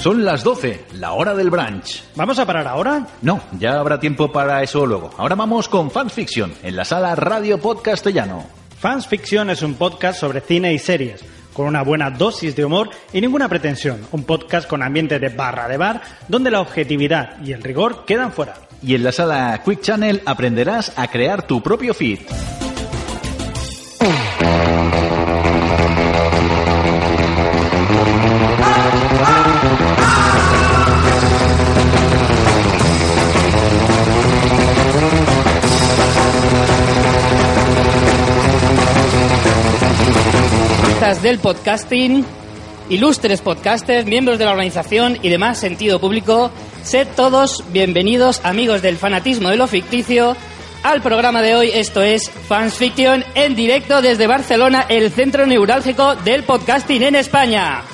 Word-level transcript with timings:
Son 0.00 0.24
las 0.24 0.44
12, 0.44 0.84
la 0.94 1.12
hora 1.12 1.34
del 1.34 1.50
brunch. 1.50 2.04
¿Vamos 2.14 2.38
a 2.38 2.46
parar 2.46 2.68
ahora? 2.68 3.06
No, 3.20 3.40
ya 3.58 3.80
habrá 3.80 3.98
tiempo 3.98 4.30
para 4.30 4.62
eso 4.62 4.86
luego. 4.86 5.10
Ahora 5.18 5.34
vamos 5.34 5.68
con 5.68 5.90
Fans 5.90 6.12
Fiction, 6.12 6.52
en 6.62 6.76
la 6.76 6.84
sala 6.84 7.16
Radio 7.16 7.58
Podcastellano. 7.58 8.46
Fans 8.78 9.08
Fiction 9.08 9.50
es 9.50 9.60
un 9.62 9.74
podcast 9.74 10.20
sobre 10.20 10.40
cine 10.40 10.72
y 10.72 10.78
series, 10.78 11.24
con 11.52 11.66
una 11.66 11.82
buena 11.82 12.10
dosis 12.10 12.54
de 12.54 12.64
humor 12.64 12.90
y 13.12 13.20
ninguna 13.20 13.48
pretensión. 13.48 13.98
Un 14.12 14.22
podcast 14.22 14.68
con 14.68 14.84
ambiente 14.84 15.18
de 15.18 15.30
barra 15.30 15.66
de 15.66 15.76
bar, 15.76 16.00
donde 16.28 16.52
la 16.52 16.60
objetividad 16.60 17.36
y 17.44 17.52
el 17.52 17.62
rigor 17.62 18.04
quedan 18.04 18.32
fuera. 18.32 18.54
Y 18.80 18.94
en 18.94 19.02
la 19.02 19.10
sala 19.10 19.60
Quick 19.64 19.80
Channel 19.80 20.22
aprenderás 20.24 20.92
a 20.96 21.08
crear 21.08 21.44
tu 21.44 21.60
propio 21.60 21.92
feed. 21.92 22.20
Del 41.08 41.38
podcasting, 41.38 42.22
ilustres 42.90 43.40
podcasters, 43.40 44.04
miembros 44.04 44.38
de 44.38 44.44
la 44.44 44.50
organización 44.50 45.16
y 45.22 45.30
demás 45.30 45.58
sentido 45.58 45.98
público, 45.98 46.50
sed 46.82 47.08
todos 47.16 47.64
bienvenidos, 47.72 48.42
amigos 48.44 48.82
del 48.82 48.98
fanatismo 48.98 49.48
de 49.48 49.56
lo 49.56 49.66
ficticio, 49.66 50.36
al 50.82 51.00
programa 51.00 51.40
de 51.40 51.54
hoy. 51.54 51.70
Esto 51.72 52.02
es 52.02 52.28
Fans 52.28 52.74
Fiction 52.74 53.24
en 53.34 53.56
directo 53.56 54.02
desde 54.02 54.26
Barcelona, 54.26 54.84
el 54.86 55.10
centro 55.10 55.46
neurálgico 55.46 56.14
del 56.14 56.42
podcasting 56.42 57.02
en 57.02 57.14
España. 57.14 57.84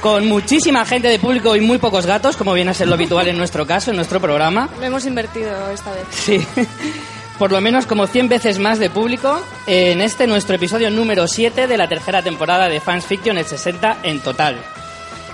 Con 0.00 0.26
muchísima 0.26 0.84
gente 0.84 1.08
de 1.08 1.18
público 1.18 1.56
y 1.56 1.60
muy 1.60 1.78
pocos 1.78 2.06
gatos, 2.06 2.36
como 2.36 2.52
viene 2.52 2.70
a 2.70 2.74
ser 2.74 2.88
lo 2.88 2.94
habitual 2.94 3.28
en 3.28 3.36
nuestro 3.36 3.66
caso, 3.66 3.90
en 3.90 3.96
nuestro 3.96 4.20
programa. 4.20 4.68
Lo 4.78 4.84
hemos 4.84 5.04
invertido 5.06 5.70
esta 5.70 5.92
vez. 5.92 6.04
Sí, 6.10 6.46
por 7.38 7.52
lo 7.52 7.60
menos 7.60 7.86
como 7.86 8.06
100 8.06 8.28
veces 8.28 8.58
más 8.58 8.78
de 8.78 8.90
público 8.90 9.40
en 9.66 10.00
este 10.00 10.26
nuestro 10.26 10.56
episodio 10.56 10.90
número 10.90 11.26
7 11.26 11.66
de 11.66 11.76
la 11.76 11.88
tercera 11.88 12.22
temporada 12.22 12.68
de 12.68 12.80
Fans 12.80 13.06
Fiction, 13.06 13.38
el 13.38 13.44
60 13.44 13.98
en 14.02 14.20
total. 14.20 14.56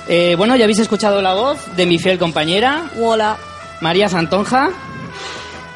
Eh, 0.09 0.35
bueno, 0.37 0.57
ya 0.57 0.65
habéis 0.65 0.81
escuchado 0.81 1.23
la 1.23 1.35
voz 1.35 1.77
de 1.77 1.87
mi 1.87 1.99
fiel 1.99 2.19
compañera. 2.19 2.91
Hola. 3.01 3.37
María 3.81 4.09
Santonja, 4.09 4.71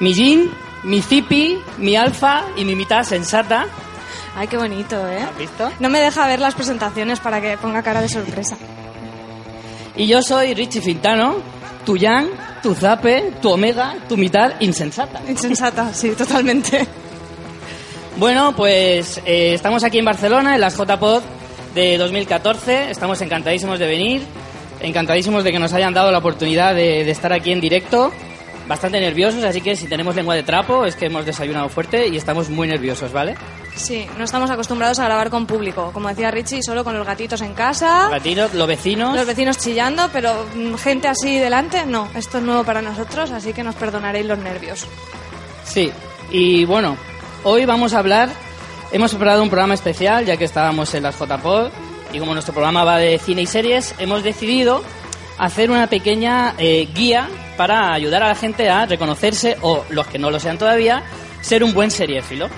mi 0.00 0.14
Jean, 0.14 0.50
mi 0.84 1.02
Zipi, 1.02 1.58
mi 1.78 1.96
Alfa 1.96 2.44
y 2.56 2.64
mi 2.64 2.74
mitad 2.74 3.02
sensata. 3.02 3.66
Ay, 4.36 4.46
qué 4.46 4.56
bonito, 4.56 5.08
¿eh? 5.08 5.20
¿Has 5.22 5.36
visto? 5.36 5.70
No 5.80 5.90
me 5.90 5.98
deja 5.98 6.26
ver 6.26 6.38
las 6.40 6.54
presentaciones 6.54 7.20
para 7.20 7.40
que 7.40 7.58
ponga 7.58 7.82
cara 7.82 8.00
de 8.00 8.08
sorpresa. 8.08 8.56
Y 9.98 10.06
yo 10.06 10.22
soy 10.22 10.54
Richie 10.54 10.80
Fintano, 10.80 11.38
tu 11.84 11.96
Yang, 11.96 12.28
tu 12.62 12.72
Zape, 12.72 13.32
tu 13.42 13.50
Omega, 13.50 13.96
tu 14.08 14.16
mitad 14.16 14.52
insensata. 14.60 15.20
Insensata, 15.28 15.92
sí, 15.92 16.10
totalmente. 16.10 16.86
Bueno, 18.16 18.54
pues 18.54 19.20
eh, 19.26 19.54
estamos 19.54 19.82
aquí 19.82 19.98
en 19.98 20.04
Barcelona, 20.04 20.54
en 20.54 20.60
las 20.60 20.76
JPod 20.76 21.22
de 21.74 21.98
2014. 21.98 22.92
Estamos 22.92 23.20
encantadísimos 23.22 23.80
de 23.80 23.88
venir, 23.88 24.22
encantadísimos 24.80 25.42
de 25.42 25.50
que 25.50 25.58
nos 25.58 25.72
hayan 25.72 25.92
dado 25.92 26.12
la 26.12 26.18
oportunidad 26.18 26.76
de, 26.76 27.04
de 27.04 27.10
estar 27.10 27.32
aquí 27.32 27.50
en 27.50 27.60
directo. 27.60 28.12
Bastante 28.68 29.00
nerviosos, 29.00 29.42
así 29.42 29.60
que 29.60 29.74
si 29.74 29.88
tenemos 29.88 30.14
lengua 30.14 30.36
de 30.36 30.44
trapo 30.44 30.86
es 30.86 30.94
que 30.94 31.06
hemos 31.06 31.26
desayunado 31.26 31.68
fuerte 31.70 32.06
y 32.06 32.16
estamos 32.16 32.50
muy 32.50 32.68
nerviosos, 32.68 33.12
¿vale? 33.12 33.34
Sí, 33.78 34.06
no 34.18 34.24
estamos 34.24 34.50
acostumbrados 34.50 34.98
a 34.98 35.04
grabar 35.04 35.30
con 35.30 35.46
público. 35.46 35.92
Como 35.92 36.08
decía 36.08 36.32
Richie, 36.32 36.62
solo 36.62 36.82
con 36.82 36.98
los 36.98 37.06
gatitos 37.06 37.40
en 37.42 37.54
casa. 37.54 38.08
Gatitos, 38.10 38.52
los 38.52 38.66
vecinos. 38.66 39.14
Los 39.14 39.26
vecinos 39.26 39.56
chillando, 39.58 40.10
pero 40.12 40.46
mm, 40.54 40.74
gente 40.74 41.06
así 41.06 41.38
delante, 41.38 41.86
no. 41.86 42.08
Esto 42.14 42.38
es 42.38 42.44
nuevo 42.44 42.64
para 42.64 42.82
nosotros, 42.82 43.30
así 43.30 43.52
que 43.52 43.62
nos 43.62 43.76
perdonaréis 43.76 44.26
los 44.26 44.38
nervios. 44.38 44.84
Sí, 45.64 45.92
y 46.30 46.64
bueno, 46.64 46.96
hoy 47.44 47.66
vamos 47.66 47.94
a 47.94 48.00
hablar. 48.00 48.30
Hemos 48.90 49.12
preparado 49.12 49.42
un 49.42 49.48
programa 49.48 49.74
especial, 49.74 50.26
ya 50.26 50.36
que 50.36 50.44
estábamos 50.44 50.92
en 50.94 51.04
las 51.04 51.16
JPod. 51.16 51.70
Y 52.12 52.18
como 52.18 52.32
nuestro 52.32 52.54
programa 52.54 52.82
va 52.82 52.98
de 52.98 53.18
cine 53.18 53.42
y 53.42 53.46
series, 53.46 53.94
hemos 53.98 54.24
decidido 54.24 54.82
hacer 55.38 55.70
una 55.70 55.86
pequeña 55.86 56.54
eh, 56.58 56.88
guía 56.92 57.28
para 57.56 57.92
ayudar 57.92 58.24
a 58.24 58.28
la 58.28 58.34
gente 58.34 58.68
a 58.68 58.86
reconocerse, 58.86 59.56
o 59.62 59.84
los 59.90 60.06
que 60.08 60.18
no 60.18 60.30
lo 60.30 60.40
sean 60.40 60.58
todavía, 60.58 61.04
ser 61.42 61.62
un 61.62 61.72
buen 61.74 61.92
seriéfilo. 61.92 62.48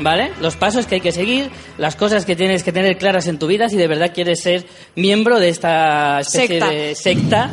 ¿Vale? 0.00 0.32
Los 0.40 0.56
pasos 0.56 0.86
que 0.86 0.96
hay 0.96 1.00
que 1.00 1.12
seguir, 1.12 1.50
las 1.78 1.96
cosas 1.96 2.24
que 2.24 2.34
tienes 2.34 2.62
que 2.64 2.72
tener 2.72 2.96
claras 2.98 3.26
en 3.26 3.38
tu 3.38 3.46
vida 3.46 3.68
si 3.68 3.76
de 3.76 3.86
verdad 3.86 4.12
quieres 4.14 4.40
ser 4.40 4.66
miembro 4.96 5.38
de 5.38 5.48
esta 5.50 6.20
especie 6.20 6.48
Secta. 6.60 6.70
de 6.70 6.94
secta 6.94 7.50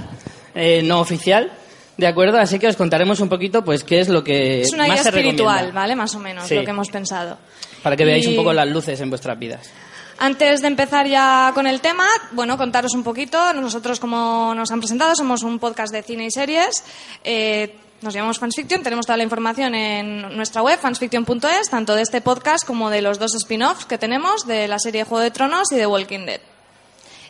eh, 0.55 0.81
no 0.83 0.99
oficial. 0.99 1.51
¿De 1.97 2.07
acuerdo? 2.07 2.37
Así 2.39 2.57
que 2.59 2.67
os 2.67 2.77
contaremos 2.77 3.19
un 3.19 3.27
poquito 3.29 3.63
pues 3.63 3.83
qué 3.83 3.99
es 3.99 4.07
lo 4.07 4.23
que 4.23 4.61
Es 4.61 4.71
una 4.71 4.87
más 4.87 4.95
guía 4.95 5.03
se 5.03 5.09
espiritual, 5.09 5.55
recomienda, 5.55 5.81
¿vale? 5.81 5.95
Más 5.97 6.15
o 6.15 6.19
menos, 6.19 6.47
Sí. 6.47 6.55
lo 6.55 6.63
que 6.63 6.71
hemos 6.71 6.89
pensado. 6.89 7.37
Para 7.83 7.95
que 7.97 8.05
veáis 8.05 8.25
Y- 8.25 8.29
un 8.29 8.35
poco 8.37 8.53
las 8.53 8.67
luces 8.67 8.99
en 9.01 9.09
vuestras 9.09 9.37
vidas. 9.37 9.69
Antes 10.17 10.61
de 10.61 10.67
empezar 10.67 11.07
ya 11.07 11.51
con 11.53 11.67
el 11.67 11.81
tema, 11.81 12.05
bueno, 12.31 12.57
contaros 12.57 12.93
un 12.93 13.03
poquito. 13.03 13.53
Nosotros, 13.53 13.99
como 13.99 14.53
nos 14.55 14.71
han 14.71 14.79
presentado, 14.79 15.15
somos 15.15 15.43
un 15.43 15.59
podcast 15.59 15.93
de 15.93 16.03
cine 16.03 16.25
y 16.25 16.31
series. 16.31 16.83
Eh, 17.23 17.75
nos 18.01 18.13
llamamos 18.13 18.39
Fansfiction. 18.39 18.83
Tenemos 18.83 19.05
toda 19.05 19.17
la 19.17 19.23
información 19.23 19.75
en 19.75 20.35
nuestra 20.35 20.61
web, 20.61 20.79
fansfiction.es, 20.79 21.69
tanto 21.69 21.95
de 21.95 22.01
este 22.01 22.21
podcast 22.21 22.65
como 22.65 22.89
de 22.89 23.01
los 23.01 23.19
dos 23.19 23.35
spin-offs 23.35 23.85
que 23.85 23.97
tenemos, 23.97 24.47
de 24.47 24.67
la 24.67 24.79
serie 24.79 25.03
Juego 25.03 25.23
de 25.23 25.31
Tronos 25.31 25.71
y 25.71 25.75
de 25.75 25.85
Walking 25.85 26.25
Dead. 26.25 26.41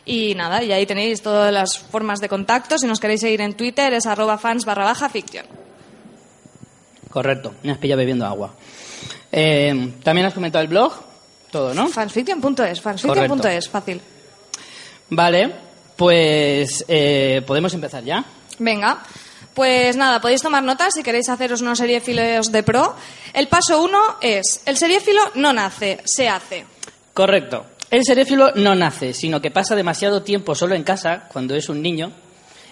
Y 0.04 0.34
nada, 0.34 0.62
y 0.62 0.72
ahí 0.72 0.86
tenéis 0.86 1.22
todas 1.22 1.52
las 1.52 1.78
formas 1.78 2.20
de 2.20 2.28
contacto. 2.28 2.78
Si 2.78 2.86
nos 2.86 3.00
queréis 3.00 3.20
seguir 3.20 3.40
en 3.40 3.54
Twitter, 3.54 3.92
es 3.92 4.06
arroba 4.06 4.38
fans 4.38 4.64
barra 4.64 4.84
baja 4.84 5.08
fiction. 5.08 5.46
Correcto, 7.10 7.54
me 7.62 7.72
has 7.72 7.78
pillado 7.78 7.98
bebiendo 7.98 8.24
agua. 8.24 8.54
Eh, 9.32 9.92
También 10.02 10.26
has 10.26 10.34
comentado 10.34 10.62
el 10.62 10.68
blog, 10.68 10.92
todo, 11.50 11.74
¿no? 11.74 11.88
Fansfiction.es, 11.88 12.80
fansfiction.es, 12.80 13.68
fácil. 13.68 14.00
Vale, 15.10 15.52
pues 15.96 16.84
eh, 16.88 17.42
podemos 17.46 17.74
empezar 17.74 18.04
ya. 18.04 18.24
Venga, 18.58 19.02
pues 19.54 19.96
nada, 19.96 20.20
podéis 20.20 20.42
tomar 20.42 20.62
notas 20.62 20.94
si 20.94 21.02
queréis 21.02 21.28
haceros 21.28 21.60
unos 21.60 21.78
seriefilos 21.78 22.52
de 22.52 22.62
pro. 22.62 22.94
El 23.32 23.48
paso 23.48 23.82
uno 23.82 23.98
es, 24.20 24.62
el 24.66 24.76
seriéfilo 24.76 25.20
no 25.34 25.52
nace, 25.52 25.98
se 26.04 26.28
hace. 26.28 26.64
Correcto. 27.14 27.66
El 27.90 28.04
seréfilo 28.04 28.52
no 28.54 28.74
nace, 28.74 29.12
sino 29.12 29.40
que 29.40 29.50
pasa 29.50 29.74
demasiado 29.74 30.22
tiempo 30.22 30.54
solo 30.54 30.74
en 30.74 30.84
casa 30.84 31.28
cuando 31.32 31.56
es 31.56 31.68
un 31.68 31.82
niño 31.82 32.12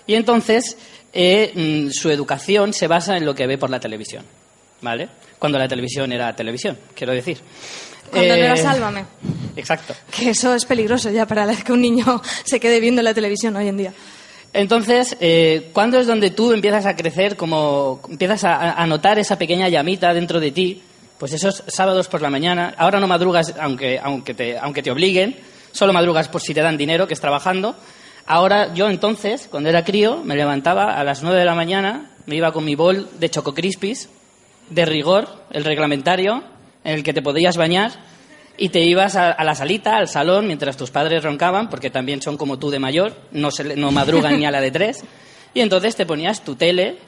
y 0.06 0.14
entonces 0.14 0.76
eh, 1.12 1.52
mm, 1.88 1.90
su 1.90 2.10
educación 2.10 2.72
se 2.72 2.86
basa 2.86 3.16
en 3.16 3.26
lo 3.26 3.34
que 3.34 3.46
ve 3.46 3.58
por 3.58 3.68
la 3.68 3.80
televisión, 3.80 4.24
¿vale? 4.80 5.08
Cuando 5.38 5.58
la 5.58 5.66
televisión 5.66 6.12
era 6.12 6.34
televisión, 6.36 6.78
quiero 6.94 7.12
decir. 7.12 7.38
Cuando 8.10 8.36
no 8.36 8.42
era 8.42 8.54
Eh, 8.54 8.58
Sálvame. 8.58 9.04
Exacto. 9.56 9.94
Que 10.10 10.30
eso 10.30 10.54
es 10.54 10.64
peligroso 10.64 11.10
ya 11.10 11.26
para 11.26 11.54
que 11.56 11.72
un 11.72 11.80
niño 11.82 12.22
se 12.44 12.60
quede 12.60 12.80
viendo 12.80 13.02
la 13.02 13.12
televisión 13.12 13.56
hoy 13.56 13.68
en 13.68 13.76
día. 13.76 13.92
Entonces, 14.52 15.16
eh, 15.20 15.70
¿cuándo 15.72 15.98
es 15.98 16.06
donde 16.06 16.30
tú 16.30 16.52
empiezas 16.52 16.86
a 16.86 16.96
crecer, 16.96 17.36
como 17.36 18.00
empiezas 18.08 18.44
a, 18.44 18.86
notar 18.86 19.18
esa 19.18 19.38
pequeña 19.38 19.68
llamita 19.68 20.14
dentro 20.14 20.40
de 20.40 20.50
ti? 20.50 20.82
Pues 21.18 21.32
esos 21.32 21.64
sábados 21.66 22.08
por 22.08 22.22
la 22.22 22.30
mañana. 22.30 22.74
Ahora 22.78 23.00
no 23.00 23.06
madrugas, 23.06 23.54
aunque, 23.60 23.98
aunque, 24.02 24.34
te, 24.34 24.58
aunque 24.58 24.82
te 24.82 24.90
obliguen, 24.90 25.36
solo 25.72 25.92
madrugas 25.92 26.28
por 26.28 26.40
si 26.40 26.54
te 26.54 26.62
dan 26.62 26.76
dinero, 26.76 27.06
que 27.06 27.14
es 27.14 27.20
trabajando. 27.20 27.76
Ahora, 28.26 28.72
yo 28.74 28.88
entonces, 28.88 29.48
cuando 29.50 29.68
era 29.68 29.84
crío, 29.84 30.22
me 30.22 30.36
levantaba 30.36 30.98
a 30.98 31.04
las 31.04 31.22
9 31.22 31.38
de 31.38 31.44
la 31.44 31.54
mañana, 31.54 32.10
me 32.26 32.36
iba 32.36 32.52
con 32.52 32.64
mi 32.64 32.74
bol 32.74 33.08
de 33.18 33.30
Choco 33.30 33.54
Crispies, 33.54 34.08
de 34.70 34.84
rigor, 34.84 35.28
el 35.50 35.64
reglamentario, 35.64 36.42
en 36.84 36.94
el 36.94 37.02
que 37.02 37.14
te 37.14 37.22
podías 37.22 37.56
bañar, 37.56 37.92
y 38.58 38.68
te 38.70 38.80
ibas 38.80 39.14
a, 39.16 39.30
a 39.30 39.44
la 39.44 39.54
salita, 39.54 39.96
al 39.96 40.08
salón, 40.08 40.46
mientras 40.46 40.76
tus 40.76 40.90
padres 40.90 41.22
roncaban, 41.22 41.70
porque 41.70 41.90
también 41.90 42.20
son 42.20 42.36
como 42.36 42.58
tú 42.58 42.70
de 42.70 42.78
mayor, 42.78 43.14
no, 43.32 43.50
se, 43.50 43.76
no 43.76 43.90
madrugan 43.92 44.38
ni 44.38 44.44
a 44.46 44.50
la 44.50 44.60
de 44.60 44.70
tres, 44.70 45.04
y 45.54 45.60
entonces 45.60 45.94
te 45.96 46.04
ponías 46.04 46.42
tu 46.44 46.56
tele 46.56 46.98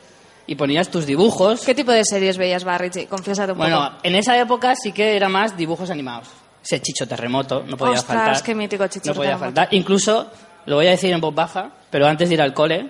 y 0.46 0.54
ponías 0.54 0.88
tus 0.90 1.06
dibujos. 1.06 1.60
¿Qué 1.62 1.74
tipo 1.74 1.92
de 1.92 2.04
series 2.04 2.38
veías, 2.38 2.64
Barrichi? 2.64 3.06
Confiésate 3.06 3.52
un 3.52 3.58
Bueno, 3.58 3.84
poco. 3.90 3.96
en 4.04 4.14
esa 4.14 4.38
época 4.38 4.74
sí 4.74 4.92
que 4.92 5.16
era 5.16 5.28
más 5.28 5.56
dibujos 5.56 5.90
animados. 5.90 6.28
Ese 6.62 6.80
Chicho 6.80 7.06
Terremoto, 7.08 7.64
no 7.66 7.76
podía 7.76 7.98
Ostras, 7.98 8.24
faltar. 8.24 8.42
qué 8.44 8.54
mítico 8.54 8.86
Chicho 8.86 9.08
No 9.10 9.14
podía 9.14 9.30
Terremoto. 9.30 9.56
faltar. 9.56 9.68
Incluso, 9.74 10.30
lo 10.66 10.76
voy 10.76 10.86
a 10.86 10.90
decir 10.90 11.12
en 11.12 11.20
voz 11.20 11.34
baja, 11.34 11.70
pero 11.90 12.06
antes 12.06 12.28
de 12.28 12.34
ir 12.36 12.42
al 12.42 12.52
cole, 12.54 12.88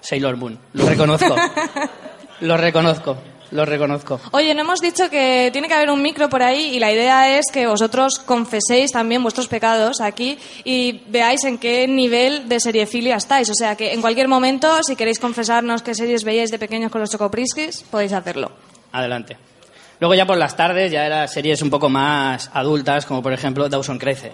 Sailor 0.00 0.36
Moon. 0.36 0.58
Lo 0.74 0.86
reconozco. 0.88 1.34
lo 2.40 2.56
reconozco. 2.56 3.16
Lo 3.50 3.64
reconozco. 3.64 4.20
Oye, 4.32 4.54
no 4.54 4.60
hemos 4.60 4.80
dicho 4.80 5.08
que 5.08 5.48
tiene 5.52 5.68
que 5.68 5.74
haber 5.74 5.90
un 5.90 6.02
micro 6.02 6.28
por 6.28 6.42
ahí 6.42 6.74
y 6.74 6.78
la 6.78 6.92
idea 6.92 7.38
es 7.38 7.46
que 7.50 7.66
vosotros 7.66 8.18
confeséis 8.18 8.92
también 8.92 9.22
vuestros 9.22 9.48
pecados 9.48 10.00
aquí 10.02 10.38
y 10.64 11.00
veáis 11.08 11.44
en 11.44 11.56
qué 11.58 11.88
nivel 11.88 12.48
de 12.48 12.60
seriefilia 12.60 13.16
estáis. 13.16 13.48
O 13.48 13.54
sea, 13.54 13.74
que 13.74 13.94
en 13.94 14.02
cualquier 14.02 14.28
momento, 14.28 14.82
si 14.82 14.96
queréis 14.96 15.18
confesarnos 15.18 15.82
qué 15.82 15.94
series 15.94 16.24
veíais 16.24 16.50
de 16.50 16.58
pequeños 16.58 16.92
con 16.92 17.00
los 17.00 17.10
chocopriskis, 17.10 17.84
podéis 17.90 18.12
hacerlo. 18.12 18.52
Adelante. 18.92 19.36
Luego 20.00 20.14
ya 20.14 20.26
por 20.26 20.36
las 20.36 20.54
tardes 20.54 20.92
ya 20.92 21.06
eran 21.06 21.26
series 21.26 21.62
un 21.62 21.70
poco 21.70 21.88
más 21.88 22.50
adultas, 22.52 23.06
como 23.06 23.22
por 23.22 23.32
ejemplo 23.32 23.68
Dawson 23.68 23.98
Crece. 23.98 24.32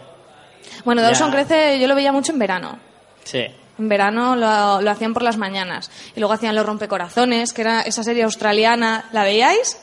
Bueno, 0.84 1.00
Ya. 1.02 1.08
Dawson 1.08 1.30
crece, 1.30 1.78
yo 1.78 1.86
lo 1.86 1.94
veía 1.94 2.12
mucho 2.12 2.32
en 2.32 2.38
verano. 2.38 2.78
Sí. 3.22 3.46
En 3.78 3.88
verano 3.88 4.36
lo, 4.36 4.90
hacían 4.90 5.12
por 5.12 5.22
las 5.22 5.36
mañanas. 5.36 5.90
Y 6.14 6.20
luego 6.20 6.34
hacían 6.34 6.54
Los 6.54 6.66
Rompecorazones, 6.66 7.52
que 7.52 7.62
era 7.62 7.82
esa 7.82 8.04
serie 8.04 8.22
australiana. 8.22 9.06
¿La 9.12 9.24
veíais? 9.24 9.78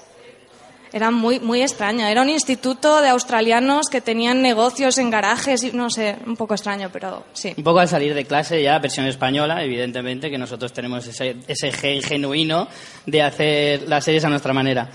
Era 0.93 1.09
muy, 1.09 1.39
muy 1.39 1.61
extraña. 1.61 2.11
Era 2.11 2.21
un 2.21 2.29
instituto 2.29 3.01
de 3.01 3.09
australianos 3.09 3.88
que 3.88 4.01
tenían 4.01 4.41
negocios 4.41 4.97
en 4.97 5.09
garajes 5.09 5.63
y 5.63 5.71
no 5.71 5.89
sé, 5.89 6.17
un 6.25 6.35
poco 6.35 6.53
extraño, 6.53 6.89
pero 6.91 7.25
sí. 7.31 7.53
Un 7.55 7.63
poco 7.63 7.79
al 7.79 7.88
salir 7.88 8.13
de 8.13 8.25
clase 8.25 8.61
ya, 8.61 8.77
versión 8.79 9.05
española, 9.07 9.63
evidentemente, 9.63 10.29
que 10.29 10.38
nosotros 10.38 10.73
tenemos 10.73 11.07
ese, 11.07 11.38
ese 11.47 11.71
gen 11.71 12.01
genuino 12.01 12.67
de 13.05 13.21
hacer 13.21 13.88
las 13.88 14.03
series 14.03 14.25
a 14.25 14.29
nuestra 14.29 14.53
manera. 14.53 14.89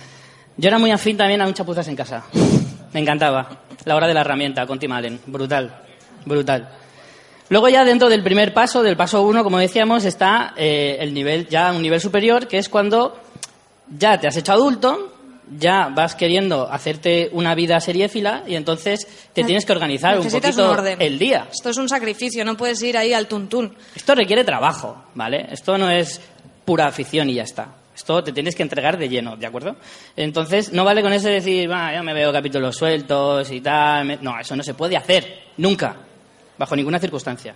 Yo 0.58 0.68
era 0.68 0.78
muy 0.78 0.90
afín 0.90 1.16
también 1.16 1.40
a 1.40 1.46
un 1.46 1.54
chapuzas 1.54 1.88
en 1.88 1.96
casa. 1.96 2.24
Me 2.92 3.00
encantaba. 3.00 3.60
La 3.84 3.96
hora 3.96 4.06
de 4.06 4.14
la 4.14 4.20
herramienta 4.20 4.66
con 4.66 4.78
Tim 4.78 4.92
Allen. 4.92 5.20
Brutal. 5.26 5.82
Brutal. 6.26 6.85
Luego 7.48 7.68
ya 7.68 7.84
dentro 7.84 8.08
del 8.08 8.22
primer 8.22 8.52
paso, 8.52 8.82
del 8.82 8.96
paso 8.96 9.22
uno, 9.22 9.44
como 9.44 9.58
decíamos, 9.58 10.04
está 10.04 10.52
eh, 10.56 10.96
el 11.00 11.14
nivel, 11.14 11.48
ya 11.48 11.72
un 11.72 11.82
nivel 11.82 12.00
superior, 12.00 12.48
que 12.48 12.58
es 12.58 12.68
cuando 12.68 13.16
ya 13.96 14.18
te 14.18 14.26
has 14.26 14.36
hecho 14.36 14.52
adulto, 14.52 15.12
ya 15.56 15.88
vas 15.94 16.16
queriendo 16.16 16.68
hacerte 16.70 17.30
una 17.32 17.54
vida 17.54 17.78
seriéfila 17.80 18.42
y 18.48 18.56
entonces 18.56 19.06
te 19.32 19.44
tienes 19.44 19.64
que 19.64 19.72
organizar 19.72 20.18
un 20.18 20.28
poquito 20.28 20.72
un 20.72 21.00
el 21.00 21.18
día. 21.18 21.46
Esto 21.52 21.70
es 21.70 21.76
un 21.76 21.88
sacrificio, 21.88 22.44
no 22.44 22.56
puedes 22.56 22.82
ir 22.82 22.96
ahí 22.96 23.12
al 23.12 23.28
tuntún. 23.28 23.76
Esto 23.94 24.14
requiere 24.16 24.42
trabajo, 24.42 25.04
¿vale? 25.14 25.46
Esto 25.50 25.78
no 25.78 25.88
es 25.88 26.20
pura 26.64 26.86
afición 26.86 27.30
y 27.30 27.34
ya 27.34 27.44
está. 27.44 27.68
Esto 27.94 28.22
te 28.22 28.32
tienes 28.32 28.54
que 28.54 28.62
entregar 28.62 28.98
de 28.98 29.08
lleno, 29.08 29.36
¿de 29.36 29.46
acuerdo? 29.46 29.76
Entonces, 30.16 30.72
no 30.72 30.84
vale 30.84 31.00
con 31.00 31.12
eso 31.12 31.28
decir, 31.28 31.70
va, 31.70 31.92
ya 31.92 32.02
me 32.02 32.12
veo 32.12 32.30
capítulos 32.32 32.76
sueltos 32.76 33.50
y 33.50 33.60
tal. 33.60 34.04
me-". 34.04 34.18
No, 34.20 34.38
eso 34.38 34.54
no 34.54 34.62
se 34.62 34.74
puede 34.74 34.96
hacer, 34.96 35.44
nunca, 35.56 35.96
bajo 36.58 36.76
ninguna 36.76 36.98
circunstancia. 36.98 37.54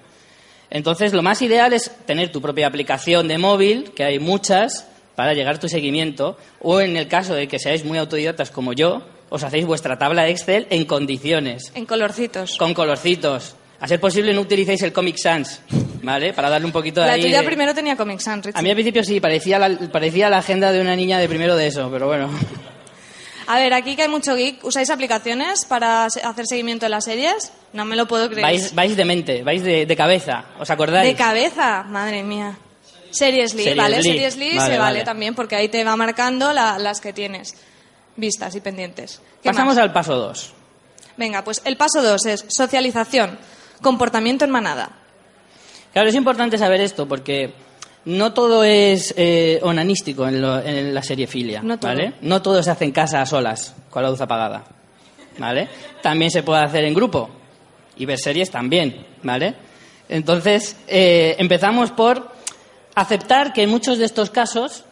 Entonces, 0.71 1.13
lo 1.13 1.23
más 1.23 1.43
ideal 1.43 1.73
es 1.73 1.91
tener 2.07 2.31
tu 2.31 2.41
propia 2.41 2.67
aplicación 2.69 3.27
de 3.29 3.39
móvil, 3.39 3.91
que 3.93 4.05
hay 4.05 4.19
muchas, 4.21 4.87
para 5.17 5.35
llegar 5.35 5.57
a 5.57 5.59
tu 5.59 5.69
seguimiento, 5.69 6.37
o 6.61 6.81
en 6.81 6.97
el 6.97 7.09
caso 7.09 7.35
de 7.35 7.49
que 7.49 7.59
seáis 7.59 7.85
muy 7.85 7.99
autodidactas 7.99 8.51
como 8.51 8.73
yo, 8.73 9.03
os 9.31 9.43
hacéis 9.43 9.67
vuestra 9.67 9.99
tabla 9.99 10.29
Excel 10.29 10.67
en 10.71 10.85
condiciones 10.85 11.73
En 11.75 11.87
colorcitos. 11.87 12.57
con 12.57 12.73
colorcitos. 12.75 13.57
A 13.81 13.89
ser 13.89 13.99
posible 13.99 14.35
no 14.35 14.43
utilicéis 14.43 14.83
el 14.83 14.93
Comic 14.93 15.17
Sans, 15.17 15.63
¿vale? 16.03 16.33
Para 16.35 16.51
darle 16.51 16.67
un 16.67 16.73
poquito 16.73 17.01
de 17.01 17.07
La 17.07 17.13
ahí 17.15 17.23
tuya 17.23 17.41
de- 17.41 17.47
primero 17.47 17.75
tenía 17.75 17.97
Comic 17.97 18.21
Sans, 18.21 18.45
Richie. 18.45 18.59
A 18.59 18.63
mí 18.63 18.69
al 18.69 18.75
principio 18.77 19.03
sí, 19.03 19.21
parecía 19.21 19.59
la, 19.59 19.71
parecía 19.91 20.29
la 20.29 20.39
agenda 20.39 20.71
de 20.71 20.81
una 20.83 20.95
niña 20.95 21.19
de 21.19 21.29
primero 21.29 21.57
de 21.57 21.67
eso, 21.69 21.89
pero 21.91 22.07
bueno. 22.07 22.29
A 23.53 23.59
ver, 23.59 23.75
aquí 23.75 23.97
que 23.97 24.03
hay 24.03 24.09
mucho 24.09 24.35
geek, 24.37 24.65
¿usáis 24.65 24.91
aplicaciones 24.91 25.65
para 25.65 26.05
hacer 26.05 26.47
seguimiento 26.47 26.87
de 26.87 26.91
las 26.91 27.05
series? 27.05 27.53
No 27.73 27.85
me 27.85 27.97
lo 27.97 28.07
puedo 28.07 28.29
creer. 28.29 28.43
Vais, 28.43 28.75
vais 28.75 28.97
de 28.97 29.05
mente, 29.05 29.43
vais 29.43 29.63
de, 29.63 29.87
de 29.87 29.97
cabeza, 29.97 30.45
¿os 30.59 30.71
acordáis? 30.71 31.09
De 31.11 31.17
cabeza, 31.17 31.83
madre 31.83 32.23
mía. 32.23 32.57
Series 33.11 33.55
Lee, 33.55 33.75
¿vale? 33.75 33.97
Lee. 33.97 34.03
Series 34.05 34.37
Lee 34.37 34.57
Vale, 34.57 34.61
se 34.61 34.79
vale, 34.79 34.79
vale. 34.79 35.05
también 35.05 35.35
porque 35.35 35.57
ahí 35.57 35.69
te 35.69 35.83
va 35.83 35.97
marcando 35.97 36.53
la- 36.53 36.79
las 36.79 37.01
que 37.01 37.13
tienes 37.13 37.55
vistas 38.17 38.55
y 38.55 38.61
pendientes. 38.61 39.21
¿Qué 39.43 39.49
Pasamos 39.49 39.75
más? 39.75 39.83
al 39.83 39.93
paso 39.93 40.15
2. 40.15 40.53
Venga, 41.17 41.43
pues 41.43 41.61
el 41.65 41.77
paso 41.77 42.03
dos 42.03 42.25
es 42.27 42.45
socialización, 42.49 43.37
comportamiento 43.83 44.45
en 44.45 44.51
manada. 44.53 44.91
Claro, 45.93 46.09
es 46.09 46.15
importante 46.15 46.57
saber 46.57 46.81
esto 46.83 47.09
porque 47.09 47.53
no 48.07 48.33
todo 48.33 48.65
es 48.65 49.15
eh, 49.17 49.59
onanístico 49.63 50.27
en, 50.27 50.41
lo- 50.41 50.61
en 50.61 50.95
la 50.95 51.03
serie 51.03 51.27
filia, 51.27 51.63
No 51.63 51.79
todo. 51.79 51.91
¿vale? 51.91 52.15
No 52.23 52.41
todo 52.43 52.63
se 52.63 52.71
hace 52.71 52.85
en 52.85 52.93
casa 52.93 53.21
a 53.21 53.27
solas, 53.27 53.75
con 53.91 54.03
la 54.03 54.11
luz 54.11 54.21
apagada, 54.21 54.65
¿vale? 55.39 55.69
También 56.03 56.31
se 56.31 56.43
puede 56.43 56.63
hacer 56.63 56.85
en 56.85 56.95
grupo 56.95 57.29
y 57.97 58.07
ver 58.07 58.19
series 58.19 58.51
también, 58.51 59.07
¿vale? 59.23 59.55
Entonces, 60.09 60.77
eh, 60.89 61.37
empezamos 61.39 61.91
por 61.93 62.31
aceptar 62.95 63.53
que 63.53 63.63
en 63.63 63.71
muchos 63.71 63.99
de 63.99 64.07
estos 64.07 64.31
casos 64.31 64.85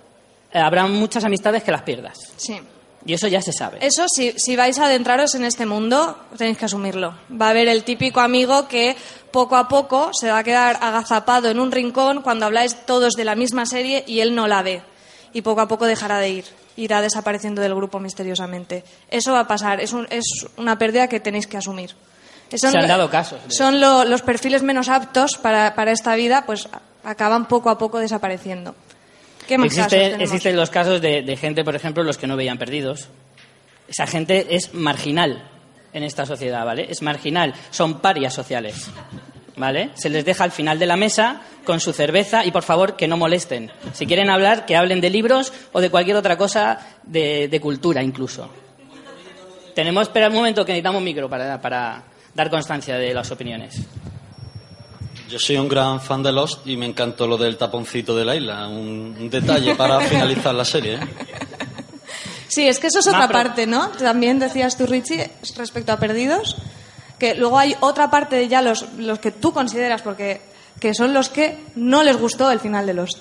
eh, 0.53 0.59
habrá 0.59 0.87
muchas 0.87 1.25
amistades 1.25 1.63
que 1.65 1.73
las 1.73 1.83
pierdas. 1.83 2.17
Sí. 2.37 2.61
Y 3.07 3.15
eso 3.15 3.29
ya 3.29 3.41
se 3.41 3.53
sabe. 3.53 3.79
Eso, 3.81 4.07
si, 4.09 4.33
si 4.39 4.57
vais 4.57 4.79
a 4.79 4.87
adentraros 4.87 5.35
en 5.35 5.45
este 5.45 5.65
mundo, 5.67 6.19
tenéis 6.37 6.59
que 6.59 6.65
asumirlo. 6.67 7.15
Va 7.31 7.47
a 7.47 7.51
haber 7.51 7.69
el 7.69 7.85
típico 7.85 8.21
amigo 8.21 8.69
que 8.69 8.97
poco 9.31 9.57
a 9.57 9.69
poco 9.69 10.11
se 10.13 10.31
va 10.31 10.39
a 10.39 10.45
quedar 10.45 10.79
agazapado 10.83 11.49
en 11.49 11.61
un 11.61 11.71
rincón 11.73 12.23
cuando 12.23 12.45
habláis 12.47 12.75
todos 12.87 13.15
de 13.15 13.25
la 13.25 13.35
misma 13.37 13.67
serie 13.67 14.05
y 14.07 14.21
él 14.21 14.35
no 14.35 14.47
la 14.49 14.63
ve. 14.63 14.83
Y 15.33 15.43
poco 15.43 15.61
a 15.61 15.69
poco 15.69 15.87
dejará 15.87 16.19
de 16.19 16.31
ir. 16.31 16.45
Irá 16.77 17.01
desapareciendo 17.01 17.63
del 17.63 17.75
grupo 17.75 17.99
misteriosamente. 18.01 18.85
Eso 19.11 19.33
va 19.33 19.41
a 19.41 19.49
pasar. 19.49 19.81
Es, 19.81 19.93
un- 19.93 20.07
es 20.11 20.25
una 20.57 20.79
pérdida 20.79 21.09
que 21.09 21.21
tenéis 21.21 21.47
que 21.47 21.57
asumir. 21.57 21.95
Son, 22.57 22.71
Se 22.73 22.79
han 22.79 22.89
dado 22.89 23.11
casos 23.11 23.41
Son 23.49 23.79
lo- 23.81 24.05
los 24.05 24.23
perfiles 24.23 24.63
menos 24.63 24.89
aptos 24.89 25.37
para, 25.37 25.75
para 25.75 25.93
esta 25.93 26.15
vida, 26.15 26.45
pues 26.47 26.67
acaban 27.05 27.47
poco 27.47 27.69
a 27.71 27.77
poco 27.79 27.99
desapareciendo. 27.99 28.75
¿Qué 29.49 29.59
más 29.59 29.75
casos 29.75 29.93
Existe- 29.95 30.23
existen 30.23 30.57
los 30.57 30.71
casos 30.71 31.01
de, 31.01 31.23
de 31.23 31.37
gente, 31.37 31.65
por 31.65 31.75
ejemplo, 31.75 32.05
los 32.05 32.17
que 32.19 32.27
no 32.29 32.37
veían 32.37 32.59
perdidos. 32.59 33.09
Esa 33.89 34.07
gente 34.07 34.55
es 34.55 34.75
marginal 34.75 35.43
en 35.93 36.03
esta 36.05 36.27
sociedad, 36.27 36.65
¿vale? 36.65 36.87
Es 36.91 37.01
marginal, 37.03 37.55
son 37.71 38.01
parias 38.01 38.35
sociales, 38.35 38.91
¿vale? 39.57 39.89
Se 39.95 40.11
les 40.11 40.25
deja 40.25 40.45
al 40.45 40.53
final 40.53 40.79
de 40.79 40.85
la 40.87 40.97
mesa 40.97 41.41
con 41.65 41.81
su 41.81 41.93
cerveza 41.95 42.45
y, 42.45 42.51
por 42.51 42.63
favor, 42.63 42.95
que 42.97 43.09
no 43.09 43.17
molesten. 43.17 43.71
Si 43.95 44.07
quieren 44.07 44.29
hablar, 44.29 44.67
que 44.67 44.77
hablen 44.77 45.01
de 45.01 45.09
libros 45.11 45.53
o 45.73 45.81
de 45.81 45.89
cualquier 45.91 46.17
otra 46.19 46.37
cosa 46.37 46.79
de, 47.03 47.49
de 47.49 47.61
cultura, 47.61 48.03
incluso. 48.03 48.51
Tenemos, 49.75 50.03
espera 50.09 50.29
un 50.29 50.35
momento, 50.35 50.65
que 50.67 50.73
necesitamos 50.73 51.01
micro 51.03 51.29
para, 51.31 51.59
para 51.61 52.03
dar 52.35 52.51
constancia 52.51 52.97
de 52.99 53.15
las 53.15 53.31
opiniones. 53.31 53.81
Yo 55.29 55.39
soy 55.39 55.57
un 55.57 55.69
gran 55.69 56.01
fan 56.01 56.23
de 56.23 56.33
Lost 56.33 56.67
y 56.67 56.77
me 56.77 56.87
encantó 56.87 57.27
lo 57.27 57.37
del 57.37 57.57
taponcito 57.57 58.17
de 58.17 58.25
la 58.25 58.35
isla. 58.35 58.67
Un, 58.67 59.17
un 59.19 59.31
detalle 59.31 59.75
para 59.75 60.01
finalizar 60.09 60.55
la 60.55 60.65
serie. 60.65 60.95
¿eh? 60.95 61.01
Sí, 62.49 62.67
es 62.67 62.79
que 62.79 62.87
eso 62.87 63.01
es 63.01 63.07
otra 63.07 63.29
parte, 63.29 63.67
¿no? 63.67 63.91
También 63.91 64.39
decías 64.39 64.77
tú, 64.77 64.87
Richie, 64.87 65.31
respecto 65.57 65.93
a 65.93 65.99
Perdidos, 65.99 66.57
que 67.19 67.35
luego 67.35 67.59
hay 67.59 67.77
otra 67.81 68.11
parte 68.11 68.37
de 68.37 68.49
ya 68.49 68.63
los, 68.63 68.87
los 68.99 69.19
que 69.19 69.31
tú 69.31 69.53
consideras, 69.53 70.01
porque 70.01 70.41
que 70.81 70.95
son 70.95 71.13
los 71.13 71.29
que 71.29 71.59
no 71.75 72.03
les 72.03 72.17
gustó 72.17 72.51
el 72.51 72.61
final 72.61 72.87
de 72.87 72.95
Lost. 72.95 73.19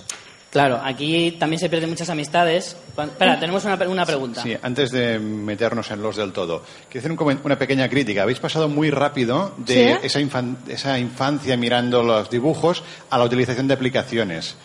Claro, 0.49 0.79
aquí 0.83 1.33
también 1.39 1.59
se 1.59 1.69
pierden 1.69 1.89
muchas 1.89 2.09
amistades. 2.09 2.77
Espera, 2.97 3.39
tenemos 3.39 3.63
una, 3.65 3.75
una 3.87 4.05
pregunta. 4.05 4.41
Sí, 4.41 4.55
antes 4.61 4.91
de 4.91 5.19
meternos 5.19 5.91
en 5.91 6.01
los 6.01 6.15
del 6.15 6.31
todo, 6.31 6.63
quiero 6.89 7.05
hacer 7.05 7.11
un 7.11 7.39
una 7.43 7.59
pequeña 7.59 7.89
crítica. 7.89 8.23
Habéis 8.23 8.39
pasado 8.39 8.69
muy 8.69 8.89
rápido 8.89 9.53
de 9.57 9.97
¿Sí? 9.99 10.05
esa, 10.07 10.19
infan- 10.21 10.55
esa 10.67 10.97
infancia 10.97 11.57
mirando 11.57 12.01
los 12.01 12.29
dibujos 12.29 12.81
a 13.09 13.17
la 13.17 13.25
utilización 13.25 13.67
de 13.67 13.73
aplicaciones. 13.73 14.55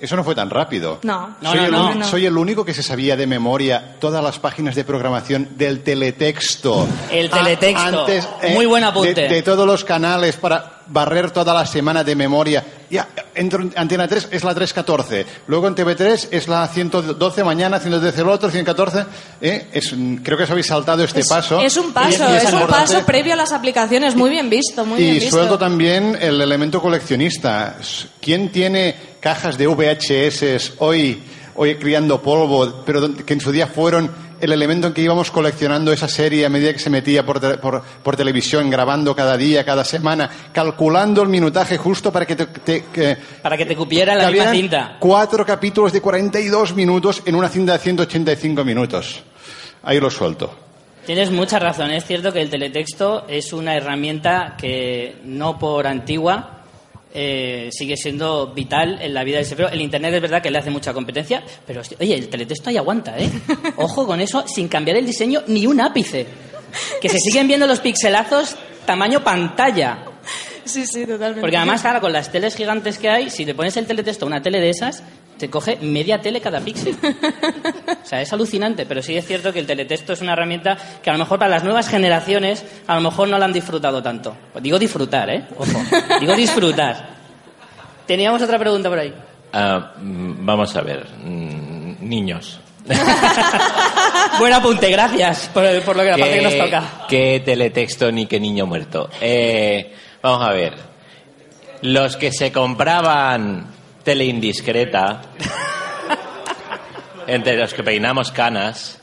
Eso 0.00 0.16
no 0.16 0.24
fue 0.24 0.34
tan 0.34 0.50
rápido. 0.50 0.98
No. 1.02 1.36
No, 1.40 1.50
soy, 1.52 1.70
no, 1.70 1.90
el, 1.92 1.98
no. 1.98 2.04
soy 2.04 2.26
el 2.26 2.36
único 2.36 2.64
que 2.64 2.74
se 2.74 2.82
sabía 2.82 3.16
de 3.16 3.26
memoria 3.26 3.96
todas 4.00 4.22
las 4.22 4.38
páginas 4.38 4.74
de 4.74 4.84
programación 4.84 5.50
del 5.56 5.82
teletexto. 5.82 6.86
El 7.10 7.26
A- 7.32 7.38
teletexto. 7.42 8.00
antes, 8.00 8.28
eh, 8.42 8.54
Muy 8.54 8.66
buen 8.66 8.84
apunte. 8.84 9.14
De, 9.14 9.28
de 9.28 9.42
todos 9.42 9.66
los 9.66 9.84
canales 9.84 10.36
para 10.36 10.73
barrer 10.86 11.30
toda 11.30 11.54
la 11.54 11.66
semana 11.66 12.04
de 12.04 12.14
memoria. 12.14 12.64
Ya, 12.90 13.08
entro 13.34 13.62
en 13.62 13.72
Antena 13.76 14.06
3 14.06 14.28
es 14.30 14.44
la 14.44 14.54
314. 14.54 15.26
Luego 15.46 15.68
en 15.68 15.74
TV3 15.74 16.28
es 16.30 16.48
la 16.48 16.66
112, 16.68 17.44
mañana 17.44 17.80
113 17.80 18.20
el 18.20 18.28
otro, 18.28 18.50
114. 18.50 19.06
¿eh? 19.40 19.68
Es, 19.72 19.94
creo 20.22 20.36
que 20.38 20.44
os 20.44 20.50
habéis 20.50 20.66
saltado 20.66 21.02
este 21.02 21.20
es, 21.20 21.28
paso. 21.28 21.60
es 21.60 21.76
un 21.76 21.90
Y 21.90 21.92
paso, 21.92 22.32
y 22.32 22.36
es, 22.36 22.52
un 22.52 22.66
paso 22.66 23.04
previo 23.04 23.32
a 23.32 23.36
las 23.36 23.52
aplicaciones, 23.52 24.14
muy 24.14 24.30
bien 24.30 24.50
visto, 24.50 24.84
muy 24.84 24.98
bien 25.00 25.10
Y 25.16 25.18
visto. 25.20 25.36
suelto 25.36 25.58
también 25.58 26.16
el 26.20 26.40
elemento 26.40 26.80
coleccionista. 26.80 27.76
¿Quién 28.20 28.50
tiene 28.52 28.94
cajas 29.20 29.56
de 29.56 29.66
VHS 29.66 30.74
hoy, 30.78 31.22
hoy 31.54 31.76
criando 31.76 32.20
polvo, 32.20 32.82
pero 32.84 33.14
que 33.24 33.32
en 33.32 33.40
su 33.40 33.50
día 33.50 33.66
fueron 33.66 34.23
el 34.44 34.52
elemento 34.52 34.86
en 34.86 34.92
que 34.94 35.00
íbamos 35.02 35.30
coleccionando 35.30 35.92
esa 35.92 36.08
serie 36.08 36.46
a 36.46 36.48
medida 36.48 36.72
que 36.72 36.78
se 36.78 36.90
metía 36.90 37.24
por, 37.26 37.40
te- 37.40 37.58
por- 37.58 37.82
por 37.82 38.16
televisión, 38.16 38.70
grabando 38.70 39.14
cada 39.16 39.36
día, 39.36 39.64
cada 39.64 39.84
semana, 39.84 40.30
calculando 40.52 41.22
el 41.22 41.28
minutaje 41.28 41.76
justo 41.76 42.12
para 42.12 42.26
que 42.26 42.36
te, 42.36 42.46
te- 42.46 42.84
que- 42.92 43.16
Para 43.42 43.56
que 43.56 43.66
te 43.66 43.74
cupiera 43.76 44.14
la 44.14 44.30
misma 44.30 44.52
cinta. 44.52 44.96
Cuatro 45.00 45.44
capítulos 45.44 45.92
de 45.92 46.00
42 46.00 46.74
minutos 46.74 47.22
en 47.26 47.34
una 47.34 47.48
cinta 47.48 47.72
de 47.72 47.78
185 47.78 48.64
minutos. 48.64 49.22
Ahí 49.82 49.98
lo 50.00 50.10
suelto. 50.10 50.54
Tienes 51.06 51.30
mucha 51.30 51.58
razón. 51.58 51.90
Es 51.90 52.06
cierto 52.06 52.32
que 52.32 52.40
el 52.40 52.48
teletexto 52.48 53.26
es 53.28 53.52
una 53.52 53.76
herramienta 53.76 54.54
que 54.56 55.16
no 55.24 55.58
por 55.58 55.86
antigua 55.86 56.63
eh, 57.14 57.68
sigue 57.70 57.96
siendo 57.96 58.48
vital 58.48 58.98
en 59.00 59.14
la 59.14 59.22
vida 59.22 59.38
del 59.38 59.46
humano. 59.52 59.68
El 59.72 59.80
Internet 59.80 60.14
es 60.14 60.20
verdad 60.20 60.42
que 60.42 60.50
le 60.50 60.58
hace 60.58 60.70
mucha 60.70 60.92
competencia, 60.92 61.42
pero 61.66 61.80
oye, 62.00 62.14
el 62.14 62.28
teletexto 62.28 62.70
ahí 62.70 62.76
aguanta, 62.76 63.16
¿eh? 63.18 63.30
Ojo 63.76 64.06
con 64.06 64.20
eso, 64.20 64.44
sin 64.48 64.68
cambiar 64.68 64.96
el 64.96 65.06
diseño 65.06 65.42
ni 65.46 65.66
un 65.66 65.80
ápice. 65.80 66.26
Que 67.00 67.08
se 67.08 67.18
siguen 67.18 67.46
viendo 67.46 67.68
los 67.68 67.78
pixelazos 67.78 68.56
tamaño 68.84 69.22
pantalla. 69.22 70.13
Sí, 70.64 70.86
sí, 70.86 71.04
totalmente. 71.06 71.40
Porque 71.40 71.56
además, 71.56 71.80
claro, 71.82 72.00
con 72.00 72.12
las 72.12 72.30
teles 72.32 72.54
gigantes 72.56 72.98
que 72.98 73.08
hay, 73.08 73.30
si 73.30 73.44
le 73.44 73.54
pones 73.54 73.76
el 73.76 73.86
teletexto 73.86 74.24
a 74.24 74.28
una 74.28 74.42
tele 74.42 74.60
de 74.60 74.70
esas, 74.70 75.02
te 75.38 75.50
coge 75.50 75.76
media 75.80 76.20
tele 76.20 76.40
cada 76.40 76.60
píxel. 76.60 76.96
O 78.04 78.06
sea, 78.06 78.20
es 78.20 78.30
alucinante, 78.34 78.84
pero 78.84 79.00
sí 79.00 79.16
es 79.16 79.26
cierto 79.26 79.50
que 79.50 79.60
el 79.60 79.66
teletexto 79.66 80.12
es 80.12 80.20
una 80.20 80.34
herramienta 80.34 80.76
que 81.02 81.08
a 81.08 81.14
lo 81.14 81.18
mejor 81.18 81.38
para 81.38 81.50
las 81.50 81.64
nuevas 81.64 81.88
generaciones 81.88 82.62
a 82.86 82.94
lo 82.96 83.00
mejor 83.00 83.28
no 83.28 83.38
la 83.38 83.46
han 83.46 83.52
disfrutado 83.52 84.02
tanto. 84.02 84.36
Pues 84.52 84.62
digo 84.62 84.78
disfrutar, 84.78 85.30
¿eh? 85.30 85.46
Ojo, 85.56 85.82
digo 86.20 86.34
disfrutar. 86.34 87.08
Teníamos 88.06 88.42
otra 88.42 88.58
pregunta 88.58 88.90
por 88.90 88.98
ahí. 88.98 89.14
Ah, 89.54 89.94
mm, 89.98 90.44
vamos 90.44 90.76
a 90.76 90.82
ver. 90.82 91.06
mm, 91.24 92.06
Niños. 92.06 92.60
Buen 94.38 94.52
apunte, 94.52 94.90
gracias 94.90 95.48
por, 95.54 95.64
por 95.82 95.96
lo 95.96 96.02
que 96.02 96.10
la 96.10 96.18
parte 96.18 96.34
que 96.38 96.42
nos 96.42 96.58
toca. 96.58 96.82
qué 97.08 97.40
teletexto 97.44 98.12
ni 98.12 98.26
qué 98.26 98.38
niño 98.38 98.66
muerto. 98.66 99.08
Eh, 99.20 99.94
vamos 100.24 100.48
a 100.48 100.52
ver. 100.52 100.74
Los 101.82 102.16
que 102.16 102.32
se 102.32 102.50
compraban 102.50 103.66
tele 104.02 104.24
indiscreta, 104.24 105.20
entre 107.26 107.56
los 107.56 107.72
que 107.74 107.82
peinamos 107.82 108.30
canas, 108.32 109.00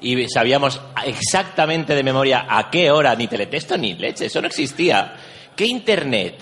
y 0.00 0.28
sabíamos 0.28 0.80
exactamente 1.04 1.94
de 1.94 2.02
memoria 2.02 2.46
a 2.48 2.70
qué 2.70 2.90
hora, 2.90 3.14
ni 3.16 3.26
teletexto 3.28 3.76
ni 3.76 3.94
leche, 3.94 4.26
eso 4.26 4.40
no 4.40 4.46
existía. 4.46 5.14
¿Qué 5.56 5.66
internet? 5.66 6.34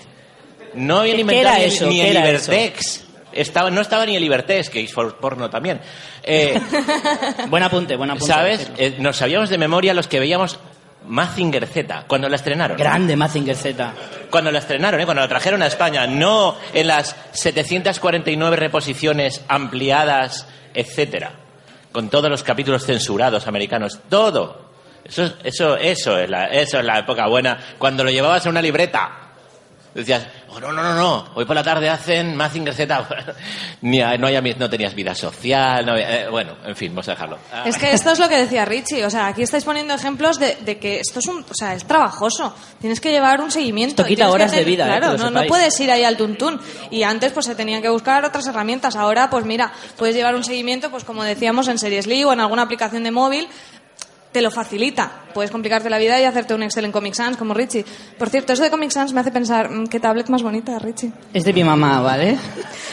No 0.75 0.99
habían 0.99 1.15
¿Qué 1.15 1.21
inventado 1.21 1.57
ni, 1.57 1.63
eso? 1.63 1.87
ni 1.87 2.01
¿Qué 2.01 2.09
el 2.11 2.17
Ibertex. 2.17 3.01
Estaba, 3.31 3.69
no 3.69 3.81
estaba 3.81 4.05
ni 4.05 4.15
el 4.15 4.23
Ibertex, 4.23 4.69
que 4.69 4.81
es 4.83 4.93
for- 4.93 5.17
porno 5.17 5.49
también. 5.49 5.79
Eh, 6.23 6.59
Buen 7.49 7.63
apunte, 7.63 7.95
buen 7.95 8.09
apunte. 8.11 8.27
¿Sabes? 8.33 8.71
Eh, 8.77 8.95
nos 8.99 9.17
sabíamos 9.17 9.49
de 9.49 9.57
memoria 9.57 9.93
los 9.93 10.07
que 10.07 10.19
veíamos 10.19 10.59
Mazinger 11.07 11.67
Z, 11.67 12.05
cuando 12.07 12.29
la 12.29 12.35
estrenaron. 12.35 12.77
Grande 12.77 13.15
Mazinger 13.15 13.55
Z. 13.55 13.93
Cuando 14.29 14.51
la 14.51 14.59
estrenaron, 14.59 14.99
¿eh? 14.99 15.05
cuando 15.05 15.21
la 15.21 15.27
trajeron 15.27 15.61
a 15.61 15.67
España, 15.67 16.07
no 16.07 16.55
en 16.73 16.87
las 16.87 17.15
749 17.31 18.55
reposiciones 18.55 19.43
ampliadas, 19.47 20.47
etcétera, 20.73 21.31
con 21.91 22.09
todos 22.09 22.29
los 22.29 22.43
capítulos 22.43 22.85
censurados 22.85 23.47
americanos, 23.47 23.99
todo. 24.09 24.65
Eso, 25.03 25.33
eso, 25.43 25.77
eso, 25.77 26.17
es 26.17 26.29
la, 26.29 26.47
eso 26.47 26.79
es 26.79 26.85
la 26.85 26.99
época 26.99 27.27
buena. 27.27 27.59
Cuando 27.77 28.03
lo 28.03 28.09
llevabas 28.09 28.45
a 28.45 28.49
una 28.49 28.61
libreta, 28.61 29.24
decías, 30.01 30.27
oh, 30.49 30.59
no, 30.59 30.71
no, 30.71 30.83
no, 30.83 30.93
no, 30.93 31.25
hoy 31.35 31.45
por 31.45 31.55
la 31.55 31.63
tarde 31.63 31.89
hacen 31.89 32.35
Mazinger 32.35 32.73
Z. 32.73 33.07
Ni 33.81 34.01
a- 34.01 34.17
no, 34.17 34.27
había- 34.27 34.41
no 34.57 34.69
tenías 34.69 34.93
vida 34.93 35.15
social, 35.15 35.85
no 35.85 35.93
había- 35.93 36.23
eh, 36.25 36.29
bueno, 36.29 36.55
en 36.65 36.75
fin, 36.75 36.89
vamos 36.91 37.07
a 37.07 37.11
dejarlo. 37.11 37.37
Ah. 37.53 37.63
Es 37.65 37.77
que 37.77 37.91
esto 37.91 38.11
es 38.11 38.19
lo 38.19 38.27
que 38.29 38.37
decía 38.37 38.65
Richie, 38.65 39.05
o 39.05 39.09
sea, 39.09 39.27
aquí 39.27 39.41
estáis 39.43 39.63
poniendo 39.63 39.93
ejemplos 39.93 40.39
de, 40.39 40.55
de 40.61 40.77
que 40.79 40.99
esto 40.99 41.19
es 41.19 41.27
un, 41.27 41.41
o 41.49 41.53
sea, 41.53 41.73
es 41.73 41.85
trabajoso. 41.85 42.53
Tienes 42.79 42.99
que 42.99 43.11
llevar 43.11 43.41
un 43.41 43.51
seguimiento. 43.51 44.01
Esto 44.01 44.11
y 44.11 44.15
quita 44.15 44.29
horas 44.29 44.51
de 44.51 44.63
vida, 44.63 44.85
eh, 44.85 44.97
Claro, 44.99 45.17
no, 45.17 45.29
no 45.31 45.45
puedes 45.47 45.79
ir 45.79 45.89
ahí 45.91 46.03
al 46.03 46.17
tuntún. 46.17 46.59
Y 46.91 47.03
antes, 47.03 47.31
pues 47.31 47.45
se 47.45 47.55
tenían 47.55 47.81
que 47.81 47.89
buscar 47.89 48.23
otras 48.25 48.45
herramientas. 48.47 48.95
Ahora, 48.95 49.29
pues 49.29 49.45
mira, 49.45 49.71
puedes 49.97 50.15
llevar 50.15 50.35
un 50.35 50.43
seguimiento, 50.43 50.91
pues 50.91 51.03
como 51.03 51.23
decíamos, 51.23 51.67
en 51.67 51.77
Series 51.79 52.07
Lee 52.07 52.23
o 52.23 52.33
en 52.33 52.39
alguna 52.41 52.63
aplicación 52.63 53.03
de 53.03 53.11
móvil. 53.11 53.47
Te 54.35 54.41
lo 54.41 54.51
facilita. 54.51 55.09
Puedes 55.33 55.49
complicarte 55.49 55.89
la 55.89 55.97
vida 55.97 56.19
y 56.19 56.25
hacerte 56.25 56.53
un 56.53 56.61
Excel 56.61 56.83
en 56.83 56.91
Comic 56.91 57.13
Sans 57.13 57.37
como 57.37 57.53
Richie. 57.53 57.85
Por 58.19 58.27
cierto, 58.29 58.51
eso 58.51 58.63
de 58.63 58.69
Comic 58.69 58.91
Sans 58.91 59.13
me 59.13 59.21
hace 59.21 59.31
pensar, 59.31 59.69
mm, 59.69 59.87
¿qué 59.87 59.97
tablet 60.01 60.27
más 60.27 60.43
bonita, 60.43 60.77
Richie? 60.77 61.13
Es 61.33 61.45
de 61.45 61.53
mi 61.53 61.63
mamá, 61.63 62.01
¿vale? 62.01 62.37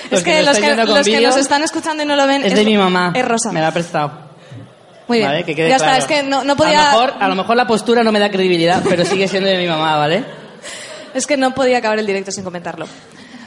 es 0.08 0.22
que 0.22 0.38
lo 0.40 0.46
los, 0.50 0.56
que, 0.58 0.62
viendo 0.66 0.86
con 0.86 0.94
los 0.98 1.04
que 1.04 1.20
nos 1.20 1.36
están 1.36 1.64
escuchando 1.64 2.04
y 2.04 2.06
no 2.06 2.14
lo 2.14 2.28
ven. 2.28 2.44
Es 2.44 2.54
de 2.54 2.64
mi 2.64 2.76
mamá. 2.76 3.12
Es 3.16 3.26
rosa. 3.26 3.50
Me 3.50 3.60
la 3.60 3.66
ha 3.66 3.72
prestado. 3.72 4.12
Muy 5.08 5.18
bien. 5.18 5.30
¿Vale? 5.30 5.42
Que 5.44 5.56
quede 5.56 5.68
ya 5.68 5.78
claro. 5.78 5.98
está, 5.98 6.14
es 6.14 6.22
que 6.22 6.28
no, 6.28 6.44
no 6.44 6.54
podía. 6.54 6.92
A 6.92 6.94
lo, 6.94 7.00
mejor, 7.00 7.14
a 7.24 7.28
lo 7.28 7.34
mejor 7.34 7.56
la 7.56 7.66
postura 7.66 8.04
no 8.04 8.12
me 8.12 8.20
da 8.20 8.30
credibilidad, 8.30 8.80
pero 8.88 9.04
sigue 9.04 9.26
siendo 9.26 9.48
de 9.48 9.58
mi 9.58 9.66
mamá, 9.66 9.96
¿vale? 9.96 10.24
Es 11.14 11.26
que 11.26 11.36
no 11.36 11.52
podía 11.56 11.78
acabar 11.78 11.98
el 11.98 12.06
directo 12.06 12.30
sin 12.30 12.44
comentarlo. 12.44 12.86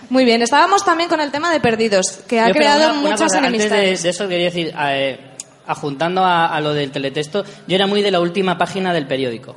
Muy 0.10 0.26
bien, 0.26 0.42
estábamos 0.42 0.84
también 0.84 1.08
con 1.10 1.22
el 1.22 1.32
tema 1.32 1.50
de 1.50 1.62
perdidos, 1.62 2.20
que 2.28 2.42
ha 2.42 2.50
Yo, 2.50 2.56
creado 2.56 2.90
una- 2.90 3.00
una 3.00 3.02
muchas 3.12 3.22
cosa, 3.22 3.38
Antes 3.38 3.52
de, 3.52 3.56
enemistades. 3.58 4.04
de 4.04 4.10
eso 4.10 4.28
quería 4.28 4.46
decir, 4.48 4.74
eh, 4.78 5.25
ajuntando 5.68 6.24
a, 6.26 6.60
lo 6.62 6.74
del 6.74 6.92
teletexto, 6.92 7.44
yo 7.68 7.76
era 7.76 7.88
muy 7.88 8.02
de 8.02 8.12
la 8.12 8.20
última 8.20 8.58
página 8.58 8.94
del 8.94 9.08
periódico. 9.08 9.56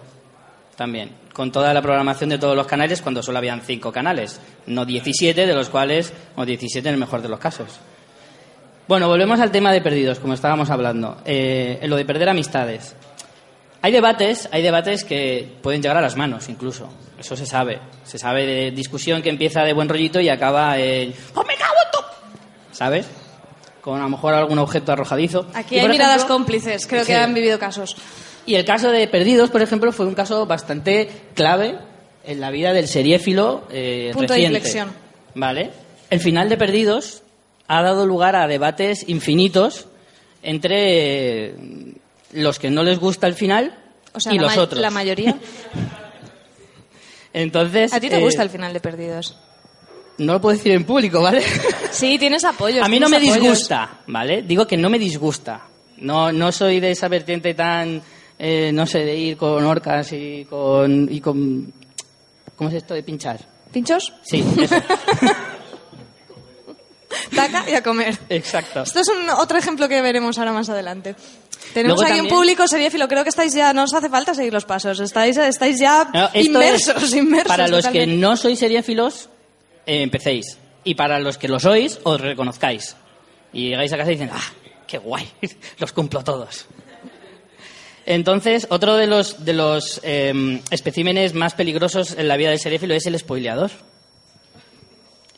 También. 0.77 1.11
Con 1.33 1.53
toda 1.53 1.73
la 1.75 1.83
programación 1.83 2.31
de 2.31 2.39
todos 2.39 2.57
los 2.57 2.67
canales, 2.67 3.03
cuando 3.03 3.23
solo 3.23 3.39
habían 3.39 3.61
cinco 3.61 3.93
canales. 3.93 4.41
No 4.67 4.85
17, 4.85 5.47
de 5.47 5.55
los 5.55 5.69
cuales, 5.69 6.13
o 6.37 6.45
17 6.45 6.89
en 6.89 6.95
el 6.95 7.01
mejor 7.01 7.23
de 7.23 7.29
los 7.29 7.39
casos. 7.39 7.81
Bueno, 8.87 9.09
volvemos 9.09 9.39
al 9.41 9.51
tema 9.51 9.73
de 9.73 9.81
perdidos, 9.81 10.19
como 10.19 10.35
estábamos 10.35 10.71
hablando. 10.71 11.19
Eh, 11.25 11.79
lo 11.85 11.97
de 11.97 12.05
perder 12.05 12.29
amistades. 12.29 12.95
Hay 13.81 13.93
debates, 13.93 14.49
hay 14.51 14.63
debates 14.63 15.05
que 15.05 15.57
pueden 15.63 15.83
llegar 15.83 15.97
a 15.97 16.01
las 16.01 16.17
manos, 16.17 16.49
incluso. 16.49 16.89
Eso 17.19 17.37
se 17.37 17.47
sabe. 17.47 17.81
Se 18.05 18.19
sabe 18.19 18.47
de 18.47 18.71
discusión 18.71 19.23
que 19.23 19.29
empieza 19.29 19.63
de 19.63 19.73
buen 19.73 19.89
rollito 19.89 20.21
y 20.21 20.29
acaba 20.29 20.79
en... 20.79 21.15
¡Oh, 21.35 21.45
me 21.45 21.55
cago 21.55 21.75
en 21.85 21.91
tu-! 21.93 22.75
¿Sabes? 22.77 23.07
Con 23.81 24.01
a 24.01 24.03
lo 24.05 24.09
mejor 24.11 24.35
algún 24.35 24.59
objeto 24.59 24.93
arrojadizo. 24.93 25.47
Aquí 25.55 25.77
Y, 25.77 25.79
hay 25.79 25.89
miradas 25.89 26.17
ejemplo- 26.23 26.35
cómplices, 26.35 26.87
creo 26.87 27.05
que 27.05 27.15
han 27.15 27.33
vivido 27.35 27.59
casos. 27.59 27.97
Y 28.47 28.55
el 28.55 28.65
caso 28.65 28.91
de 28.91 29.07
Perdidos, 29.09 29.51
por 29.51 29.63
ejemplo, 29.63 29.93
fue 29.93 30.07
un 30.07 30.15
caso 30.15 30.47
bastante 30.47 31.11
clave 31.35 31.79
en 32.25 32.41
la 32.41 32.51
vida 32.51 32.73
del 32.73 32.89
seriéfilo 32.89 33.65
eh, 33.71 34.11
Punto 34.15 34.33
de 34.35 34.41
inflexión. 34.41 34.91
¿Vale? 35.35 35.71
El 36.11 36.21
final 36.21 36.49
de 36.49 36.57
Perdidos 36.57 37.23
ha 37.67 37.83
dado 37.83 38.07
lugar 38.07 38.35
a 38.37 38.47
debates 38.47 39.09
infinitos 39.09 39.87
entre 40.43 41.47
eh, 41.51 41.55
los 42.33 42.59
que 42.59 42.71
no 42.71 42.83
les 42.85 42.99
gusta 42.99 43.27
el 43.27 43.35
final 43.35 43.77
O 44.15 44.21
sea, 44.21 44.33
y 44.33 44.39
los 44.39 44.57
otros. 44.57 44.81
la 44.81 44.91
mayoría. 44.91 45.37
Entonces, 47.33 47.93
¿A 47.93 48.01
ti 48.01 48.09
te 48.09 48.17
eh, 48.19 48.23
gusta 48.23 48.43
el 48.43 48.51
final 48.51 48.73
de 48.73 48.81
Perdidos? 48.81 49.37
No 50.19 50.35
lo 50.35 50.41
puedo 50.41 50.57
decir 50.57 50.73
en 50.73 50.85
público, 50.85 51.21
¿vale? 51.23 51.43
Sí, 51.91 52.19
tienes 52.19 52.45
apoyos. 52.45 52.85
A 52.85 52.89
mí 52.89 52.99
no 53.01 53.09
me 53.09 53.17
apoyos. 53.17 53.37
disgusta, 53.41 54.01
¿vale? 54.09 54.43
Digo 54.43 54.67
que 54.67 54.77
no 54.77 54.91
me 54.91 54.99
disgusta. 54.99 55.63
No, 55.99 56.31
no 56.33 56.53
soy 56.53 56.81
de 56.81 56.91
esa 56.93 57.09
vertiente 57.09 57.55
tan, 57.55 58.01
eh, 58.39 58.71
no 58.73 58.87
sé, 58.87 59.01
de 59.01 59.17
ir 59.17 59.37
con 59.37 59.65
orcas 59.65 60.13
y 60.13 60.45
con, 60.49 61.09
y 61.11 61.21
con... 61.21 61.73
¿Cómo 62.57 62.71
es 62.71 62.77
esto 62.77 62.95
de 62.95 63.03
pinchar? 63.03 63.39
¿Pinchos? 63.73 64.13
Sí, 64.23 64.45
eso. 64.61 64.77
Taca 67.35 67.65
y 67.71 67.75
a 67.75 67.83
comer. 67.83 68.19
Exacto. 68.29 68.83
Esto 68.83 69.01
es 69.01 69.09
un, 69.09 69.29
otro 69.31 69.59
ejemplo 69.59 69.89
que 69.89 70.03
veremos 70.03 70.39
ahora 70.39 70.53
más 70.53 70.69
adelante. 70.69 71.15
Tenemos 71.73 71.99
Luego 71.99 72.03
aquí 72.03 72.13
un 72.21 72.27
también- 72.27 72.35
público 72.35 72.67
seriéfilo. 72.69 73.09
Creo 73.09 73.23
que 73.23 73.31
estáis 73.31 73.55
ya, 73.55 73.73
no 73.73 73.85
os 73.85 73.95
hace 73.95 74.09
falta 74.09 74.35
seguir 74.35 74.53
los 74.53 74.65
pasos. 74.65 75.01
Estáis, 75.01 75.37
estáis 75.37 75.79
ya 75.81 76.09
No, 76.13 76.29
inmersos, 76.35 77.03
es- 77.03 77.15
inmersos. 77.17 77.49
Para 77.49 77.69
los 77.69 77.87
que 77.89 78.07
no 78.07 78.37
sois 78.37 78.59
seriéfilos, 78.59 79.29
eh, 79.89 80.03
empecéis. 80.03 80.59
Y 80.85 80.95
para 80.95 81.19
los 81.19 81.37
que 81.39 81.49
lo 81.49 81.59
sois, 81.59 81.99
os 82.05 82.21
reconozcáis. 82.21 82.95
Y 83.53 83.71
llegáis 83.71 83.93
a 83.93 83.97
casa 83.97 84.13
y 84.13 84.15
dicen, 84.15 84.31
¡ah, 84.33 84.53
qué 84.87 84.99
guay! 84.99 85.27
Los 85.79 85.93
cumplo 85.93 86.23
todos. 86.23 86.67
Entonces, 88.07 88.67
otro 88.71 88.97
de 88.97 89.07
los, 89.07 89.45
de 89.45 89.53
los 89.53 90.01
eh, 90.03 90.61
especímenes 90.71 91.35
más 91.35 91.55
peligrosos 91.55 92.13
en 92.17 92.27
la 92.29 92.37
vida 92.39 92.51
del 92.51 92.59
seriéfilo 92.59 92.95
es 92.95 93.05
el 93.07 93.19
spoileador. 93.19 93.71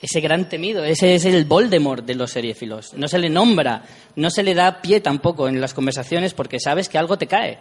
Ese 0.00 0.20
gran 0.20 0.48
temido, 0.48 0.84
ese 0.84 1.14
es 1.14 1.24
el 1.24 1.44
Voldemort 1.44 2.04
de 2.06 2.14
los 2.14 2.30
seriéfilos. 2.30 2.94
No 2.94 3.06
se 3.08 3.18
le 3.18 3.28
nombra, 3.28 3.82
no 4.16 4.30
se 4.30 4.42
le 4.42 4.54
da 4.54 4.80
pie 4.80 5.00
tampoco 5.00 5.46
en 5.48 5.60
las 5.60 5.74
conversaciones 5.74 6.32
porque 6.32 6.58
sabes 6.60 6.88
que 6.88 6.96
algo 6.96 7.18
te 7.18 7.26
cae, 7.26 7.58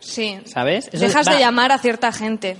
Sí. 0.00 0.38
¿sabes? 0.46 0.88
Eso 0.92 1.04
Dejas 1.04 1.28
va- 1.28 1.34
de 1.34 1.40
llamar 1.40 1.70
a 1.72 1.78
cierta 1.78 2.10
gente. 2.12 2.56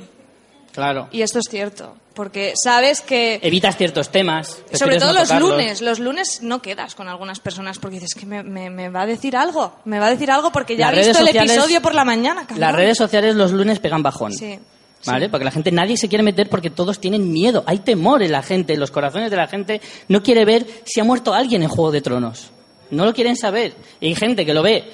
Claro. 0.73 1.09
Y 1.13 1.23
esto 1.23 1.39
es 1.39 1.45
cierto. 1.51 1.95
Porque 2.15 2.53
sabes 2.63 3.01
que... 3.01 3.41
Evitas 3.43 3.77
ciertos 3.77 4.11
temas. 4.11 4.63
Sobre 4.73 4.99
todo 4.99 5.13
no 5.15 5.21
los 5.21 5.29
tocarlos. 5.29 5.51
lunes. 5.51 5.81
Los 5.81 5.99
lunes 5.99 6.43
no 6.43 6.61
quedas 6.61 6.95
con 6.95 7.09
algunas 7.09 7.41
personas 7.41 7.79
porque 7.79 7.97
dices 8.01 8.15
que 8.19 8.27
me, 8.27 8.43
me- 8.43 8.69
me 8.69 8.91
va 8.91 9.03
a 9.03 9.07
decir 9.07 9.35
algo. 9.37 9.75
Me 9.87 9.99
va 9.99 10.07
a 10.07 10.11
decir 10.11 10.31
algo 10.31 10.53
porque 10.53 10.77
ya 10.77 10.91
Las 10.91 11.07
he 11.07 11.09
visto 11.09 11.23
el 11.27 11.37
episodio 11.37 11.81
por 11.81 11.95
la 11.95 12.05
mañana. 12.05 12.43
cabrón. 12.43 12.61
Las 12.61 12.75
redes 12.75 12.99
sociales 12.99 13.35
los 13.35 13.53
lunes 13.53 13.79
pegan 13.79 14.03
bajón. 14.03 14.33
Sí. 14.33 14.59
¿Vale? 15.07 15.29
Porque 15.31 15.45
la 15.45 15.51
gente, 15.51 15.73
nadie 15.73 15.97
se 15.97 16.09
quiere 16.09 16.23
meter 16.23 16.49
porque 16.49 16.71
todos 16.71 17.01
tienen 17.01 17.33
miedo. 17.33 17.65
Hay 17.67 17.79
temor 17.79 18.23
en 18.23 18.31
la 18.33 18.43
gente, 18.43 18.75
en 18.75 18.81
los 18.81 18.91
corazones 18.91 19.31
de 19.31 19.37
la 19.37 19.49
gente. 19.49 19.81
No 20.09 20.23
quiere 20.23 20.45
ver 20.45 20.67
si 20.85 21.01
ha 21.01 21.05
muerto 21.05 21.33
alguien 21.35 21.63
en 21.63 21.69
Juego 21.71 21.91
de 21.91 22.03
Tronos. 22.03 22.51
No 22.91 23.05
lo 23.07 23.15
quieren 23.15 23.37
saber. 23.37 23.75
Y 24.01 24.09
hay 24.09 24.15
gente 24.15 24.45
que 24.47 24.53
lo 24.55 24.63
ve 24.63 24.85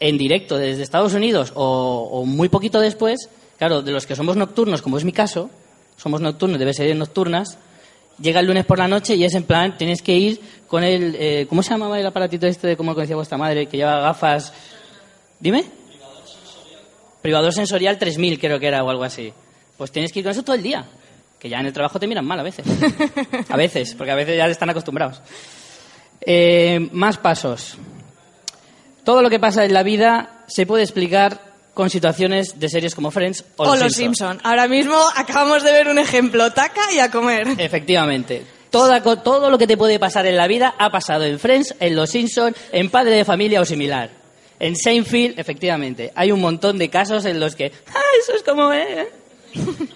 en 0.00 0.18
directo 0.18 0.58
desde 0.58 0.82
Estados 0.82 1.14
Unidos 1.14 1.52
o, 1.54 2.08
o 2.12 2.24
muy 2.26 2.48
poquito 2.48 2.80
después. 2.80 3.28
Claro, 3.58 3.82
de 3.82 3.92
los 3.92 4.06
que 4.06 4.14
somos 4.14 4.36
nocturnos, 4.36 4.82
como 4.82 4.98
es 4.98 5.04
mi 5.04 5.12
caso, 5.12 5.50
somos 5.96 6.20
nocturnos, 6.20 6.58
debe 6.58 6.72
ser 6.72 6.94
nocturnas. 6.96 7.58
Llega 8.20 8.40
el 8.40 8.46
lunes 8.46 8.64
por 8.64 8.78
la 8.78 8.88
noche 8.88 9.14
y 9.14 9.24
es 9.24 9.34
en 9.34 9.44
plan, 9.44 9.76
tienes 9.76 10.02
que 10.02 10.14
ir 10.14 10.40
con 10.66 10.82
el. 10.82 11.16
eh, 11.18 11.46
¿Cómo 11.48 11.62
se 11.62 11.70
llamaba 11.70 11.98
el 11.98 12.06
aparatito 12.06 12.46
este 12.46 12.66
de 12.66 12.76
cómo 12.76 12.90
lo 12.90 12.94
conocía 12.94 13.16
vuestra 13.16 13.38
madre? 13.38 13.66
Que 13.66 13.76
lleva 13.76 14.00
gafas. 14.00 14.52
Dime. 15.38 15.64
Privador 17.22 17.52
sensorial 17.52 17.98
3000 17.98 18.38
creo 18.38 18.60
que 18.60 18.66
era 18.66 18.82
o 18.82 18.90
algo 18.90 19.04
así. 19.04 19.32
Pues 19.76 19.92
tienes 19.92 20.12
que 20.12 20.20
ir 20.20 20.24
con 20.24 20.32
eso 20.32 20.42
todo 20.42 20.56
el 20.56 20.62
día. 20.62 20.84
Que 21.38 21.48
ya 21.48 21.60
en 21.60 21.66
el 21.66 21.72
trabajo 21.72 22.00
te 22.00 22.06
miran 22.08 22.24
mal 22.26 22.40
a 22.40 22.42
veces. 22.42 22.66
A 23.48 23.56
veces, 23.56 23.94
porque 23.94 24.10
a 24.10 24.16
veces 24.16 24.36
ya 24.36 24.46
están 24.46 24.70
acostumbrados. 24.70 25.20
Eh, 26.20 26.88
más 26.92 27.18
pasos. 27.18 27.76
Todo 29.04 29.22
lo 29.22 29.30
que 29.30 29.38
pasa 29.38 29.64
en 29.64 29.72
la 29.72 29.84
vida 29.84 30.44
se 30.48 30.66
puede 30.66 30.82
explicar 30.82 31.47
con 31.78 31.90
situaciones 31.90 32.58
de 32.58 32.68
series 32.68 32.92
como 32.92 33.12
Friends 33.12 33.44
o, 33.56 33.62
O 33.62 33.66
Los 33.66 33.80
los 33.80 33.92
Simpson. 33.92 34.40
Ahora 34.42 34.66
mismo 34.66 34.96
acabamos 35.14 35.62
de 35.62 35.70
ver 35.70 35.86
un 35.86 36.00
ejemplo. 36.00 36.52
Taca 36.52 36.92
y 36.92 36.98
a 36.98 37.08
comer. 37.08 37.46
Efectivamente. 37.56 38.42
Toda 38.68 39.00
todo 39.00 39.48
lo 39.48 39.58
que 39.58 39.68
te 39.68 39.76
puede 39.76 40.00
pasar 40.00 40.26
en 40.26 40.36
la 40.36 40.48
vida 40.48 40.74
ha 40.76 40.90
pasado 40.90 41.22
en 41.22 41.38
Friends, 41.38 41.76
en 41.78 41.94
Los 41.94 42.10
Simpson, 42.10 42.52
en 42.72 42.90
Padre 42.90 43.12
de 43.14 43.24
Familia 43.24 43.60
o 43.60 43.64
similar. 43.64 44.10
En 44.58 44.74
Seinfeld, 44.74 45.38
efectivamente, 45.38 46.10
hay 46.16 46.32
un 46.32 46.40
montón 46.40 46.78
de 46.78 46.90
casos 46.90 47.24
en 47.26 47.38
los 47.38 47.54
que, 47.54 47.70
ah, 47.94 48.10
eso 48.20 48.32
es 48.34 48.42
como, 48.42 48.72
eh. 48.72 49.08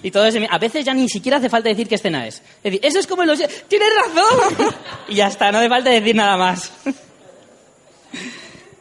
Y 0.04 0.12
todo 0.12 0.26
ese, 0.26 0.46
a 0.48 0.58
veces 0.58 0.84
ya 0.84 0.94
ni 0.94 1.08
siquiera 1.08 1.38
hace 1.38 1.48
falta 1.48 1.68
decir 1.68 1.88
qué 1.88 1.96
escena 1.96 2.28
es. 2.28 2.36
Es 2.36 2.62
decir, 2.62 2.80
eso 2.84 3.00
es 3.00 3.08
como 3.08 3.22
en 3.22 3.28
los, 3.28 3.40
tienes 3.66 3.88
razón. 3.96 4.72
Y 5.08 5.16
ya 5.16 5.26
está, 5.26 5.50
no 5.50 5.58
hace 5.58 5.68
falta 5.68 5.90
decir 5.90 6.14
nada 6.14 6.36
más. 6.36 6.70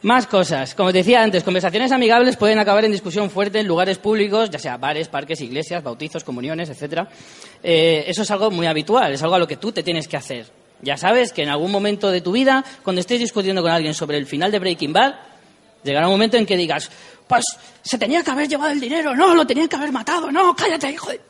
Más 0.02 0.26
cosas. 0.26 0.74
Como 0.74 0.90
te 0.90 0.98
decía 0.98 1.22
antes, 1.22 1.44
conversaciones 1.44 1.92
amigables 1.92 2.36
pueden 2.36 2.58
acabar 2.58 2.84
en 2.84 2.90
discusión 2.90 3.30
fuerte 3.30 3.60
en 3.60 3.68
lugares 3.68 3.98
públicos, 3.98 4.50
ya 4.50 4.58
sea 4.58 4.76
bares, 4.76 5.08
parques, 5.08 5.40
iglesias, 5.40 5.82
bautizos, 5.82 6.24
comuniones, 6.24 6.68
etc. 6.70 7.06
eso 7.62 8.22
es 8.22 8.30
algo 8.32 8.50
muy 8.50 8.66
habitual, 8.66 9.12
es 9.12 9.22
algo 9.22 9.36
a 9.36 9.38
lo 9.38 9.46
que 9.46 9.56
tú 9.56 9.70
te 9.70 9.84
tienes 9.84 10.08
que 10.08 10.16
hacer. 10.16 10.46
Ya 10.80 10.96
sabes 10.96 11.32
que 11.32 11.44
en 11.44 11.48
algún 11.48 11.70
momento 11.70 12.10
de 12.10 12.20
tu 12.20 12.32
vida, 12.32 12.64
cuando 12.82 13.00
estés 13.00 13.20
discutiendo 13.20 13.62
con 13.62 13.70
alguien 13.70 13.94
sobre 13.94 14.18
el 14.18 14.26
final 14.26 14.50
de 14.50 14.58
Breaking 14.58 14.92
Bad, 14.92 15.14
llegará 15.84 16.08
un 16.08 16.14
momento 16.14 16.36
en 16.36 16.46
que 16.46 16.56
digas, 16.56 16.90
pues 17.28 17.44
se 17.80 17.96
tenía 17.96 18.24
que 18.24 18.30
haber 18.32 18.48
llevado 18.48 18.72
el 18.72 18.80
dinero, 18.80 19.14
no, 19.14 19.36
lo 19.36 19.46
tenían 19.46 19.68
que 19.68 19.76
haber 19.76 19.92
matado, 19.92 20.32
no, 20.32 20.56
cállate, 20.56 20.90
hijo 20.90 21.10
de... 21.10 21.20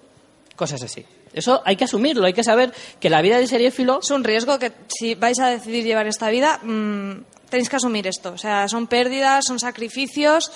Cosas 0.57 0.83
así. 0.83 1.05
Eso 1.35 1.63
hay 1.65 1.77
que 1.77 1.85
asumirlo, 1.85 2.27
hay 2.27 2.33
que 2.33 2.45
saber 2.45 2.73
que 2.99 3.11
la 3.11 3.23
vida 3.23 3.39
de 3.39 3.47
seriéfilo 3.47 4.01
Es 4.03 4.11
un 4.11 4.23
riesgo 4.23 4.59
que 4.59 4.73
si 4.89 5.15
vais 5.15 5.39
a 5.41 5.49
decidir 5.49 5.85
llevar 5.85 6.07
esta 6.07 6.31
vida, 6.31 6.59
mm, 6.63 7.13
tenéis 7.53 7.69
que 7.69 7.77
asumir 7.77 8.07
esto. 8.07 8.33
O 8.33 8.39
sea, 8.39 8.67
son 8.67 8.87
pérdidas, 8.87 9.45
son 9.45 9.61
sacrificios. 9.61 10.51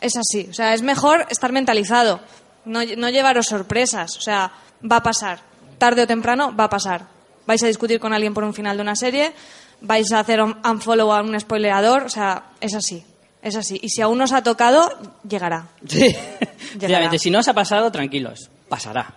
Es 0.00 0.16
así. 0.16 0.46
O 0.48 0.54
sea, 0.54 0.72
es 0.72 0.82
mejor 0.82 1.26
estar 1.28 1.52
mentalizado, 1.52 2.20
no, 2.64 2.80
no 2.96 3.10
llevaros 3.10 3.46
sorpresas. 3.46 4.16
O 4.16 4.20
sea, 4.20 4.52
va 4.80 4.96
a 4.96 5.02
pasar. 5.02 5.40
Tarde 5.76 6.02
o 6.02 6.06
temprano 6.06 6.54
va 6.56 6.64
a 6.64 6.70
pasar. 6.70 7.08
Vais 7.46 7.62
a 7.62 7.66
discutir 7.66 7.98
con 7.98 8.12
alguien 8.14 8.32
por 8.32 8.44
un 8.44 8.54
final 8.54 8.76
de 8.76 8.82
una 8.82 8.94
serie, 8.94 9.32
vais 9.80 10.12
a 10.12 10.20
hacer 10.20 10.40
un 10.40 10.56
unfollow 10.64 11.12
a 11.12 11.20
un 11.20 11.38
spoileador. 11.38 12.04
O 12.04 12.08
sea, 12.08 12.54
es 12.60 12.74
así. 12.74 13.04
Es 13.42 13.56
así. 13.56 13.80
Y 13.82 13.88
si 13.88 14.00
aún 14.00 14.18
no 14.18 14.24
os 14.24 14.32
ha 14.32 14.42
tocado, 14.42 14.88
llegará. 15.28 15.68
Sí. 15.86 16.14
Si 17.18 17.30
no 17.30 17.40
os 17.40 17.48
ha 17.48 17.52
pasado, 17.52 17.90
tranquilos, 17.90 18.48
pasará. 18.68 19.12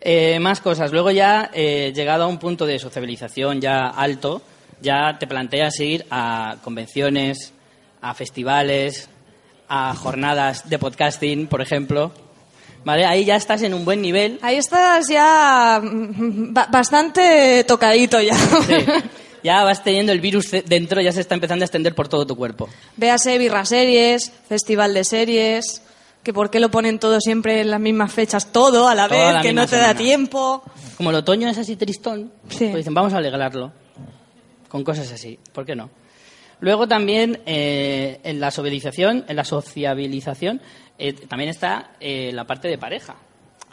Eh, 0.00 0.38
más 0.40 0.60
cosas. 0.60 0.90
Luego 0.90 1.10
ya, 1.10 1.50
eh, 1.52 1.92
llegado 1.94 2.24
a 2.24 2.26
un 2.26 2.38
punto 2.38 2.64
de 2.64 2.78
sociabilización 2.78 3.60
ya 3.60 3.88
alto, 3.88 4.40
ya 4.84 5.16
te 5.18 5.26
planteas 5.26 5.80
ir 5.80 6.06
a 6.10 6.56
convenciones, 6.62 7.52
a 8.00 8.14
festivales, 8.14 9.08
a 9.68 9.94
jornadas 9.96 10.68
de 10.68 10.78
podcasting, 10.78 11.48
por 11.48 11.60
ejemplo. 11.60 12.12
¿Vale? 12.84 13.06
Ahí 13.06 13.24
ya 13.24 13.36
estás 13.36 13.62
en 13.62 13.72
un 13.72 13.86
buen 13.86 14.02
nivel. 14.02 14.38
Ahí 14.42 14.56
estás 14.56 15.08
ya 15.08 15.80
mm, 15.82 16.52
ba- 16.52 16.68
bastante 16.70 17.64
tocadito 17.64 18.20
ya. 18.20 18.34
Sí. 18.36 18.74
Ya 19.44 19.62
vas 19.62 19.84
teniendo 19.84 20.10
el 20.10 20.22
virus 20.22 20.50
dentro, 20.64 21.02
ya 21.02 21.12
se 21.12 21.20
está 21.20 21.34
empezando 21.34 21.64
a 21.64 21.66
extender 21.66 21.94
por 21.94 22.08
todo 22.08 22.26
tu 22.26 22.34
cuerpo. 22.34 22.66
Véase 22.96 23.36
Birra 23.36 23.66
Series, 23.66 24.32
Festival 24.48 24.94
de 24.94 25.04
Series, 25.04 25.82
que 26.22 26.32
por 26.32 26.48
qué 26.48 26.60
lo 26.60 26.70
ponen 26.70 26.98
todo 26.98 27.20
siempre 27.20 27.60
en 27.60 27.70
las 27.70 27.78
mismas 27.78 28.10
fechas, 28.10 28.46
todo 28.52 28.88
a 28.88 28.94
la 28.94 29.06
Todo 29.06 29.18
a 29.20 29.24
vez, 29.26 29.34
la 29.34 29.42
que 29.42 29.52
no 29.52 29.66
te 29.66 29.76
da 29.76 29.94
tiempo. 29.94 30.62
Como 30.96 31.10
el 31.10 31.16
otoño 31.16 31.46
es 31.50 31.58
así 31.58 31.76
tristón, 31.76 32.32
Sí. 32.48 32.68
pues 32.68 32.76
dicen, 32.76 32.94
vamos 32.94 33.12
a 33.12 33.18
alegrarlo. 33.18 33.70
Con 34.74 34.82
cosas 34.82 35.12
así, 35.12 35.38
¿por 35.52 35.64
qué 35.64 35.76
no? 35.76 35.88
Luego 36.58 36.88
también 36.88 37.38
eh, 37.46 38.18
en 38.24 38.40
la 38.40 38.50
sociabilización, 38.50 39.24
en 39.28 39.36
la 39.36 39.44
sociabilización, 39.44 40.60
eh, 40.98 41.12
también 41.12 41.48
está 41.48 41.92
eh, 42.00 42.32
la 42.32 42.44
parte 42.44 42.66
de 42.66 42.76
pareja. 42.76 43.14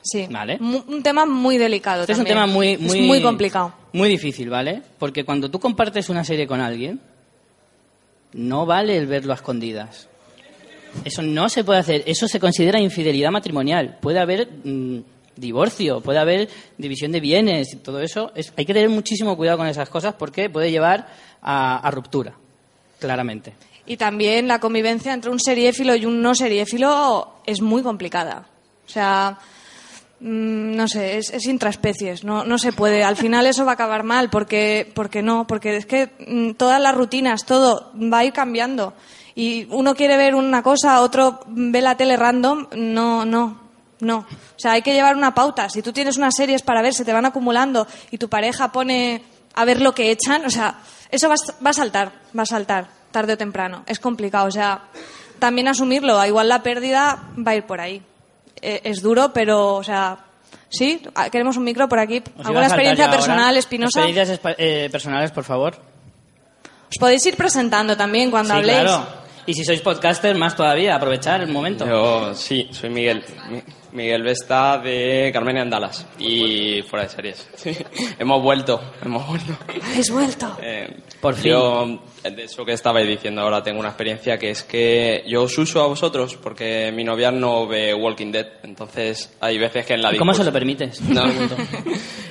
Sí, 0.04 0.28
Vale. 0.30 0.60
Un 0.62 1.02
tema 1.02 1.26
muy 1.26 1.58
delicado 1.58 2.02
Este 2.02 2.14
es 2.14 2.20
un 2.20 2.26
también. 2.26 2.46
tema 2.46 2.54
muy, 2.54 2.74
Es 2.74 2.80
muy, 2.82 3.02
muy 3.02 3.20
complicado. 3.24 3.74
Muy 3.94 4.10
difícil, 4.10 4.52
¿vale? 4.52 4.84
Porque 5.00 5.24
cuando 5.24 5.50
tú 5.50 5.60
compartes 5.60 6.08
una 6.10 6.24
serie 6.24 6.46
con 6.46 6.62
alguien, 6.62 7.02
no 8.34 8.68
vale 8.68 8.96
el 8.96 9.08
verlo 9.08 9.32
a 9.32 9.38
escondidas. 9.38 10.08
Eso 11.04 11.24
no 11.24 11.50
se 11.50 11.64
puede 11.64 11.80
hacer. 11.80 12.04
Eso 12.06 12.28
se 12.28 12.40
considera 12.40 12.80
infidelidad 12.80 13.32
matrimonial. 13.32 13.98
Puede 14.00 14.20
haber 14.20 14.48
mm, 14.64 15.00
divorcio, 15.36 16.02
puede 16.02 16.20
haber 16.20 16.50
división 16.78 17.12
de 17.12 17.20
bienes 17.20 17.74
y 17.74 17.78
todo 17.78 18.00
eso. 18.02 18.32
Es- 18.36 18.54
hay 18.58 18.66
que 18.66 18.74
tener 18.74 18.90
muchísimo 18.90 19.36
cuidado 19.38 19.58
con 19.58 19.68
esas 19.68 19.90
cosas 19.90 20.14
porque 20.16 20.50
puede 20.50 20.72
llevar 20.72 21.08
a, 21.42 21.90
ruptura, 21.92 22.34
claramente. 23.00 23.54
Y 23.86 23.98
también 23.98 24.48
la 24.48 24.60
convivencia 24.60 25.14
entre 25.14 25.32
un 25.32 25.40
seriéfilo 25.40 25.96
y 25.96 26.06
un 26.06 26.22
no 26.22 26.36
seriéfilo 26.36 27.36
es 27.46 27.62
muy 27.62 27.82
complicada. 27.82 28.46
O 28.86 28.90
sea, 28.90 29.40
mm, 30.20 30.76
no 30.76 30.88
sé, 30.88 31.18
es, 31.18 31.32
es 31.32 31.46
intraespecies, 31.48 32.24
no, 32.24 32.44
no 32.44 32.58
se 32.58 32.74
puede. 32.74 33.04
Al 33.04 33.16
final 33.18 33.48
eso 33.48 33.66
va 33.66 33.72
a 33.72 33.74
acabar 33.74 34.04
mal, 34.04 34.30
porque, 34.30 34.92
porque 34.94 35.22
no, 35.24 35.48
porque 35.48 35.78
es 35.78 35.86
que 35.86 36.12
mm, 36.28 36.52
todas 36.52 36.80
las 36.80 36.94
rutinas, 36.96 37.46
todo 37.46 37.92
va 37.96 38.20
a 38.20 38.26
ir 38.26 38.34
cambiando. 38.34 38.94
Y 39.34 39.66
uno 39.72 39.96
quiere 39.96 40.18
ver 40.18 40.36
una 40.36 40.62
cosa, 40.62 41.02
otro 41.02 41.40
ve 41.48 41.82
la 41.82 41.96
tele 41.98 42.18
random, 42.18 42.68
no, 42.76 43.26
no, 43.26 43.60
no. 44.02 44.18
O 44.28 44.60
sea, 44.60 44.74
hay 44.74 44.82
que 44.82 44.94
llevar 44.94 45.16
una 45.16 45.34
pauta. 45.34 45.70
Si 45.70 45.82
tú 45.82 45.94
tienes 45.94 46.18
unas 46.18 46.36
series 46.36 46.62
para 46.62 46.82
ver, 46.82 46.94
se 46.94 47.06
te 47.06 47.14
van 47.14 47.26
acumulando 47.26 47.88
y 48.12 48.18
tu 48.18 48.28
pareja 48.30 48.72
pone 48.72 49.24
a 49.54 49.64
ver 49.66 49.82
lo 49.82 49.94
que 49.94 50.12
echan, 50.12 50.46
o 50.46 50.50
sea, 50.50 50.80
eso 51.10 51.28
va, 51.30 51.36
a- 51.36 51.64
va 51.64 51.70
a 51.70 51.74
saltar, 51.74 52.12
va 52.38 52.44
a 52.44 52.46
saltar, 52.46 52.88
tarde 53.12 53.34
o 53.34 53.38
temprano. 53.38 53.84
Es 53.88 54.00
complicado, 54.00 54.48
o 54.48 54.52
sea, 54.52 54.82
también 55.40 55.68
asumirlo. 55.68 56.24
Igual 56.26 56.50
la 56.50 56.62
pérdida 56.64 57.24
va 57.38 57.52
a 57.52 57.56
ir 57.56 57.64
por 57.66 57.80
ahí. 57.82 58.02
Eh, 58.62 58.82
es 58.84 59.02
duro, 59.02 59.32
pero, 59.34 59.76
o 59.76 59.84
sea, 59.84 60.18
sí, 60.70 61.02
ah, 61.16 61.30
queremos 61.30 61.58
un 61.58 61.64
micro 61.64 61.90
por 61.90 62.00
aquí. 62.00 62.22
Os 62.38 62.46
¿Alguna 62.46 62.68
experiencia 62.68 63.06
ahora. 63.06 63.18
personal, 63.18 63.58
Espinosa? 63.58 64.00
Experiencias 64.02 64.40
eh, 64.58 64.88
personales, 64.92 65.32
por 65.32 65.44
favor. 65.44 65.76
Os 66.90 66.98
podéis 67.00 67.26
ir 67.26 67.36
presentando 67.38 67.96
también 67.98 68.30
cuando 68.30 68.54
sí, 68.54 68.60
habléis. 68.60 68.80
claro. 68.82 69.08
Y 69.48 69.54
si 69.56 69.66
sois 69.66 69.82
podcaster, 69.82 70.38
más 70.38 70.56
todavía, 70.56 70.96
aprovechar 70.96 71.42
el 71.42 71.52
momento. 71.52 71.88
Yo 71.88 72.36
sí, 72.36 72.70
soy 72.72 72.90
Miguel. 72.92 73.26
Mi- 73.92 74.02
Miguel 74.04 74.24
Vesta 74.24 74.78
de 74.80 75.30
Carmen 75.34 75.58
y 75.58 75.60
Andalas 75.60 76.06
y 76.20 76.82
fuera 76.84 77.06
de 77.06 77.10
series. 77.12 77.50
Sí. 77.56 77.72
hemos 78.20 78.42
vuelto, 78.42 78.82
hemos 79.04 79.28
vuelto. 79.28 79.54
Habéis 79.84 80.12
vuelto. 80.12 80.58
Eh, 80.62 80.98
Por 81.22 81.36
fin. 81.36 81.52
Yo, 81.52 82.00
de 82.24 82.44
eso 82.44 82.66
que 82.66 82.74
estabais 82.74 83.08
diciendo 83.08 83.42
ahora, 83.42 83.62
tengo 83.64 83.80
una 83.80 83.90
experiencia 83.90 84.38
que 84.38 84.50
es 84.52 84.64
que 84.64 85.24
yo 85.28 85.44
os 85.44 85.58
uso 85.58 85.82
a 85.82 85.88
vosotros 85.88 86.36
porque 86.36 86.92
mi 86.94 87.04
novia 87.04 87.32
no 87.32 87.68
ve 87.68 87.94
Walking 87.94 88.32
Dead. 88.32 88.48
Entonces 88.64 89.36
hay 89.40 89.58
veces 89.58 89.86
que 89.86 89.94
en 89.94 90.02
la 90.02 90.14
¿Y 90.14 90.18
¿Cómo 90.18 90.34
se 90.34 90.44
lo 90.44 90.52
permites? 90.52 91.02
No. 91.02 91.24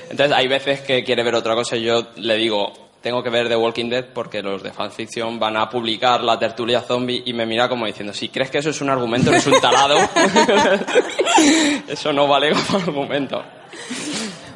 Entonces 0.09 0.31
hay 0.35 0.47
veces 0.47 0.81
que 0.81 1.03
quiere 1.03 1.23
ver 1.23 1.35
otra 1.35 1.55
cosa 1.55 1.75
y 1.77 1.83
yo 1.83 2.07
le 2.17 2.35
digo, 2.37 2.71
tengo 3.01 3.23
que 3.23 3.29
ver 3.29 3.49
The 3.49 3.55
Walking 3.55 3.89
Dead 3.89 4.05
porque 4.13 4.41
los 4.41 4.61
de 4.61 4.71
fanfiction 4.71 5.39
van 5.39 5.57
a 5.57 5.69
publicar 5.69 6.21
la 6.21 6.37
tertulia 6.37 6.81
zombie 6.81 7.23
y 7.25 7.33
me 7.33 7.45
mira 7.45 7.67
como 7.67 7.85
diciendo, 7.85 8.13
si 8.13 8.29
crees 8.29 8.51
que 8.51 8.59
eso 8.59 8.69
es 8.69 8.81
un 8.81 8.89
argumento, 8.89 9.31
eres 9.31 9.47
un 9.47 9.59
tarado. 9.59 9.97
eso 11.87 12.13
no 12.13 12.27
vale 12.27 12.51
como 12.51 12.79
argumento. 12.79 13.43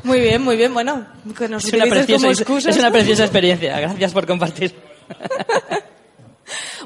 Muy 0.03 0.19
bien, 0.19 0.43
muy 0.43 0.55
bien. 0.55 0.73
Bueno, 0.73 1.05
que 1.35 1.49
nos 1.49 1.65
Es 1.65 1.73
una, 1.73 1.85
preciosa, 1.85 2.45
como 2.45 2.59
es 2.59 2.77
una 2.77 2.91
preciosa 2.91 3.23
experiencia. 3.23 3.79
Gracias 3.79 4.13
por 4.13 4.27
compartir. 4.27 4.75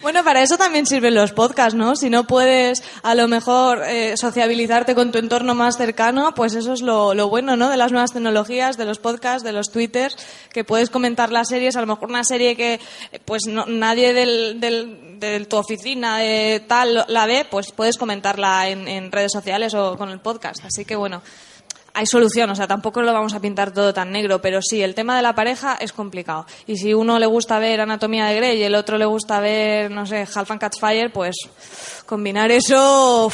Bueno, 0.02 0.24
para 0.24 0.42
eso 0.42 0.58
también 0.58 0.86
sirven 0.86 1.14
los 1.14 1.34
podcasts, 1.34 1.74
¿no? 1.76 1.96
Si 1.96 2.10
no 2.10 2.26
puedes 2.26 2.84
a 3.04 3.16
lo 3.16 3.28
mejor 3.28 3.84
eh, 3.86 4.16
sociabilizarte 4.18 4.96
con 4.96 5.12
tu 5.12 5.18
entorno 5.20 5.56
más 5.56 5.76
cercano, 5.78 6.34
pues 6.36 6.56
eso 6.56 6.74
es 6.74 6.82
lo, 6.82 7.14
lo 7.14 7.28
bueno, 7.30 7.56
¿no? 7.58 7.70
De 7.70 7.78
las 7.78 7.92
nuevas 7.92 8.14
tecnologías, 8.14 8.78
de 8.78 8.86
los 8.86 9.00
podcasts, 9.00 9.44
de 9.44 9.52
los 9.52 9.72
twitters, 9.72 10.16
que 10.54 10.64
puedes 10.64 10.90
comentar 10.90 11.32
las 11.32 11.50
series, 11.50 11.76
a 11.76 11.82
lo 11.82 11.88
mejor 11.88 12.10
una 12.10 12.24
serie 12.24 12.56
que 12.56 12.80
pues 13.26 13.44
no- 13.48 13.66
nadie 13.66 14.14
del, 14.14 14.60
del, 14.60 15.20
de 15.20 15.46
tu 15.46 15.58
oficina 15.58 16.18
de 16.20 16.64
tal 16.66 17.06
la 17.08 17.26
ve, 17.26 17.46
pues 17.50 17.72
puedes 17.72 17.98
comentarla 17.98 18.70
en, 18.70 18.88
en 18.88 19.12
redes 19.12 19.32
sociales 19.34 19.74
o 19.74 19.98
con 19.98 20.10
el 20.10 20.20
podcast. 20.20 20.64
Así 20.66 20.86
que 20.86 20.96
bueno, 20.96 21.22
hay 22.00 22.06
solución, 22.06 22.50
o 22.50 22.56
sea, 22.56 22.66
tampoco 22.66 23.02
lo 23.02 23.12
vamos 23.12 23.34
a 23.34 23.42
pintar 23.42 23.74
todo 23.74 23.94
tan 23.94 24.10
negro, 24.10 24.42
pero 24.42 24.62
sí, 24.62 24.82
el 24.82 24.96
tema 24.96 25.18
de 25.18 25.22
la 25.22 25.36
pareja 25.36 25.76
es 25.82 25.92
complicado. 25.92 26.46
Y 26.66 26.78
si 26.78 26.94
uno 26.94 27.20
le 27.20 27.26
gusta 27.26 27.60
ver 27.60 27.82
Anatomía 27.82 28.28
de 28.28 28.38
Grey 28.38 28.58
y 28.58 28.64
el 28.64 28.76
otro 28.76 28.98
le 28.98 29.06
gusta 29.06 29.42
ver, 29.42 29.92
no 29.92 30.06
sé, 30.06 30.26
Half 30.34 30.52
and 30.52 30.62
Catch 30.62 30.80
Fire, 30.80 31.12
pues 31.12 31.36
combinar 32.06 32.52
eso, 32.52 33.30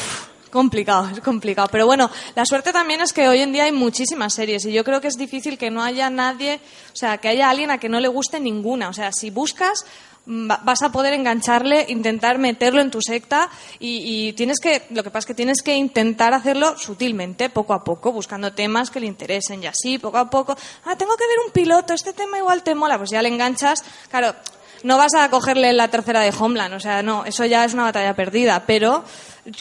complicado, 0.50 1.08
es 1.12 1.20
complicado. 1.20 1.68
Pero 1.70 1.86
bueno, 1.86 2.10
la 2.34 2.44
suerte 2.44 2.72
también 2.72 3.00
es 3.00 3.12
que 3.12 3.28
hoy 3.28 3.38
en 3.38 3.52
día 3.52 3.64
hay 3.64 3.72
muchísimas 3.72 4.34
series 4.34 4.64
y 4.64 4.72
yo 4.72 4.82
creo 4.82 5.00
que 5.00 5.06
es 5.06 5.16
difícil 5.16 5.58
que 5.58 5.70
no 5.70 5.84
haya 5.84 6.10
nadie, 6.10 6.60
o 6.92 6.96
sea, 6.96 7.18
que 7.18 7.28
haya 7.28 7.48
alguien 7.48 7.70
a 7.70 7.78
que 7.78 7.88
no 7.88 8.00
le 8.00 8.08
guste 8.08 8.40
ninguna. 8.40 8.88
O 8.88 8.92
sea, 8.92 9.12
si 9.12 9.30
buscas, 9.30 9.86
vas 10.26 10.82
a 10.82 10.90
poder 10.90 11.14
engancharle, 11.14 11.86
intentar 11.88 12.38
meterlo 12.38 12.80
en 12.80 12.90
tu 12.90 13.00
secta 13.00 13.48
y, 13.78 14.32
tienes 14.32 14.58
que, 14.58 14.82
lo 14.90 15.02
que 15.04 15.10
pasa 15.10 15.20
es 15.20 15.26
que 15.26 15.34
tienes 15.34 15.62
que 15.62 15.76
intentar 15.76 16.34
hacerlo 16.34 16.76
sutilmente, 16.76 17.48
poco 17.48 17.74
a 17.74 17.84
poco, 17.84 18.12
buscando 18.12 18.52
temas 18.52 18.90
que 18.90 19.00
le 19.00 19.06
interesen 19.06 19.62
y 19.62 19.66
así, 19.66 19.98
poco 19.98 20.18
a 20.18 20.28
poco. 20.28 20.56
Ah, 20.84 20.96
tengo 20.96 21.16
que 21.16 21.26
ver 21.26 21.38
un 21.46 21.52
piloto, 21.52 21.94
este 21.94 22.12
tema 22.12 22.38
igual 22.38 22.62
te 22.62 22.74
mola, 22.74 22.98
pues 22.98 23.10
ya 23.10 23.22
le 23.22 23.28
enganchas. 23.28 23.84
Claro, 24.10 24.34
no 24.82 24.98
vas 24.98 25.14
a 25.14 25.30
cogerle 25.30 25.72
la 25.72 25.88
tercera 25.88 26.20
de 26.20 26.32
Homeland, 26.36 26.74
o 26.74 26.80
sea, 26.80 27.02
no, 27.02 27.24
eso 27.24 27.44
ya 27.44 27.64
es 27.64 27.74
una 27.74 27.84
batalla 27.84 28.14
perdida, 28.14 28.64
pero 28.66 29.04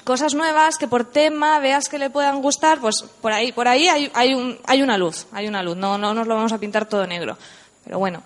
cosas 0.04 0.34
nuevas 0.34 0.78
que 0.78 0.88
por 0.88 1.06
tema 1.06 1.60
veas 1.60 1.90
que 1.90 2.00
le 2.00 2.10
puedan 2.10 2.42
gustar, 2.42 2.80
pues 2.80 3.06
por 3.22 3.32
ahí, 3.32 3.52
por 3.52 3.68
ahí 3.68 3.88
hay, 3.88 4.12
hay, 4.16 4.34
un, 4.34 4.58
hay 4.66 4.82
una 4.82 4.98
luz, 4.98 5.28
hay 5.32 5.48
una 5.48 5.62
luz, 5.62 5.78
no, 5.78 5.98
no 5.98 6.14
nos 6.14 6.26
lo 6.26 6.36
vamos 6.36 6.54
a 6.54 6.58
pintar 6.58 6.88
todo 6.88 7.06
negro, 7.06 7.38
pero 7.84 8.00
bueno. 8.00 8.24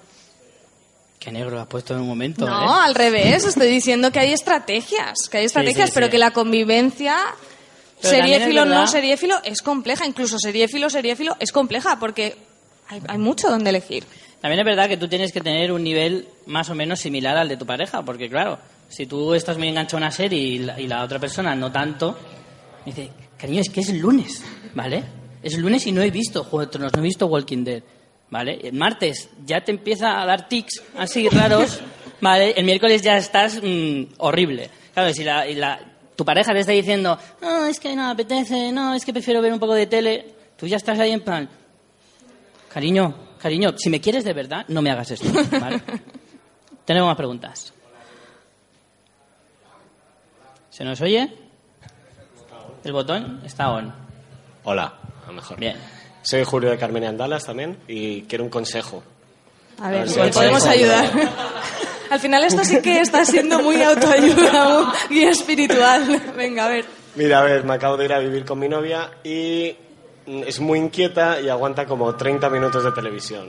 Qué 1.20 1.32
negro 1.32 1.52
lo 1.52 1.60
has 1.60 1.68
puesto 1.68 1.94
en 1.94 2.00
un 2.00 2.08
momento, 2.08 2.48
No, 2.48 2.78
¿eh? 2.78 2.86
al 2.86 2.96
revés, 2.96 3.46
estoy 3.46 3.68
diciendo 3.70 4.10
que 4.12 4.20
hay 4.20 4.32
estrategias, 4.32 5.28
que 5.30 5.40
hay 5.40 5.46
estrategias, 5.46 5.90
sí, 5.90 5.94
pero 5.94 6.08
sí. 6.08 6.12
que 6.12 6.18
la 6.18 6.32
convivencia 6.32 7.18
seriéfilo 8.00 8.64
no 8.66 8.88
seriéfilo 8.88 9.36
es 9.44 9.62
compleja, 9.62 10.06
incluso 10.06 10.40
seriéfilo 10.40 10.90
seriéfilo 10.90 11.36
es 11.40 11.52
compleja 11.52 12.00
porque 12.00 12.38
hay, 12.88 13.02
hay 13.08 13.18
mucho 13.18 13.50
donde 13.50 13.70
elegir. 13.70 14.06
También 14.40 14.60
es 14.62 14.66
verdad 14.66 14.88
que 14.88 14.96
tú 14.96 15.10
tienes 15.10 15.34
que 15.34 15.42
tener 15.42 15.74
un 15.74 15.84
nivel 15.84 16.30
más 16.46 16.70
o 16.70 16.76
menos 16.76 17.00
similar 17.00 17.36
al 17.36 17.50
de 17.50 17.58
tu 17.58 17.66
pareja, 17.66 18.04
porque 18.04 18.30
claro, 18.30 18.58
si 18.88 19.06
tú 19.06 19.34
estás 19.34 19.58
muy 19.58 19.68
enganchado 19.68 19.98
a 19.98 20.08
una 20.08 20.12
serie 20.12 20.40
y 20.40 20.60
la, 20.60 20.80
y 20.80 20.88
la 20.88 21.04
otra 21.04 21.20
persona 21.20 21.54
no 21.56 21.70
tanto, 21.72 22.18
me 22.86 22.94
dice, 22.94 23.10
cariño, 23.38 23.60
es 23.60 23.70
que 23.70 23.82
es 23.82 23.90
el 23.90 24.00
lunes, 24.00 24.42
¿vale? 24.74 25.04
Es 25.44 25.58
lunes 25.58 25.86
y 25.86 25.92
no 25.92 26.02
he 26.02 26.12
visto 26.12 26.46
Juego 26.46 26.62
de 26.62 26.68
Tronos, 26.68 26.94
no 26.94 27.00
he 27.00 27.04
visto 27.04 27.28
Walking 27.28 27.66
Dead, 27.66 27.84
¿vale? 28.32 28.60
El 28.64 28.74
martes 28.74 29.30
ya 29.46 29.62
te 29.62 29.72
empieza 29.72 30.22
a 30.22 30.26
dar 30.26 30.48
tics 30.48 30.82
así 30.98 31.28
raros, 31.30 31.82
¿vale? 32.22 32.52
El 32.52 32.66
miércoles 32.66 33.02
ya 33.02 33.18
estás 33.18 33.60
mm, 33.62 34.04
horrible. 34.18 34.70
Claro, 34.94 35.14
si 35.14 35.24
la, 35.24 35.48
y 35.48 35.56
la- 35.56 35.80
tu 36.16 36.26
pareja 36.26 36.52
te 36.54 36.60
está 36.60 36.72
diciendo, 36.74 37.18
no, 37.42 37.66
es 37.66 37.80
que 37.80 37.96
no 37.96 38.10
apetece, 38.10 38.72
no, 38.72 38.94
es 38.94 39.06
que 39.06 39.14
prefiero 39.14 39.42
ver 39.42 39.54
un 39.54 39.60
poco 39.60 39.74
de 39.74 39.88
tele, 39.88 40.34
tú 40.58 40.68
ya 40.68 40.76
estás 40.78 41.00
ahí 41.00 41.12
en 41.12 41.22
plan, 41.22 41.50
Cariño, 42.74 43.16
cariño, 43.42 43.74
si 43.78 43.90
me 43.90 44.00
quieres 44.02 44.24
de 44.24 44.34
verdad, 44.34 44.64
no 44.68 44.82
me 44.82 44.92
hagas 44.92 45.10
esto, 45.12 45.28
¿vale? 45.60 45.82
Tenemos 46.86 47.08
más 47.08 47.18
preguntas. 47.18 47.74
¿Se 50.70 50.84
nos 50.84 51.02
oye? 51.02 51.34
El 52.84 52.94
botón 52.94 53.42
está 53.44 53.72
on. 53.72 53.94
Hola, 54.64 54.94
a 55.24 55.28
lo 55.28 55.34
mejor. 55.34 55.60
Bien. 55.60 55.76
Soy 56.22 56.44
Julio 56.44 56.70
de 56.70 56.78
Carmen 56.78 57.04
y 57.04 57.08
Andalas 57.08 57.46
también 57.46 57.78
y 57.88 58.24
quiero 58.24 58.44
un 58.44 58.50
consejo. 58.50 59.04
A 59.82 59.90
ver, 59.90 60.02
ver 60.02 60.10
si 60.10 60.32
podemos 60.32 60.66
ayudar. 60.66 61.10
Al 62.10 62.20
final 62.20 62.44
esto 62.44 62.64
sí 62.66 62.82
que 62.82 63.00
está 63.02 63.24
siendo 63.24 63.62
muy 63.62 63.82
autoayuda, 63.82 64.94
guía 65.10 65.30
espiritual. 65.30 66.22
Venga, 66.36 66.66
a 66.66 66.70
ver. 66.70 66.86
Mira, 67.16 67.40
a 67.40 67.44
ver, 67.44 67.64
me 67.64 67.74
acabo 67.74 67.98
de 67.98 68.06
ir 68.06 68.14
a 68.14 68.20
vivir 68.20 68.46
con 68.46 68.60
mi 68.60 68.68
novia 68.68 69.12
y 69.24 69.76
es 70.26 70.60
muy 70.60 70.80
inquieta 70.80 71.40
y 71.40 71.50
aguanta 71.50 71.86
como 71.86 72.16
30 72.16 72.50
minutos 72.50 72.84
de 72.84 72.92
televisión, 72.92 73.48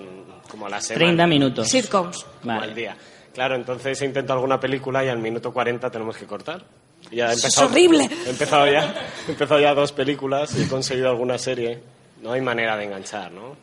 como 0.49 0.67
a 0.67 0.71
la 0.71 0.81
semana. 0.81 1.05
30 1.07 1.27
minutos. 1.27 1.69
Sitcoms. 1.69 2.25
como 2.43 2.55
Vale. 2.55 2.65
al 2.71 2.75
día. 2.75 2.97
Claro, 3.35 3.55
entonces 3.55 4.01
he 4.03 4.05
intentado 4.05 4.39
alguna 4.39 4.59
película 4.61 5.05
y 5.05 5.09
al 5.09 5.19
minuto 5.19 5.53
40 5.53 5.91
tenemos 5.91 6.17
que 6.17 6.27
cortar. 6.27 6.63
Ya 7.11 7.31
he 7.31 7.35
Eso 7.35 7.47
es 7.49 7.57
empezado, 7.57 7.69
horrible. 7.69 8.11
He 8.27 8.31
empezado 8.31 8.67
ya, 8.71 8.95
he 9.27 9.31
empezado 9.31 9.61
ya 9.61 9.75
dos 9.75 9.93
películas 9.93 10.55
y 10.57 10.63
he 10.65 10.69
conseguido 10.69 11.09
alguna 11.09 11.39
serie. 11.39 11.81
No 12.23 12.33
hay 12.33 12.41
manera 12.41 12.77
de 12.77 12.85
enganchar, 12.85 13.31
¿no? 13.33 13.57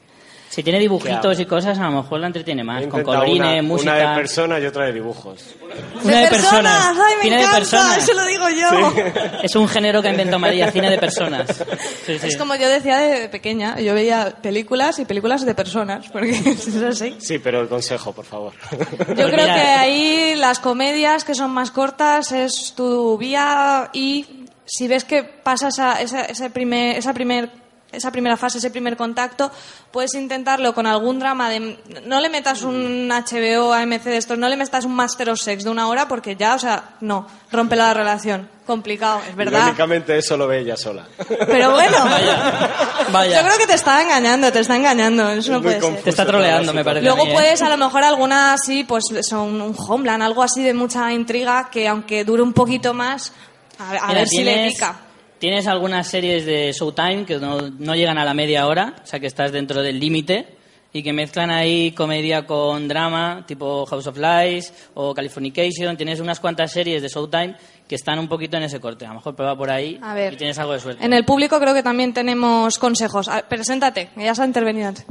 Si 0.49 0.63
tiene 0.63 0.79
dibujitos 0.79 1.35
¿Qué 1.35 1.43
y 1.43 1.45
cosas, 1.45 1.77
a 1.77 1.83
lo 1.89 2.01
mejor 2.01 2.21
la 2.21 2.27
entretiene 2.27 2.63
más. 2.63 2.87
Con 2.87 3.03
colorines, 3.03 3.51
una, 3.59 3.61
música. 3.61 3.91
Una 3.95 4.09
de 4.11 4.15
persona 4.15 4.59
y 4.59 4.65
otra 4.65 4.85
de 4.85 4.93
dibujos. 4.93 5.55
Una 6.01 6.21
de 6.21 6.27
personas. 6.29 6.85
¡Ay, 6.97 7.15
me 7.17 7.23
Cine 7.23 7.35
de 7.35 7.41
encanta! 7.41 7.57
personas. 7.59 7.97
Eso 7.97 8.13
lo 8.13 8.25
digo 8.25 8.45
yo. 8.49 8.93
Es 9.43 9.55
un 9.57 9.67
género 9.67 10.01
que 10.01 10.07
ha 10.07 10.11
inventado 10.11 10.39
María, 10.39 10.71
cine 10.71 10.89
de 10.89 10.97
personas. 10.97 11.47
Sí, 12.05 12.17
sí. 12.17 12.27
Es 12.27 12.37
como 12.37 12.55
yo 12.55 12.69
decía 12.69 12.97
de 12.97 13.27
pequeña, 13.27 13.77
yo 13.81 13.93
veía 13.93 14.37
películas 14.41 14.97
y 14.99 15.03
películas 15.05 15.45
de 15.45 15.53
personas, 15.53 16.07
porque 16.07 16.29
es 16.45 16.75
así. 16.77 17.17
Sí, 17.19 17.39
pero 17.39 17.59
el 17.59 17.67
consejo, 17.67 18.13
por 18.13 18.23
favor. 18.23 18.53
Yo 18.71 18.77
Pues 18.77 19.05
creo 19.15 19.27
mira. 19.29 19.53
que 19.55 19.61
ahí 19.61 20.35
las 20.37 20.59
comedias 20.59 21.25
que 21.25 21.35
son 21.35 21.51
más 21.51 21.71
cortas 21.71 22.31
es 22.31 22.73
tu 22.73 23.17
vía 23.17 23.89
y 23.91 24.45
si 24.63 24.87
ves 24.87 25.03
que 25.03 25.23
pasa 25.25 25.67
esa, 25.67 26.01
esa, 26.01 26.21
ese 26.23 26.49
primer, 26.49 26.95
esa, 26.97 27.13
primer, 27.13 27.49
esa 27.91 28.11
primera 28.11 28.35
fase, 28.37 28.57
ese 28.57 28.69
primer 28.69 28.97
contacto, 28.97 29.51
puedes 29.91 30.13
intentarlo 30.13 30.73
con 30.73 30.85
algún 30.85 31.19
drama 31.19 31.49
de... 31.49 31.79
No 32.05 32.19
le 32.19 32.29
metas 32.29 32.61
un 32.63 33.07
HBO 33.07 33.73
AMC 33.73 34.03
de 34.03 34.17
estos, 34.17 34.37
no 34.37 34.49
le 34.49 34.57
metas 34.57 34.85
un 34.85 34.93
Master 34.93 35.29
of 35.29 35.39
Sex 35.39 35.63
de 35.63 35.69
una 35.69 35.87
hora 35.87 36.07
porque 36.07 36.35
ya, 36.35 36.55
o 36.55 36.59
sea, 36.59 36.95
no, 37.01 37.27
rompe 37.51 37.75
la 37.75 37.93
relación. 37.93 38.49
Complicado, 38.65 39.21
es 39.29 39.33
verdad. 39.33 39.59
Irónicamente 39.61 40.17
eso 40.17 40.35
lo 40.35 40.45
ve 40.45 40.59
ella 40.59 40.75
sola. 40.75 41.07
Pero 41.25 41.71
bueno, 41.71 41.97
Vaya. 43.11 43.41
yo 43.41 43.47
creo 43.47 43.57
que 43.59 43.67
te 43.67 43.75
está 43.75 44.01
engañando, 44.01 44.51
te 44.51 44.59
está 44.59 44.75
engañando, 44.75 45.29
eso 45.29 45.53
no 45.53 45.57
Es 45.59 45.63
puede 45.63 45.79
ser. 45.81 46.03
Te 46.03 46.09
está 46.09 46.25
troleando, 46.25 46.73
me 46.73 46.83
parece. 46.83 47.05
Luego 47.05 47.21
a 47.21 47.25
mí, 47.25 47.31
¿eh? 47.31 47.33
puedes 47.33 47.61
a 47.61 47.69
lo 47.69 47.77
mejor 47.77 48.03
alguna 48.03 48.51
así, 48.51 48.83
pues 48.83 49.05
son 49.21 49.61
un 49.61 49.73
Homeland, 49.77 50.21
algo 50.21 50.43
así 50.43 50.61
de 50.63 50.73
mucha 50.73 51.13
intriga 51.13 51.69
que 51.71 51.87
aunque 51.87 52.25
dure 52.25 52.41
un 52.41 52.51
poquito 52.51 52.93
más, 52.93 53.31
a, 53.79 53.91
a 53.91 54.07
Mira, 54.07 54.19
ver 54.19 54.27
si 54.27 54.43
le 54.43 54.67
pica. 54.67 54.99
Tienes 55.39 55.67
algunas 55.67 56.07
series 56.07 56.45
de 56.45 56.71
Showtime 56.71 57.25
que 57.25 57.37
no, 57.37 57.61
no 57.69 57.95
llegan 57.95 58.17
a 58.17 58.25
la 58.25 58.33
media 58.33 58.65
hora, 58.67 58.95
o 59.03 59.05
sea 59.05 59.19
que 59.19 59.27
estás 59.27 59.51
dentro 59.51 59.83
del 59.83 59.99
límite 59.99 60.47
y 60.93 61.03
que 61.03 61.13
mezclan 61.13 61.51
ahí 61.51 61.91
comedia 61.91 62.47
con 62.47 62.87
drama, 62.87 63.43
tipo 63.45 63.85
House 63.85 64.07
of 64.07 64.17
Lies 64.17 64.73
o 64.95 65.13
Californication. 65.13 65.95
Tienes 65.95 66.19
unas 66.19 66.39
cuantas 66.39 66.71
series 66.71 67.03
de 67.03 67.07
Showtime 67.09 67.55
que 67.87 67.93
están 67.95 68.17
un 68.17 68.27
poquito 68.27 68.57
en 68.57 68.63
ese 68.63 68.79
corte. 68.79 69.05
A 69.05 69.09
lo 69.09 69.15
mejor 69.15 69.35
prueba 69.35 69.55
por 69.55 69.69
ahí 69.69 69.99
A 70.01 70.15
ver. 70.15 70.33
y 70.33 70.37
tienes 70.37 70.57
algo 70.57 70.73
de 70.73 70.79
suerte. 70.79 71.05
En 71.05 71.13
el 71.13 71.23
público 71.23 71.59
creo 71.59 71.73
que 71.75 71.83
también 71.83 72.13
tenemos 72.13 72.79
consejos. 72.79 73.27
Ver, 73.27 73.45
preséntate, 73.47 74.09
ya 74.17 74.33
se 74.33 74.41
ha 74.41 74.45
intervenido 74.45 74.87
antes. 74.87 75.05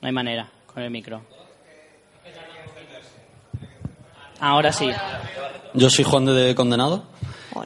No 0.00 0.08
hay 0.08 0.12
manera 0.12 0.48
con 0.66 0.82
el 0.82 0.90
micro. 0.90 1.35
Ahora 4.40 4.72
sí. 4.72 4.88
Yo 5.74 5.90
soy 5.90 6.04
Juan 6.04 6.26
de 6.26 6.54
Condenado 6.54 7.04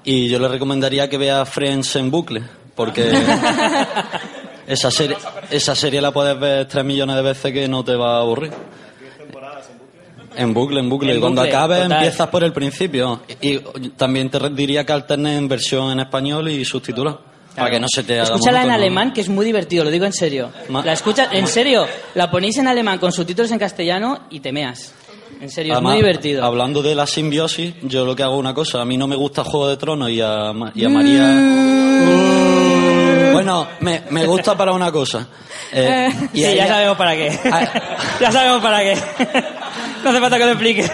y 0.05 0.29
yo 0.29 0.39
le 0.39 0.49
recomendaría 0.49 1.09
que 1.09 1.19
vea 1.19 1.45
Friends 1.45 1.97
en 1.97 2.11
bucle, 2.11 2.43
porque 2.75 3.11
esa 4.67 4.91
serie, 4.91 5.17
esa 5.51 5.75
serie 5.75 6.01
la 6.01 6.13
puedes 6.13 6.39
ver 6.39 6.67
tres 6.67 6.85
millones 6.85 7.17
de 7.17 7.23
veces 7.23 7.53
que 7.53 7.69
no 7.69 7.85
te 7.85 7.95
va 7.97 8.17
a 8.19 8.21
aburrir. 8.21 8.53
En 10.37 10.55
bucle, 10.55 10.79
en 10.81 10.89
bucle. 10.89 11.11
En 11.13 11.19
y 11.19 11.21
cuando 11.21 11.43
bucle, 11.43 11.57
acabes 11.57 11.83
total. 11.83 11.99
empiezas 11.99 12.29
por 12.29 12.45
el 12.45 12.53
principio. 12.53 13.21
Y, 13.41 13.57
y 13.57 13.59
también 13.97 14.31
te 14.31 14.49
diría 14.51 14.87
que 14.87 14.93
alternes 14.93 15.37
en 15.37 15.49
versión 15.49 15.91
en 15.91 16.01
español 16.01 16.49
y 16.49 16.65
subtitulada. 16.65 17.19
Para 17.57 17.69
que 17.69 17.81
no 17.81 17.89
se 17.93 18.05
te 18.05 18.15
haga 18.15 18.23
Escúchala 18.23 18.63
en 18.63 18.71
alemán, 18.71 19.13
que 19.13 19.21
es 19.23 19.29
muy 19.29 19.45
divertido, 19.45 19.83
lo 19.83 19.91
digo 19.91 20.05
en 20.07 20.13
serio. 20.13 20.51
Ma- 20.69 20.85
La 20.85 20.93
escucha, 20.93 21.29
en 21.33 21.49
serio, 21.49 21.85
la 22.15 22.31
ponéis 22.31 22.57
en 22.59 22.69
alemán 22.69 22.99
con 22.99 23.11
subtítulos 23.11 23.51
en 23.51 23.59
castellano 23.59 24.21
y 24.31 24.39
te 24.39 24.53
meas. 24.53 24.95
En 25.41 25.51
serio, 25.51 25.75
Además, 25.75 25.93
es 25.93 25.95
muy 25.95 26.03
divertido. 26.03 26.45
Hablando 26.45 26.83
de 26.83 26.95
la 26.95 27.07
simbiosis, 27.07 27.75
yo 27.83 28.05
lo 28.05 28.15
que 28.15 28.23
hago 28.23 28.37
una 28.37 28.55
cosa. 28.55 28.81
A 28.81 28.85
mí 28.85 28.97
no 28.97 29.07
me 29.07 29.17
gusta 29.17 29.45
Juego 29.45 29.69
de 29.69 29.77
Tronos 29.77 30.11
y 30.11 30.21
a, 30.21 30.53
y 30.75 30.85
a 30.85 30.89
María. 30.89 31.23
Mm. 31.23 32.41
Bueno, 33.33 33.67
me, 33.81 34.03
me 34.11 34.27
gusta 34.27 34.57
para 34.57 34.73
una 34.73 34.93
cosa. 34.93 35.27
Eh, 35.73 36.11
y 36.35 36.39
sí, 36.39 36.45
a 36.45 36.55
ya 36.55 36.69
sabemos 36.69 36.97
para 36.99 37.17
qué. 37.17 37.41
Ah. 37.51 37.73
ya 38.21 38.33
sabemos 38.33 38.63
para 38.63 38.81
qué. 38.81 38.99
No 40.05 40.11
hace 40.11 40.21
falta 40.21 40.39
que 40.39 40.45
lo 40.45 40.51
explique. 40.53 40.91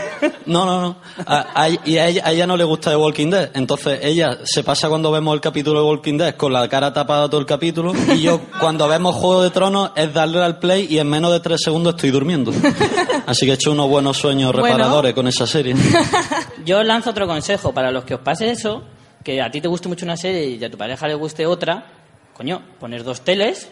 No, 0.46 0.64
no, 0.64 0.80
no. 0.80 0.96
A- 1.26 1.46
a- 1.64 1.68
y 1.68 1.98
a 1.98 2.06
ella, 2.08 2.22
a 2.24 2.32
ella 2.32 2.46
no 2.46 2.56
le 2.56 2.64
gusta 2.64 2.90
The 2.90 2.96
Walking 2.96 3.30
Dead. 3.30 3.50
Entonces 3.54 4.00
ella 4.02 4.38
se 4.44 4.62
pasa 4.62 4.88
cuando 4.88 5.10
vemos 5.10 5.34
el 5.34 5.40
capítulo 5.40 5.80
de 5.80 5.86
Walking 5.86 6.18
Dead 6.18 6.34
con 6.36 6.52
la 6.52 6.68
cara 6.68 6.92
tapada 6.92 7.28
todo 7.28 7.40
el 7.40 7.46
capítulo. 7.46 7.92
Y 8.14 8.20
yo 8.22 8.40
cuando 8.60 8.86
vemos 8.88 9.14
Juego 9.16 9.42
de 9.42 9.50
Tronos 9.50 9.90
es 9.96 10.12
darle 10.14 10.42
al 10.42 10.58
play 10.58 10.86
y 10.90 10.98
en 10.98 11.08
menos 11.08 11.32
de 11.32 11.40
tres 11.40 11.60
segundos 11.62 11.94
estoy 11.94 12.10
durmiendo. 12.10 12.52
Así 13.26 13.46
que 13.46 13.52
he 13.52 13.54
hecho 13.54 13.72
unos 13.72 13.88
buenos 13.88 14.16
sueños 14.16 14.52
Bueno. 14.52 14.66
reparadores 14.66 15.14
con 15.14 15.26
esa 15.28 15.46
serie. 15.46 15.74
Yo 16.64 16.82
lanzo 16.82 17.10
otro 17.10 17.26
consejo 17.26 17.72
para 17.72 17.90
los 17.90 18.04
que 18.04 18.14
os 18.14 18.20
pase 18.20 18.50
eso, 18.50 18.82
que 19.24 19.40
a 19.42 19.50
ti 19.50 19.60
te 19.60 19.68
guste 19.68 19.88
mucho 19.88 20.04
una 20.04 20.16
serie 20.16 20.46
y 20.50 20.64
a 20.64 20.70
tu 20.70 20.76
pareja 20.78 21.06
le 21.08 21.14
guste 21.14 21.46
otra, 21.46 21.86
coño, 22.34 22.62
poner 22.78 23.02
dos 23.04 23.22
teles 23.22 23.68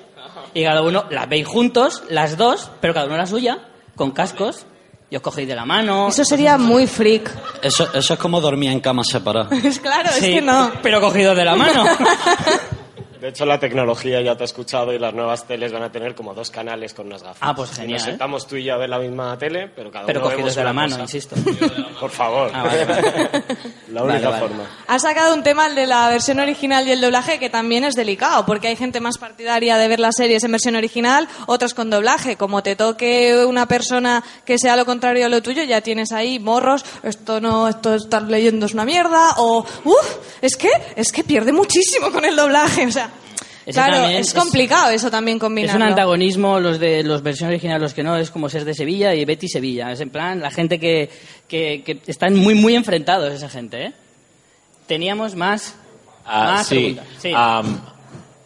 y 0.55 0.63
cada 0.65 0.83
uno 0.83 1.05
las 1.11 1.29
veis 1.29 1.47
juntos, 1.47 2.03
las 2.11 2.37
dos, 2.37 2.71
pero 2.81 2.95
cada 2.95 3.07
uno 3.07 3.17
la 3.17 3.27
suya, 3.27 3.59
con 3.95 4.11
cascos, 4.13 4.67
y 5.15 5.17
os 5.17 5.23
cogéis 5.23 5.47
de 5.47 5.55
la 5.55 5.65
mano. 5.65 6.09
Eso 6.09 6.25
sería 6.25 6.59
muy 6.59 6.89
freak. 6.89 7.31
Eso, 7.63 7.89
eso 7.95 8.15
es 8.15 8.19
como 8.19 8.41
dormir 8.41 8.73
en 8.73 8.81
camas 8.81 9.07
separadas. 9.09 9.53
Es 9.65 9.79
claro, 9.79 10.09
es 10.11 10.17
Sí, 10.17 10.33
que 10.35 10.43
no. 10.43 10.73
pero 10.83 11.01
cogidos 11.01 11.37
de 11.37 11.45
la 11.45 11.55
mano. 11.55 11.85
De 13.25 13.31
hecho, 13.31 13.47
la 13.47 13.59
tecnología 13.59 14.21
ya 14.21 14.37
te 14.37 14.43
ha 14.43 14.45
escuchado 14.45 14.93
y 14.93 14.99
las 14.99 15.15
nuevas 15.15 15.47
teles 15.47 15.73
van 15.73 15.83
a 15.83 15.91
tener 15.91 16.15
como 16.15 16.35
dos 16.35 16.51
canales 16.51 16.93
con 16.93 17.07
unas 17.07 17.23
gafas. 17.23 17.39
Ah, 17.41 17.55
pues 17.55 17.71
Y 17.73 17.77
genial, 17.77 17.93
Nos 17.93 18.03
¿eh? 18.03 18.11
sentamos 18.11 18.47
tú 18.47 18.57
y 18.57 18.65
yo 18.65 18.75
a 18.75 18.77
ver 18.77 18.91
la 18.91 18.99
misma 18.99 19.39
tele, 19.39 19.67
pero 19.75 19.91
cada 19.91 20.05
pero 20.05 20.21
uno 20.21 20.29
cogidos 20.29 20.55
vemos 20.55 20.57
de 20.57 20.65
la 20.65 20.73
mano, 20.75 20.91
cosa. 20.91 21.01
insisto. 21.01 21.35
Por 22.01 22.11
favor. 22.11 22.51
Ah, 22.53 22.65
vale, 22.65 22.85
vale. 22.85 23.43
La 23.95 24.03
única 24.03 24.29
vale. 24.29 24.41
forma. 24.43 24.65
Ha 24.89 24.99
sacado 24.99 25.33
un 25.35 25.43
tema 25.43 25.69
el 25.69 25.75
de 25.75 25.87
la 25.87 26.09
versión 26.11 26.39
original 26.41 26.87
y 26.87 26.91
el 26.91 27.01
doblaje 27.01 27.39
que 27.39 27.49
también 27.49 27.85
es 27.85 27.95
delicado, 27.95 28.45
porque 28.45 28.69
hay 28.69 28.77
gente 28.77 29.01
más 29.01 29.17
partidaria 29.17 29.79
de 29.79 29.89
ver 29.89 30.01
las 30.01 30.17
series 30.17 30.45
en 30.45 30.51
versión 30.53 30.77
original, 30.77 31.27
otros 31.47 31.73
con 31.73 31.89
doblaje. 31.89 32.37
Como 32.37 32.63
te 32.63 32.77
toque 32.77 33.47
una 33.47 33.67
persona 33.67 34.23
que 34.45 34.59
sea 34.59 34.77
lo 34.77 34.85
contrario 34.85 35.25
a 35.25 35.29
lo 35.31 35.43
tuyo, 35.43 35.63
ya 35.63 35.81
tienes 35.81 36.13
ahí 36.13 36.39
morros, 36.41 36.85
esto 37.03 37.41
no, 37.41 37.69
esto 37.69 37.95
estar 37.95 38.23
leyendo 38.25 38.67
es 38.67 38.75
una 38.75 38.85
mierda, 38.85 39.37
o 39.39 39.65
uff, 39.85 40.17
es 40.43 40.57
que, 40.57 40.69
es 40.97 41.11
que 41.11 41.25
pierde 41.25 41.53
muchísimo 41.53 42.11
con 42.11 42.25
el 42.27 42.37
doblaje, 42.37 42.87
o 42.87 42.93
sea, 42.93 43.11
Ese 43.67 43.73
Claro, 43.81 44.07
es 44.09 44.35
complicado 44.35 44.91
eso 44.91 45.11
también 45.11 45.37
Es 45.39 45.41
combinarlo. 45.41 45.77
un 45.85 45.89
antagonismo, 45.91 46.61
los 46.61 46.79
de 46.79 47.03
los 47.03 47.23
versiones 47.23 47.55
originales, 47.55 47.81
los 47.83 47.95
que 47.95 48.03
no, 48.03 48.17
es 48.17 48.31
como 48.31 48.49
ser 48.51 48.65
de 48.67 48.75
Sevilla 48.75 49.15
y 49.15 49.25
Betty 49.25 49.49
Sevilla. 49.49 49.91
Es 49.93 50.01
en 50.01 50.11
plan, 50.11 50.41
la 50.41 50.51
gente 50.51 50.79
que, 50.79 51.09
que, 51.49 51.83
que 51.83 52.01
están 52.07 52.35
muy, 52.35 52.55
muy 52.55 52.75
enfrentados, 52.75 53.33
esa 53.33 53.49
gente, 53.49 53.87
¿eh? 53.87 53.93
Teníamos 54.87 55.35
más, 55.35 55.75
Ah, 56.27 56.53
más 56.57 56.67
sí. 56.67 56.75
preguntas. 56.77 57.07
Sí, 57.21 57.33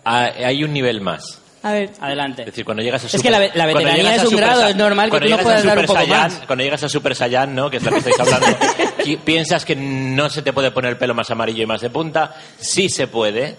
hay 0.04 0.64
un 0.64 0.72
nivel 0.72 1.00
más. 1.00 1.40
A 1.62 1.72
ver, 1.72 1.90
adelante. 2.00 2.42
Es 2.42 2.46
decir, 2.46 2.64
cuando 2.64 2.82
llegas 2.84 3.02
a 3.02 3.06
Es 3.06 3.12
Super- 3.12 3.24
que 3.24 3.30
la 3.30 3.50
la 3.54 3.66
veteranía 3.66 4.14
es 4.14 4.22
un 4.22 4.30
Super 4.30 4.44
grado, 4.44 4.60
Sa- 4.62 4.70
es 4.70 4.76
normal 4.76 5.10
que 5.10 5.20
tú 5.20 5.28
no 5.28 5.38
puedas 5.38 5.64
dar 5.64 5.78
un 5.80 5.86
poco 5.86 5.98
Saiyan- 5.98 6.08
más. 6.22 6.34
Cuando 6.46 6.64
llegas 6.64 6.84
a 6.84 6.88
Super 6.88 7.16
Saiyan, 7.16 7.54
¿no? 7.54 7.68
Que 7.68 7.78
es 7.78 7.82
lo 7.82 7.90
que 7.90 7.98
estáis 7.98 8.20
hablando, 8.20 8.46
piensas 9.24 9.64
que 9.64 9.74
no 9.74 10.30
se 10.30 10.42
te 10.42 10.52
puede 10.52 10.70
poner 10.70 10.92
el 10.92 10.96
pelo 10.98 11.14
más 11.14 11.28
amarillo 11.30 11.64
y 11.64 11.66
más 11.66 11.80
de 11.80 11.90
punta. 11.90 12.36
Sí 12.60 12.88
se 12.88 13.08
puede. 13.08 13.56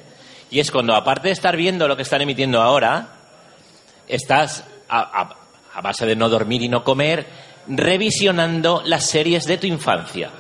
Y 0.52 0.60
es 0.60 0.72
cuando, 0.72 0.96
aparte 0.96 1.28
de 1.28 1.34
estar 1.34 1.56
viendo 1.56 1.88
lo 1.88 1.96
que 1.96 2.04
están 2.04 2.22
emitiendo 2.22 2.62
ahora, 2.62 3.08
estás, 4.08 4.64
a, 4.88 5.00
a- 5.22 5.36
a 5.76 5.82
base 5.82 6.06
de 6.06 6.16
no 6.16 6.30
dormir 6.30 6.62
y 6.64 6.70
no 6.70 6.84
comer, 6.84 7.26
revisionando 7.68 8.82
las 8.86 9.06
series 9.06 9.46
de 9.46 9.58
tu 9.58 9.68
infancia. 9.68 10.32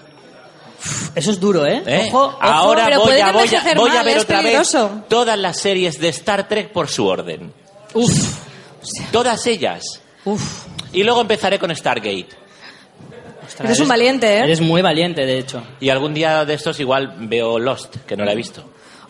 Eso 1.13 1.31
es 1.31 1.39
duro, 1.39 1.65
¿eh? 1.65 1.83
¿eh? 1.85 2.09
Ojo. 2.11 2.37
Ahora 2.41 2.85
voy 2.97 3.19
a, 3.19 3.31
voy 3.75 3.91
ver 4.03 4.17
otra 4.19 4.39
peligroso. 4.39 4.89
vez 4.89 5.07
todas 5.09 5.37
las 5.37 5.57
series 5.59 5.99
de 5.99 6.09
Star 6.09 6.47
Trek 6.47 6.71
por 6.71 6.87
su 6.87 7.05
orden. 7.05 7.53
Uf, 7.93 8.37
Todas 9.11 9.45
ellas. 9.47 10.01
uf. 10.25 10.65
Y 10.93 11.03
luego 11.03 11.21
empezaré 11.21 11.59
con 11.59 11.75
Stargate. 11.75 12.29
Ostras, 13.45 13.65
Eres 13.65 13.79
un 13.81 13.87
valiente, 13.89 14.37
¿eh? 14.37 14.43
Eres 14.43 14.61
muy 14.61 14.81
valiente, 14.81 15.25
de 15.25 15.37
hecho. 15.39 15.61
Y 15.79 15.89
algún 15.89 16.13
día 16.13 16.45
de 16.45 16.53
estos 16.53 16.79
igual 16.79 17.13
veo 17.19 17.59
Lost, 17.59 17.97
que 18.07 18.15
no 18.15 18.23
la 18.23 18.31
he 18.31 18.35
visto. 18.35 18.63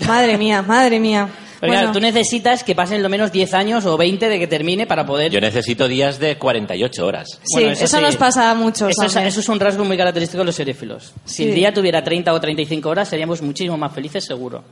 Madre 0.08 0.38
mía, 0.38 0.62
madre 0.62 1.00
mía. 1.00 1.28
Pero 1.60 1.74
claro, 1.74 1.88
Bueno, 1.90 2.00
tú 2.00 2.00
necesitas 2.00 2.64
que 2.64 2.74
pasen 2.74 3.04
lo 3.04 3.10
menos 3.10 3.34
10 3.34 3.54
años 3.54 3.86
o 3.86 3.98
20 3.98 4.30
de 4.30 4.40
que 4.40 4.48
termine 4.48 4.88
para 4.88 5.06
poder... 5.06 5.30
Yo 5.30 5.42
necesito 5.42 5.90
días 5.90 6.18
de 6.18 6.38
48 6.38 7.06
horas. 7.06 7.28
sí, 7.44 7.56
Bueno, 7.56 7.72
eso, 7.72 7.86
sí. 7.98 8.02
nos 8.02 8.16
pasa 8.16 8.50
a 8.50 8.56
muchos. 8.56 8.90
Eso 8.92 9.20
es, 9.20 9.38
eso 9.38 9.52
un 9.52 9.60
rasgo 9.60 9.84
muy 9.84 9.98
característico 9.98 10.40
de 10.40 10.46
los 10.46 10.56
seriéfilos. 10.56 11.12
Si 11.26 11.44
Sí. 11.44 11.50
el 11.50 11.56
día 11.56 11.74
tuviera 11.74 12.02
30 12.02 12.34
o 12.34 12.40
35 12.40 12.88
horas, 12.88 13.10
seríamos 13.10 13.42
muchísimo 13.42 13.78
más 13.78 13.92
felices, 13.94 14.24
seguro. 14.26 14.64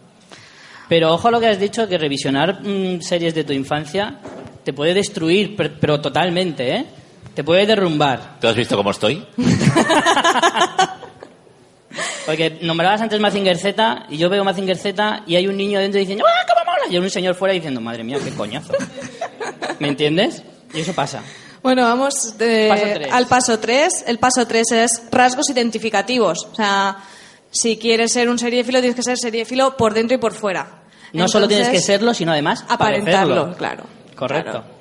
Pero 0.88 1.14
ojo 1.14 1.28
a 1.28 1.32
lo 1.32 1.42
que 1.42 1.48
has 1.48 1.60
dicho, 1.60 1.90
que 1.90 1.98
revisionar 1.98 2.62
mm, 2.64 3.02
series 3.02 3.36
de 3.36 3.44
tu 3.44 3.52
infancia 3.52 4.20
te 4.64 4.72
puede 4.72 4.94
destruir, 4.94 5.58
per- 5.58 5.74
pero 5.82 6.00
totalmente, 6.00 6.74
¿eh? 6.74 6.86
Te 7.34 7.44
puede 7.44 7.66
derrumbar. 7.66 8.38
¿Tú 8.40 8.48
has 8.48 8.56
visto 8.56 8.78
cómo 8.78 8.92
estoy? 8.92 9.26
Porque 12.28 12.60
nombrabas 12.62 13.02
antes 13.02 13.20
Mazinger 13.20 13.58
Z, 13.58 14.06
y 14.10 14.18
yo 14.18 14.30
veo 14.30 14.44
Mazinger 14.44 14.78
Z, 14.78 15.24
y 15.26 15.36
hay 15.38 15.48
un 15.48 15.58
niño 15.58 15.80
dentro 15.80 16.00
diciendo 16.00 16.24
¡Ah, 16.28 16.46
cómo 16.48 16.66
mola! 16.72 16.82
Y 16.92 16.96
hay 16.96 17.02
un 17.02 17.10
señor 17.10 17.34
fuera 17.34 17.54
diciendo 17.56 17.82
¡Madre 17.82 18.04
mía, 18.04 18.20
qué 18.24 18.30
coñazo! 18.32 18.74
¿Me 19.80 19.88
entiendes? 19.88 20.44
Y 20.74 20.82
eso 20.82 20.94
pasa. 20.94 21.22
Bueno, 21.64 21.84
vamos 21.84 22.38
de- 22.38 22.68
Paso 22.70 22.86
tres. 22.94 23.12
al 23.14 23.28
paso 23.28 23.60
3. 23.60 24.04
El 24.08 24.20
paso 24.20 24.46
3 24.48 24.72
es 24.74 25.02
rasgos 25.12 25.50
identificativos. 25.50 26.48
O 26.52 26.56
sea, 26.56 26.98
si 27.50 27.78
quieres 27.78 28.12
ser 28.14 28.30
un 28.30 28.38
seriéfilo, 28.38 28.80
tienes 28.80 28.96
que 28.96 29.04
ser 29.04 29.18
seriéfilo 29.18 29.76
por 29.78 29.94
dentro 29.94 30.16
y 30.16 30.20
por 30.20 30.34
fuera. 30.34 30.84
No 31.14 31.28
solo 31.28 31.48
tienes 31.48 31.70
que 31.70 31.80
serlo, 31.80 32.14
sino 32.14 32.32
además 32.34 32.64
aparentarlo, 32.68 33.36
parecerlo. 33.54 33.58
claro. 33.58 33.84
Correcto. 34.16 34.52
Claro. 34.52 34.77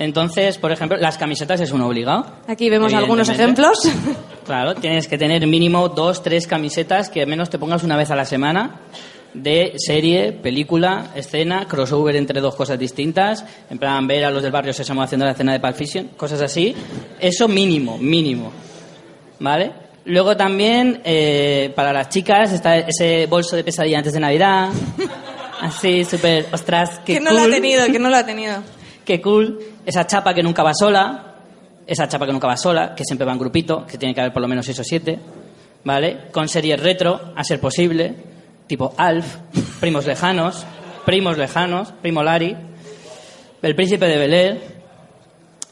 Entonces, 0.00 0.56
por 0.56 0.72
ejemplo, 0.72 0.96
las 0.96 1.18
camisetas 1.18 1.60
es 1.60 1.72
un 1.72 1.82
obligado. 1.82 2.24
Aquí 2.48 2.70
vemos 2.70 2.92
algunos 2.94 3.28
ejemplos. 3.28 3.78
Claro, 4.46 4.74
tienes 4.74 5.06
que 5.06 5.16
tener 5.16 5.46
mínimo 5.46 5.90
dos, 5.90 6.24
tres 6.24 6.48
camisetas 6.48 7.08
que 7.08 7.20
al 7.20 7.28
menos 7.28 7.50
te 7.50 7.58
pongas 7.58 7.84
una 7.84 7.96
vez 7.96 8.10
a 8.10 8.16
la 8.16 8.24
semana 8.24 8.80
de 9.32 9.74
serie, 9.76 10.32
película, 10.32 11.12
escena, 11.14 11.68
crossover 11.68 12.16
entre 12.16 12.40
dos 12.40 12.56
cosas 12.56 12.76
distintas, 12.76 13.44
en 13.70 13.78
plan 13.78 14.08
ver 14.08 14.24
a 14.24 14.30
los 14.32 14.42
del 14.42 14.50
barrio 14.50 14.72
Sésamo 14.72 15.02
haciendo 15.02 15.24
la 15.24 15.32
escena 15.32 15.52
de 15.52 15.60
Pulp 15.60 15.76
Fiction, 15.76 16.08
cosas 16.16 16.40
así. 16.40 16.74
Eso 17.20 17.46
mínimo, 17.46 17.96
mínimo. 17.98 18.50
¿Vale? 19.38 19.70
Luego 20.06 20.36
también, 20.36 21.00
eh, 21.04 21.70
para 21.76 21.92
las 21.92 22.08
chicas, 22.08 22.52
está 22.52 22.78
ese 22.78 23.26
bolso 23.26 23.54
de 23.54 23.62
pesadilla 23.62 23.98
antes 23.98 24.14
de 24.14 24.20
Navidad. 24.20 24.70
Así, 25.60 26.06
súper, 26.06 26.46
ostras, 26.52 27.00
qué 27.04 27.14
que 27.14 27.20
no 27.20 27.32
lo 27.32 27.40
ha 27.40 27.42
cool. 27.42 27.50
tenido, 27.52 27.86
que 27.86 27.98
no 27.98 28.08
lo 28.08 28.16
ha 28.16 28.24
tenido. 28.24 28.62
Qué 29.10 29.20
cool. 29.20 29.58
Esa 29.84 30.06
chapa 30.06 30.32
que 30.32 30.40
nunca 30.40 30.62
va 30.62 30.72
sola. 30.72 31.34
Esa 31.84 32.06
chapa 32.06 32.26
que 32.26 32.32
nunca 32.32 32.46
va 32.46 32.56
sola, 32.56 32.94
que 32.94 33.02
siempre 33.04 33.26
va 33.26 33.32
en 33.32 33.40
grupito, 33.40 33.84
que 33.84 33.98
tiene 33.98 34.14
que 34.14 34.20
haber 34.20 34.32
por 34.32 34.40
lo 34.40 34.46
menos 34.46 34.64
6 34.66 34.78
o 34.78 34.84
7. 34.84 35.18
¿Vale? 35.82 36.28
Con 36.30 36.48
series 36.48 36.78
retro, 36.78 37.32
a 37.34 37.42
ser 37.42 37.58
posible. 37.58 38.14
Tipo 38.68 38.94
Alf, 38.96 39.26
Primos 39.80 40.06
Lejanos, 40.06 40.64
Primos 41.04 41.36
Lejanos, 41.36 41.92
Primo 42.00 42.22
Lari, 42.22 42.56
El 43.60 43.74
Príncipe 43.74 44.06
de 44.06 44.16
Bel 44.16 44.32
Air. 44.32 44.60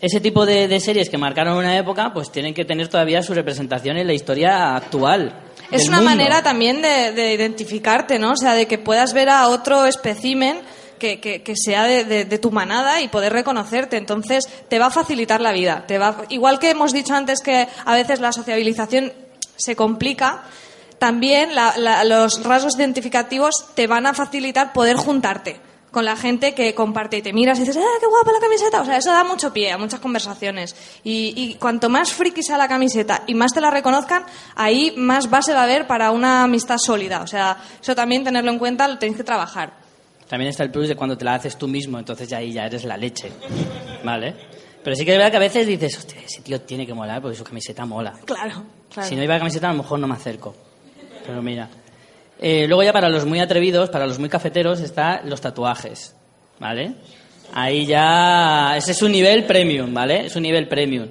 Ese 0.01 0.19
tipo 0.19 0.45
de, 0.45 0.67
de 0.67 0.81
series 0.81 1.09
que 1.09 1.17
marcaron 1.17 1.59
una 1.59 1.79
época, 1.79 2.13
pues 2.13 2.33
tienen 2.33 2.55
que 2.55 2.65
tener 2.65 2.89
todavía 2.89 3.23
su 3.23 3.35
representación 3.35 3.99
en 3.99 4.09
la 4.09 4.15
historia 4.15 4.75
actual. 4.75 5.33
Es 5.71 5.87
una 5.87 5.99
mundo. 5.99 6.11
manera 6.11 6.43
también 6.43 6.83
de, 6.83 7.13
de 7.13 7.35
identificarte, 7.35 8.19
¿no? 8.19 8.33
O 8.33 8.37
sea, 8.37 8.55
de 8.55 8.67
que 8.67 8.79
puedas 8.79 9.13
ver 9.13 9.29
a 9.29 9.47
otro 9.47 9.87
espécimen 9.87 10.59
que, 10.99 11.55
sea 11.57 11.85
de, 11.85 12.05
de- 12.05 12.39
tu 12.39 12.51
manada 12.51 13.01
y 13.01 13.09
poder 13.09 13.33
reconocerte. 13.33 13.97
Entonces, 13.97 14.45
te 14.69 14.79
va 14.79 14.87
a 14.87 14.91
facilitar 14.91 15.41
la 15.41 15.53
vida. 15.53 15.85
Te 15.87 15.99
va, 15.99 16.25
igual 16.29 16.59
que 16.59 16.71
hemos 16.71 16.93
dicho 16.93 17.15
antes 17.15 17.41
que 17.41 17.67
a 17.85 17.95
veces 17.95 18.21
la 18.21 18.33
sociabilización 18.33 19.13
se 19.57 19.75
complica, 19.77 20.43
también 20.99 21.55
la- 21.55 22.05
los 22.05 22.43
rasgos 22.45 22.77
identificativos 22.77 23.67
te 23.75 23.87
van 23.87 24.07
a 24.07 24.15
facilitar 24.15 24.73
poder 24.73 24.97
juntarte 24.97 25.61
con 25.91 26.05
la 26.05 26.17
gente 26.17 26.55
que 26.55 26.75
comparte 26.75 27.17
y 27.17 27.23
te 27.23 27.33
miras 27.33 27.57
y 27.59 27.61
dices, 27.63 27.79
¡ah, 27.79 27.97
qué 27.99 28.07
guapa 28.07 28.31
la 28.31 28.41
camiseta! 28.41 28.83
O 28.83 28.85
sea, 28.85 28.99
eso 28.99 29.11
da 29.11 29.25
mucho 29.25 29.55
pie 29.55 29.73
a 29.73 29.79
muchas 29.79 30.01
conversaciones. 30.01 30.77
Y, 31.03 31.33
y 31.35 31.55
cuanto 31.55 31.89
más 31.89 32.13
friki 32.13 32.43
sea 32.43 32.59
la 32.59 32.69
camiseta 32.69 33.23
y 33.27 33.35
más 33.35 33.55
te 33.55 33.63
la 33.63 33.71
reconozcan, 33.71 34.25
ahí 34.55 34.93
más 34.99 35.31
base 35.31 35.55
va 35.55 35.61
a 35.61 35.63
haber 35.63 35.87
para 35.87 36.11
una 36.11 36.43
amistad 36.45 36.77
sólida. 36.77 37.23
O 37.23 37.27
sea, 37.27 37.57
eso 37.81 37.95
también 37.95 38.23
tenerlo 38.23 38.51
en 38.51 38.59
cuenta, 38.59 38.87
lo 38.87 38.99
tenéis 38.99 39.17
que 39.17 39.25
trabajar. 39.25 39.73
También 40.29 40.51
está 40.51 40.63
el 40.63 40.71
plus 40.71 40.89
de 40.89 40.97
cuando 40.97 41.17
te 41.17 41.25
la 41.25 41.35
haces 41.35 41.57
tú 41.57 41.67
mismo, 41.69 41.99
entonces 41.99 42.29
ya 42.29 42.39
ahí 42.39 42.53
ya 42.53 42.67
eres 42.67 42.85
la 42.85 42.97
leche. 42.97 43.31
¿Vale? 44.05 44.35
Pero 44.85 44.95
sí 44.95 45.05
que 45.05 45.13
es 45.13 45.17
verdad 45.19 45.31
que 45.31 45.37
a 45.39 45.41
veces 45.41 45.67
dices, 45.67 45.97
hostia, 45.99 46.21
ese 46.25 46.41
tío 46.43 46.61
tiene 46.61 46.87
que 46.87 46.95
molar 46.95 47.21
porque 47.21 47.37
su 47.37 47.45
camiseta 47.45 47.85
mola. 47.85 48.13
Claro, 48.25 48.63
claro. 48.93 49.09
Si 49.09 49.17
no 49.17 49.23
iba 49.25 49.39
camiseta, 49.39 49.69
a 49.69 49.73
lo 49.73 49.79
mejor 49.83 49.99
no 49.99 50.07
me 50.07 50.15
acerco. 50.15 50.55
Pero 51.27 51.43
mira. 51.43 51.69
Eh, 52.41 52.67
luego 52.69 52.83
ya 52.85 52.93
para 52.93 53.09
los 53.09 53.25
muy 53.27 53.41
atrevidos, 53.41 53.91
para 53.91 54.07
los 54.07 54.19
muy 54.19 54.29
cafeteros, 54.29 54.81
está 54.81 55.23
los 55.25 55.41
tatuajes. 55.41 56.15
¿Vale? 56.61 56.95
Ahí 57.55 57.87
ya... 57.87 58.77
Ese 58.77 58.93
es 58.93 59.03
un 59.03 59.13
nivel 59.13 59.45
premium, 59.45 59.93
¿vale? 59.95 60.27
Es 60.27 60.37
un 60.37 60.43
nivel 60.43 60.69
premium. 60.69 61.09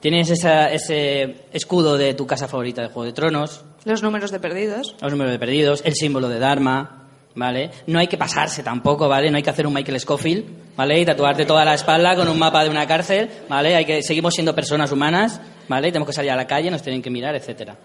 Tienes 0.00 0.30
esa- 0.30 0.70
ese 0.70 1.46
escudo 1.52 1.96
de 1.96 2.14
tu 2.14 2.26
casa 2.26 2.46
favorita 2.46 2.82
de 2.82 2.88
Juego 2.88 3.04
de 3.04 3.12
Tronos, 3.12 3.64
Los 3.84 4.02
números 4.02 4.30
de 4.30 4.38
perdidos. 4.38 4.94
los 5.00 5.10
números 5.10 5.32
de 5.32 5.38
perdidos, 5.38 5.82
el 5.84 5.94
símbolo 5.94 6.28
de 6.28 6.38
Dharma, 6.38 7.07
¿vale? 7.34 7.70
No 7.86 7.98
hay 7.98 8.06
que 8.06 8.16
pasarse 8.16 8.62
tampoco, 8.62 9.08
¿vale? 9.08 9.30
No 9.30 9.36
hay 9.36 9.42
que 9.42 9.50
hacer 9.50 9.66
un 9.66 9.74
Michael 9.74 10.00
Scofield, 10.00 10.44
¿vale? 10.76 11.00
Y 11.00 11.04
tatuarte 11.04 11.44
toda 11.44 11.64
la 11.64 11.74
espalda 11.74 12.16
con 12.16 12.28
un 12.28 12.38
mapa 12.38 12.64
de 12.64 12.70
una 12.70 12.86
cárcel, 12.86 13.30
¿vale? 13.48 13.76
Hay 13.76 13.84
que, 13.84 14.02
seguimos 14.02 14.34
siendo 14.34 14.54
personas 14.54 14.92
humanas, 14.92 15.40
¿vale? 15.68 15.88
Tenemos 15.88 16.08
que 16.08 16.14
salir 16.14 16.30
a 16.30 16.36
la 16.36 16.46
calle, 16.46 16.70
nos 16.70 16.82
tienen 16.82 17.02
que 17.02 17.10
mirar, 17.10 17.34
etcétera. 17.34 17.76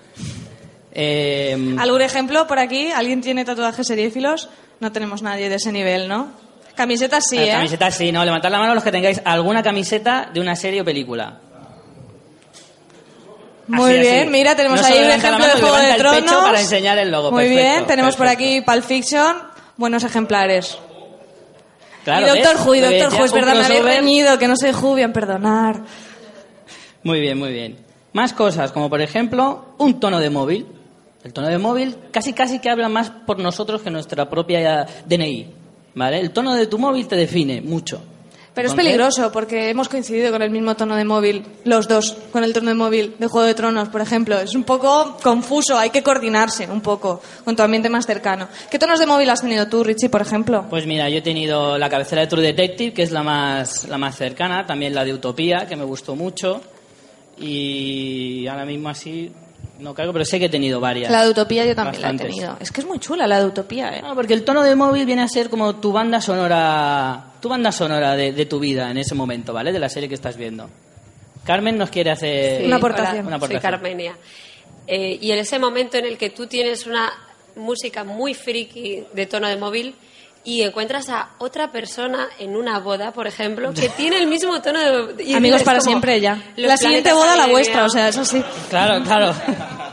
Eh, 0.91 1.75
¿Algún 1.79 2.01
ejemplo 2.01 2.45
por 2.47 2.59
aquí? 2.59 2.91
¿Alguien 2.91 3.21
tiene 3.21 3.45
tatuajes 3.45 3.87
seriéfilos? 3.87 4.49
No 4.79 4.91
tenemos 4.91 5.21
nadie 5.21 5.49
de 5.49 5.55
ese 5.55 5.71
nivel, 5.71 6.07
¿no? 6.07 6.31
Camisetas 6.75 7.25
sí, 7.29 7.37
eh, 7.37 7.49
¿eh? 7.49 7.51
Camisetas 7.51 7.95
sí, 7.95 8.11
¿no? 8.11 8.23
Levantad 8.25 8.51
la 8.51 8.59
mano 8.59 8.73
los 8.73 8.83
que 8.83 8.91
tengáis 8.91 9.21
alguna 9.25 9.61
camiseta 9.61 10.29
de 10.33 10.39
una 10.39 10.55
serie 10.55 10.81
o 10.81 10.85
película. 10.85 11.39
Muy 13.67 13.91
Así, 13.91 13.99
bien, 14.01 14.21
así. 14.23 14.29
mira, 14.29 14.55
tenemos 14.55 14.81
No 14.81 14.87
ahí 14.87 14.99
un 15.05 15.11
ejemplo 15.11 15.45
de 15.45 15.51
Juego 15.53 15.77
de 15.77 15.93
Tronos. 15.95 16.33
para 16.43 16.59
enseñar 16.59 16.97
el 16.97 17.11
logo. 17.11 17.31
Muy 17.31 17.45
Perfecto, 17.45 17.63
bien, 17.73 17.85
tenemos 17.87 18.15
por 18.15 18.27
aquí 18.27 18.61
Pulp 18.61 18.83
Fiction, 18.83 19.37
buenos 19.77 20.03
ejemplares. 20.03 20.77
Claro, 22.03 22.25
y 22.25 22.29
Doctor. 22.29 22.57
Who, 22.67 22.75
Doctor 22.81 23.13
Who, 23.19 23.25
es 23.25 23.31
verdad, 23.31 23.55
me 23.69 23.81
reñido, 23.81 24.37
que 24.37 24.47
no 24.49 24.55
soy 24.57 24.73
Jubian, 24.73 25.13
perdonar. 25.13 25.81
Muy 27.03 27.21
bien, 27.21 27.37
muy 27.39 27.51
bien. 27.53 27.77
Más 28.11 28.33
cosas, 28.33 28.71
como 28.73 28.89
por 28.89 29.01
ejemplo, 29.01 29.73
un 29.77 29.99
tono 29.99 30.19
de 30.19 30.29
móvil. 30.29 30.67
El 31.23 31.31
tono 31.31 31.47
de 31.47 31.57
móvil 31.57 31.95
casi 32.11 32.33
casi 32.33 32.59
que 32.59 32.69
habla 32.69 32.89
más 32.89 33.09
por 33.09 33.39
nosotros 33.39 33.81
que 33.81 33.89
nuestra 33.89 34.29
propia 34.29 34.85
DNI. 35.05 35.47
¿Vale? 35.95 36.19
El 36.19 36.31
tono 36.31 36.53
de 36.55 36.67
tu 36.67 36.77
móvil 36.77 37.07
te 37.07 37.15
define 37.15 37.61
mucho. 37.61 38.01
Pero 38.53 38.67
es 38.67 38.75
peligroso 38.75 39.31
porque 39.31 39.69
hemos 39.69 39.89
coincidido 39.89 40.31
con 40.31 40.43
el 40.43 40.51
mismo 40.51 40.75
tono 40.75 40.95
de 40.95 41.05
móvil, 41.05 41.43
los 41.63 41.87
dos, 41.87 42.15
con 42.31 42.43
el 42.43 42.53
tono 42.53 42.69
de 42.69 42.75
móvil 42.75 43.15
de 43.17 43.27
Juego 43.27 43.47
de 43.47 43.55
Tronos, 43.55 43.89
por 43.89 44.01
ejemplo. 44.01 44.39
Es 44.39 44.53
un 44.53 44.63
poco 44.63 45.17
confuso, 45.23 45.77
hay 45.77 45.89
que 45.89 46.03
coordinarse 46.03 46.67
un 46.69 46.81
poco 46.81 47.21
con 47.43 47.55
tu 47.55 47.63
ambiente 47.63 47.89
más 47.89 48.05
cercano. 48.05 48.47
¿Qué 48.69 48.77
tonos 48.77 48.99
de 48.99 49.07
móvil 49.07 49.29
has 49.31 49.41
tenido 49.41 49.67
tú, 49.67 49.83
Richie, 49.83 50.09
por 50.09 50.21
ejemplo? 50.21 50.67
Pues 50.69 50.85
mira, 50.85 51.09
yo 51.09 51.17
he 51.17 51.21
tenido 51.21 51.79
la 51.79 51.89
cabecera 51.89 52.21
de 52.21 52.27
True 52.27 52.43
Detective, 52.43 52.93
que 52.93 53.01
es 53.01 53.11
la 53.11 53.23
más, 53.23 53.87
la 53.87 53.97
más 53.97 54.15
cercana, 54.15 54.67
también 54.67 54.93
la 54.93 55.03
de 55.03 55.13
Utopía, 55.13 55.65
que 55.67 55.75
me 55.75 55.83
gustó 55.83 56.15
mucho. 56.15 56.61
Y 57.39 58.45
ahora 58.47 58.65
mismo 58.65 58.89
así 58.89 59.31
no 59.83 59.93
caigo, 59.93 60.13
pero 60.13 60.25
sé 60.25 60.39
que 60.39 60.45
he 60.45 60.49
tenido 60.49 60.79
varias. 60.79 61.11
La 61.11 61.23
de 61.23 61.29
Utopía 61.29 61.65
yo 61.65 61.75
también 61.75 62.01
la 62.01 62.11
he 62.11 62.17
tenido. 62.17 62.57
Es 62.59 62.71
que 62.71 62.81
es 62.81 62.87
muy 62.87 62.99
chula 62.99 63.27
la 63.27 63.39
de 63.39 63.45
Utopía, 63.45 63.95
¿eh? 63.97 64.01
No, 64.01 64.15
porque 64.15 64.33
el 64.33 64.43
tono 64.43 64.63
de 64.63 64.75
móvil 64.75 65.05
viene 65.05 65.21
a 65.21 65.27
ser 65.27 65.49
como 65.49 65.75
tu 65.75 65.91
banda 65.91 66.21
sonora, 66.21 67.33
tu 67.39 67.49
banda 67.49 67.71
sonora 67.71 68.15
de, 68.15 68.31
de 68.31 68.45
tu 68.45 68.59
vida 68.59 68.89
en 68.89 68.97
ese 68.97 69.13
momento, 69.13 69.53
¿vale? 69.53 69.71
De 69.71 69.79
la 69.79 69.89
serie 69.89 70.09
que 70.09 70.15
estás 70.15 70.37
viendo. 70.37 70.69
Carmen 71.43 71.77
nos 71.77 71.89
quiere 71.89 72.11
hacer 72.11 72.61
Sí, 72.61 72.67
Una 72.67 72.77
aportación. 72.77 73.27
Una 73.27 73.37
Soy 73.37 73.45
aportación. 73.47 73.71
Carmenia. 73.71 74.17
Eh, 74.87 75.17
y 75.21 75.31
en 75.31 75.39
ese 75.39 75.59
momento 75.59 75.97
en 75.97 76.05
el 76.05 76.17
que 76.17 76.29
tú 76.29 76.47
tienes 76.47 76.85
una 76.87 77.11
música 77.55 78.03
muy 78.03 78.33
friki 78.33 79.03
de 79.13 79.25
tono 79.25 79.47
de 79.47 79.57
móvil 79.57 79.95
y 80.45 80.61
encuentras 80.61 81.09
a 81.09 81.29
otra 81.37 81.71
persona 81.71 82.27
en 82.39 82.55
una 82.55 82.79
boda, 82.79 83.13
por 83.13 83.27
ejemplo, 83.27 83.73
que 83.73 83.89
tiene 83.97 84.17
el 84.17 84.27
mismo 84.27 84.61
tono 84.61 84.79
de... 84.79 85.23
y 85.23 85.33
Amigos 85.33 85.63
para 85.63 85.79
como, 85.79 85.89
siempre 85.89 86.19
ya. 86.19 86.41
La 86.57 86.77
siguiente 86.77 87.13
boda 87.13 87.35
la 87.35 87.47
vuestra, 87.47 87.85
o 87.85 87.89
sea, 87.89 88.09
eso 88.09 88.25
sí. 88.25 88.43
Claro, 88.69 89.03
claro. 89.03 89.33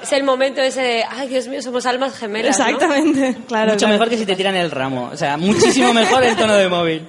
Es 0.00 0.12
el 0.12 0.24
momento 0.24 0.62
ese 0.62 0.80
de, 0.80 1.04
ay, 1.06 1.28
Dios 1.28 1.46
mío, 1.46 1.60
somos 1.60 1.84
almas 1.84 2.16
gemelas, 2.16 2.58
¿no? 2.58 2.64
Exactamente, 2.64 3.36
claro. 3.46 3.72
Mucho 3.72 3.80
claro. 3.80 3.92
mejor 3.92 4.08
que 4.08 4.16
si 4.16 4.24
te 4.24 4.34
tiran 4.34 4.56
el 4.56 4.70
ramo. 4.70 5.10
O 5.12 5.16
sea, 5.16 5.36
muchísimo 5.36 5.92
mejor 5.92 6.24
el 6.24 6.36
tono 6.36 6.54
de 6.54 6.68
móvil. 6.70 7.06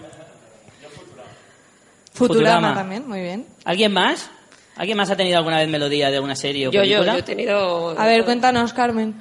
Futurama, 2.12 2.14
Futurama. 2.14 2.74
también, 2.74 3.08
muy 3.08 3.22
bien. 3.22 3.48
¿Alguien 3.64 3.94
más? 3.94 4.30
¿Alguien 4.76 4.98
más 4.98 5.10
ha 5.10 5.16
tenido 5.16 5.38
alguna 5.38 5.60
vez 5.60 5.70
melodía 5.70 6.10
de 6.10 6.18
alguna 6.18 6.36
serie 6.36 6.68
o 6.68 6.72
Yo, 6.72 6.84
yo, 6.84 7.02
yo 7.06 7.14
he 7.14 7.24
tenido... 7.24 7.98
A 7.98 8.06
ver, 8.06 8.26
cuéntanos, 8.26 8.74
Carmen. 8.74 9.16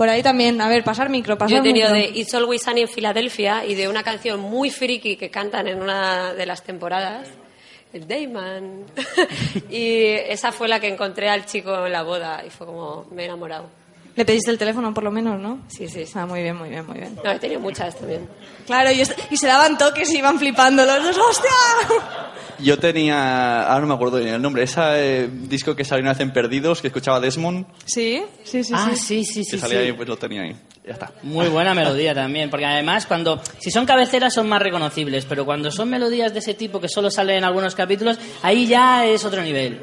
Por 0.00 0.08
ahí 0.08 0.22
también, 0.22 0.58
a 0.62 0.66
ver, 0.66 0.82
pasar 0.82 1.10
micro, 1.10 1.36
pasar 1.36 1.58
Yo 1.58 1.58
he 1.58 1.62
tenido 1.62 1.92
micro. 1.92 2.10
de 2.10 2.18
It's 2.18 2.32
Always 2.32 2.62
Sunny 2.62 2.80
en 2.80 2.88
Filadelfia 2.88 3.66
y 3.66 3.74
de 3.74 3.86
una 3.86 4.02
canción 4.02 4.40
muy 4.40 4.70
friki 4.70 5.16
que 5.16 5.28
cantan 5.28 5.68
en 5.68 5.82
una 5.82 6.32
de 6.32 6.46
las 6.46 6.62
temporadas, 6.62 7.28
el 7.92 8.08
Dayman. 8.08 8.86
y 9.70 10.04
esa 10.06 10.52
fue 10.52 10.68
la 10.68 10.80
que 10.80 10.88
encontré 10.88 11.28
al 11.28 11.44
chico 11.44 11.84
en 11.84 11.92
la 11.92 12.02
boda 12.02 12.42
y 12.46 12.48
fue 12.48 12.66
como, 12.66 13.08
me 13.10 13.24
he 13.24 13.26
enamorado. 13.26 13.68
Le 14.16 14.24
pediste 14.24 14.50
el 14.50 14.56
teléfono 14.56 14.94
por 14.94 15.04
lo 15.04 15.10
menos, 15.10 15.38
¿no? 15.38 15.58
Sí, 15.68 15.86
sí. 15.86 16.04
Ah, 16.14 16.24
muy 16.24 16.42
bien, 16.42 16.56
muy 16.56 16.70
bien, 16.70 16.86
muy 16.86 16.96
bien. 16.96 17.18
No, 17.22 17.32
he 17.32 17.38
tenido 17.38 17.60
muchas 17.60 17.94
también. 17.94 18.26
Claro, 18.64 18.90
y, 18.92 19.02
y 19.02 19.36
se 19.36 19.46
daban 19.46 19.76
toques 19.76 20.10
y 20.12 20.16
iban 20.16 20.38
flipando 20.38 20.82
los 20.86 21.04
dos. 21.04 21.18
¡Hostia! 21.18 21.50
Yo 22.62 22.78
tenía, 22.78 23.62
ahora 23.62 23.80
no 23.80 23.86
me 23.88 23.94
acuerdo 23.94 24.18
bien 24.18 24.34
el 24.34 24.42
nombre, 24.42 24.62
ese 24.62 25.28
disco 25.28 25.74
que 25.74 25.84
salió 25.84 26.02
una 26.02 26.12
vez 26.12 26.20
en 26.20 26.32
Perdidos, 26.32 26.80
que 26.80 26.88
escuchaba 26.88 27.20
Desmond, 27.20 27.66
Sí, 27.84 28.22
sí, 28.44 28.64
sí. 28.64 28.72
Ah, 28.74 28.90
sí. 28.94 29.24
sí, 29.24 29.44
sí, 29.44 29.50
que 29.52 29.58
salía 29.58 29.80
sí. 29.80 29.86
ahí, 29.86 29.92
pues 29.92 30.08
lo 30.08 30.16
tenía 30.16 30.42
ahí. 30.42 30.56
Ya 30.86 30.92
está. 30.94 31.12
Muy 31.22 31.48
buena 31.48 31.74
melodía 31.74 32.14
también, 32.14 32.50
porque 32.50 32.66
además 32.66 33.06
cuando 33.06 33.40
si 33.58 33.70
son 33.70 33.86
cabeceras 33.86 34.32
son 34.34 34.48
más 34.48 34.62
reconocibles, 34.62 35.24
pero 35.26 35.44
cuando 35.44 35.70
son 35.70 35.90
melodías 35.90 36.32
de 36.32 36.38
ese 36.40 36.54
tipo 36.54 36.80
que 36.80 36.88
solo 36.88 37.10
salen 37.10 37.38
en 37.38 37.44
algunos 37.44 37.74
capítulos, 37.74 38.18
ahí 38.42 38.66
ya 38.66 39.06
es 39.06 39.24
otro 39.24 39.42
nivel. 39.42 39.80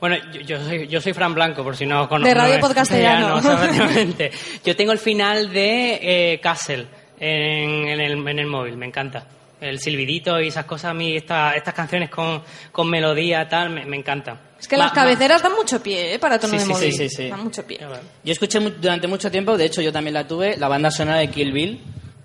Bueno, 0.00 0.16
yo, 0.32 0.40
yo 0.40 0.64
soy, 0.64 0.88
yo 0.88 1.00
soy 1.00 1.12
Fran 1.12 1.34
Blanco, 1.34 1.62
por 1.62 1.76
si 1.76 1.86
no 1.86 2.08
conozco. 2.08 2.28
De 2.28 2.34
Radio 2.34 2.60
Podcastellano. 2.60 3.38
Efectivamente. 3.38 4.30
Yo 4.64 4.74
tengo 4.74 4.92
el 4.92 4.98
final 4.98 5.52
de 5.52 6.32
eh, 6.32 6.40
Castle 6.40 6.86
en, 7.18 7.88
en 7.88 8.00
el, 8.00 8.26
en 8.28 8.38
el 8.38 8.46
móvil, 8.46 8.76
me 8.76 8.86
encanta. 8.86 9.26
El 9.64 9.78
silbidito 9.80 10.40
y 10.40 10.48
esas 10.48 10.64
cosas, 10.66 10.90
a 10.90 10.94
mí 10.94 11.16
esta- 11.16 11.54
estas 11.54 11.72
canciones 11.74 12.10
con, 12.10 12.42
con 12.70 12.88
melodía, 12.90 13.48
tal, 13.48 13.70
me, 13.70 13.84
me 13.86 13.96
encantan. 13.96 14.38
Es 14.60 14.68
que 14.68 14.76
las 14.76 14.92
cabeceras 14.92 15.42
dan 15.42 15.52
mucho 15.54 15.82
pie, 15.82 16.14
¿eh? 16.14 16.18
Para 16.18 16.38
tono 16.38 16.52
Sí, 16.52 16.58
de 16.58 16.64
sí, 16.64 16.70
móvil. 16.72 16.92
sí, 16.92 17.08
sí, 17.08 17.16
sí. 17.16 17.28
Dan 17.28 17.44
mucho 17.44 17.66
pie. 17.66 17.78
Yo 18.24 18.32
escuché 18.32 18.60
durante 18.60 19.06
mucho 19.06 19.30
tiempo, 19.30 19.56
de 19.56 19.64
hecho 19.66 19.80
yo 19.82 19.92
también 19.92 20.14
la 20.14 20.26
tuve, 20.26 20.56
la 20.56 20.68
banda 20.68 20.90
sonora 20.90 21.18
de 21.18 21.28
Kill 21.28 21.52
Bill, 21.52 21.80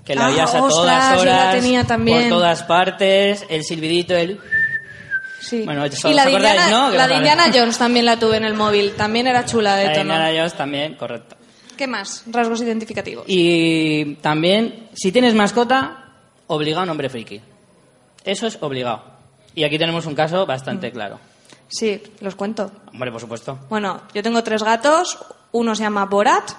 que 0.06 0.16
la 0.16 0.26
Ah, 0.26 0.30
oías 0.32 0.54
a 0.56 0.64
ostras, 0.64 0.74
todas 0.74 1.22
horas, 1.22 1.46
la 1.46 1.52
tenía 1.60 1.84
también. 1.86 2.22
por 2.30 2.30
todas 2.40 2.64
partes, 2.64 3.46
el 3.50 3.64
silbidito, 3.64 4.16
el... 4.16 4.40
Sí. 5.42 5.64
Bueno, 5.66 5.84
¿os 5.84 6.06
y 6.06 6.14
la 6.14 6.26
de, 6.26 6.32
Indiana, 6.34 6.70
no? 6.70 6.90
La 6.92 7.08
de. 7.08 7.16
Indiana 7.16 7.46
Jones 7.54 7.78
también 7.78 8.06
la 8.06 8.20
tuve 8.20 8.38
en 8.38 8.44
el 8.44 8.54
móvil. 8.54 8.92
También 8.92 9.26
era 9.26 9.46
chula 9.46 9.78
de 9.78 9.86
La 9.86 9.90
de 9.92 9.96
tono. 9.96 10.14
Indiana 10.14 10.38
Jones 10.38 10.54
también, 10.54 10.96
correcto. 10.96 11.38
¿Qué 11.78 11.88
más? 11.88 12.24
Rasgos 12.28 12.62
identificativos. 12.62 13.24
Y 13.28 14.16
también, 14.16 14.90
si 14.94 15.12
tienes 15.14 15.34
mascota, 15.34 16.09
obligado 16.50 16.92
hombre 16.92 17.10
friki. 17.10 17.42
Eso 18.26 18.48
es 18.48 18.58
obligado. 18.62 19.02
Y 19.56 19.64
aquí 19.64 19.78
tenemos 19.80 20.06
un 20.06 20.14
caso 20.16 20.46
Mm. 20.46 20.48
bastante 20.48 20.92
claro. 20.92 21.20
Sí, 21.68 22.02
los 22.20 22.36
cuento. 22.36 22.72
Hombre, 22.92 23.12
por 23.12 23.22
supuesto. 23.22 23.58
Bueno, 23.70 24.02
yo 24.14 24.22
tengo 24.24 24.44
tres 24.44 24.64
gatos. 24.64 25.18
Uno 25.52 25.76
se 25.76 25.84
llama 25.84 26.06
Borat. 26.06 26.52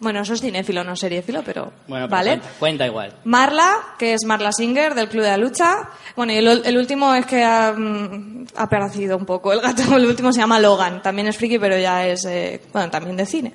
Bueno, 0.00 0.20
eso 0.20 0.34
es 0.34 0.40
cinéfilo, 0.40 0.82
no 0.84 0.96
seriéfilo, 0.96 1.42
pero... 1.44 1.72
Bueno, 1.86 2.06
pero 2.06 2.08
¿Vale? 2.08 2.30
cuenta, 2.32 2.48
cuenta 2.58 2.86
igual. 2.86 3.14
Marla, 3.24 3.76
que 3.98 4.12
es 4.12 4.24
Marla 4.24 4.52
Singer 4.52 4.94
del 4.94 5.08
Club 5.08 5.22
de 5.22 5.28
la 5.30 5.36
Lucha. 5.36 5.88
Bueno, 6.16 6.32
y 6.32 6.36
el, 6.36 6.48
el 6.64 6.76
último 6.76 7.14
es 7.14 7.24
que 7.26 7.42
ha, 7.44 7.72
mm, 7.72 8.46
ha 8.56 9.16
un 9.16 9.24
poco. 9.24 9.52
El 9.52 9.60
gato, 9.60 9.82
el 9.96 10.04
último 10.06 10.32
se 10.32 10.40
llama 10.40 10.58
Logan. 10.58 11.00
También 11.00 11.28
es 11.28 11.36
friki, 11.36 11.58
pero 11.58 11.78
ya 11.78 12.06
es, 12.06 12.24
eh, 12.26 12.60
bueno, 12.72 12.90
también 12.90 13.16
de 13.16 13.24
cine. 13.24 13.54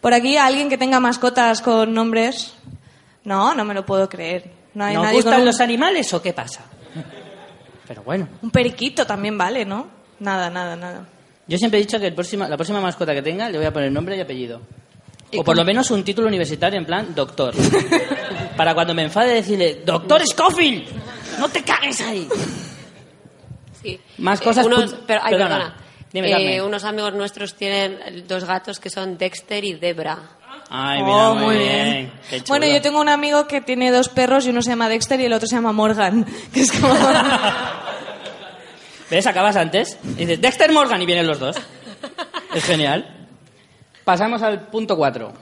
Por 0.00 0.14
aquí, 0.14 0.36
alguien 0.36 0.68
que 0.70 0.78
tenga 0.78 1.00
mascotas 1.00 1.60
con 1.60 1.92
nombres. 1.92 2.54
No, 3.24 3.54
no 3.54 3.64
me 3.64 3.74
lo 3.74 3.84
puedo 3.84 4.08
creer. 4.08 4.59
No 4.80 4.86
hay 4.86 4.94
¿Nos 4.94 5.02
nadie 5.04 5.16
con 5.18 5.24
gustan 5.24 5.40
un, 5.40 5.46
los 5.46 5.60
animales 5.60 6.14
o 6.14 6.22
qué 6.22 6.32
pasa? 6.32 6.62
Pero 7.86 8.02
bueno. 8.02 8.28
un 8.42 8.50
periquito 8.50 9.06
también 9.06 9.36
vale, 9.36 9.64
¿no? 9.64 9.88
Nada, 10.20 10.48
nada, 10.48 10.74
nada. 10.76 11.06
Yo 11.46 11.58
siempre 11.58 11.78
he 11.80 11.82
dicho 11.82 11.98
que 12.00 12.06
el 12.06 12.14
próxima, 12.14 12.48
la 12.48 12.56
próxima 12.56 12.80
mascota 12.80 13.12
que 13.14 13.20
tenga 13.22 13.48
le 13.50 13.58
voy 13.58 13.66
a 13.66 13.72
poner 13.72 13.90
nombre 13.92 14.16
y 14.16 14.20
apellido. 14.20 14.60
¿Y 15.32 15.38
O 15.38 15.44
por 15.44 15.56
lo 15.56 15.64
menos 15.64 15.90
un 15.90 16.02
título 16.02 16.28
universitario 16.28 16.78
en 16.78 16.86
plan 16.86 17.14
doctor. 17.14 17.54
Para 18.56 18.74
cuando 18.74 18.94
me 18.94 19.02
enfade 19.02 19.34
decirle, 19.34 19.82
¡Doctor 19.84 20.26
Scofield! 20.26 20.84
¡No 21.38 21.48
te 21.48 21.62
cagues 21.62 22.00
ahí! 22.00 22.28
Sí. 23.82 23.98
Más 24.18 24.40
Eh, 24.40 24.44
cosas 24.44 24.66
unos- 24.66 24.92
pu- 24.94 24.98
pero, 25.06 25.20
ay, 25.22 25.32
perdona. 25.32 25.56
perdona. 25.56 25.76
Dime, 26.12 26.28
Eh, 26.28 26.32
Carmen. 26.32 26.62
unos 26.62 26.84
amigos 26.84 27.14
nuestros 27.14 27.54
tienen 27.54 28.24
dos 28.26 28.44
gatos 28.44 28.80
que 28.80 28.90
son 28.90 29.16
Dexter 29.16 29.64
y 29.64 29.74
Debra. 29.74 30.18
Ay, 30.70 31.02
mira, 31.02 31.30
Oh, 31.30 31.34
muy, 31.34 31.44
muy 31.46 31.56
bien. 31.56 31.84
bien. 31.84 32.12
Qué 32.30 32.36
chulo. 32.42 32.58
Bueno, 32.58 32.66
yo 32.72 32.80
tengo 32.80 33.00
un 33.00 33.08
amigo 33.08 33.46
que 33.48 33.60
tiene 33.60 33.90
dos 33.90 34.08
perros 34.08 34.46
y 34.46 34.50
uno 34.50 34.62
se 34.62 34.70
llama 34.70 34.88
Dexter 34.88 35.18
y 35.20 35.24
el 35.24 35.32
otro 35.32 35.48
se 35.48 35.56
llama 35.56 35.72
Morgan. 35.72 36.24
Que 36.54 36.60
es 36.60 36.70
como... 36.72 36.94
¿Ves? 39.10 39.26
Acabas 39.26 39.56
antes. 39.56 39.98
Y 40.16 40.24
dices, 40.24 40.40
Dexter 40.40 40.72
Morgan 40.72 41.02
y 41.02 41.06
vienen 41.06 41.26
los 41.26 41.40
dos. 41.40 41.56
Es 42.54 42.64
genial. 42.64 43.26
Pasamos 44.04 44.42
al 44.42 44.68
punto 44.68 44.96
4. 44.96 45.32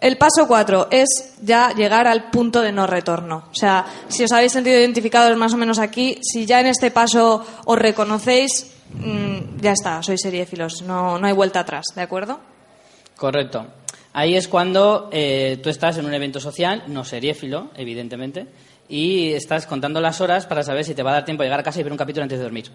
El 0.00 0.16
paso 0.16 0.46
cuatro 0.46 0.86
es 0.92 1.34
ya 1.42 1.72
llegar 1.74 2.06
al 2.06 2.30
punto 2.30 2.62
de 2.62 2.70
no 2.70 2.86
retorno. 2.86 3.48
O 3.50 3.54
sea, 3.54 3.84
si 4.08 4.22
os 4.22 4.30
habéis 4.32 4.52
sentido 4.52 4.78
identificados 4.78 5.36
más 5.36 5.52
o 5.52 5.56
menos 5.56 5.80
aquí, 5.80 6.18
si 6.22 6.46
ya 6.46 6.60
en 6.60 6.66
este 6.66 6.92
paso 6.92 7.44
os 7.64 7.78
reconocéis, 7.78 8.74
mm, 8.94 9.58
ya 9.60 9.72
está, 9.72 10.00
sois 10.02 10.20
seriéfilos, 10.22 10.82
no, 10.82 11.18
no 11.18 11.26
hay 11.26 11.32
vuelta 11.32 11.60
atrás, 11.60 11.84
¿de 11.96 12.02
acuerdo? 12.02 12.38
Correcto. 13.16 13.66
Ahí 14.18 14.34
es 14.34 14.48
cuando 14.48 15.08
eh, 15.12 15.60
tú 15.62 15.70
estás 15.70 15.96
en 15.96 16.04
un 16.04 16.12
evento 16.12 16.40
social, 16.40 16.82
no 16.88 17.04
seriéfilo, 17.04 17.70
evidentemente, 17.76 18.48
y 18.88 19.30
estás 19.30 19.64
contando 19.64 20.00
las 20.00 20.20
horas 20.20 20.44
para 20.44 20.64
saber 20.64 20.84
si 20.84 20.92
te 20.92 21.04
va 21.04 21.12
a 21.12 21.14
dar 21.14 21.24
tiempo 21.24 21.44
a 21.44 21.46
llegar 21.46 21.60
a 21.60 21.62
casa 21.62 21.78
y 21.78 21.84
ver 21.84 21.92
un 21.92 21.98
capítulo 21.98 22.24
antes 22.24 22.36
de 22.36 22.42
dormir. 22.42 22.68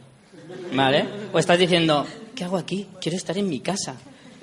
¿Vale? 0.72 1.06
O 1.34 1.40
estás 1.40 1.60
diciendo, 1.60 2.08
¿qué 2.34 2.46
hago 2.46 2.56
aquí? 2.56 2.88
Quiero 3.02 3.18
estar 3.18 3.38
en 3.38 3.50
mi 3.50 3.60
casa. 3.60 3.98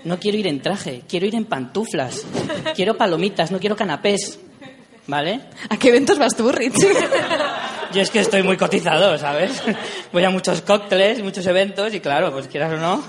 No 0.05 0.21
quiero 0.21 0.37
ir 0.37 0.47
en 0.47 0.61
traje, 0.61 1.01
quiero 1.09 1.25
ir 1.25 1.37
en 1.37 1.47
pantuflas. 1.47 2.27
Quiero 2.75 2.99
palomitas, 2.99 3.51
no 3.51 3.59
quiero 3.59 3.77
canapés. 3.77 4.39
¿Vale? 5.07 5.41
¿A 5.71 5.79
qué 5.79 5.89
eventos 5.89 6.19
vas 6.19 6.37
tú, 6.37 6.53
Rich? 6.53 6.75
Yo 7.95 8.03
es 8.03 8.11
que 8.11 8.21
estoy 8.21 8.43
muy 8.43 8.59
cotizado, 8.59 9.17
¿sabes? 9.17 9.63
Voy 10.13 10.25
a 10.25 10.29
muchos 10.29 10.61
cócteles, 10.61 11.23
muchos 11.23 11.47
eventos 11.47 11.95
y 11.95 12.01
claro, 12.01 12.31
pues 12.31 12.47
quieras 12.47 12.75
o 12.75 12.77
no. 12.77 13.03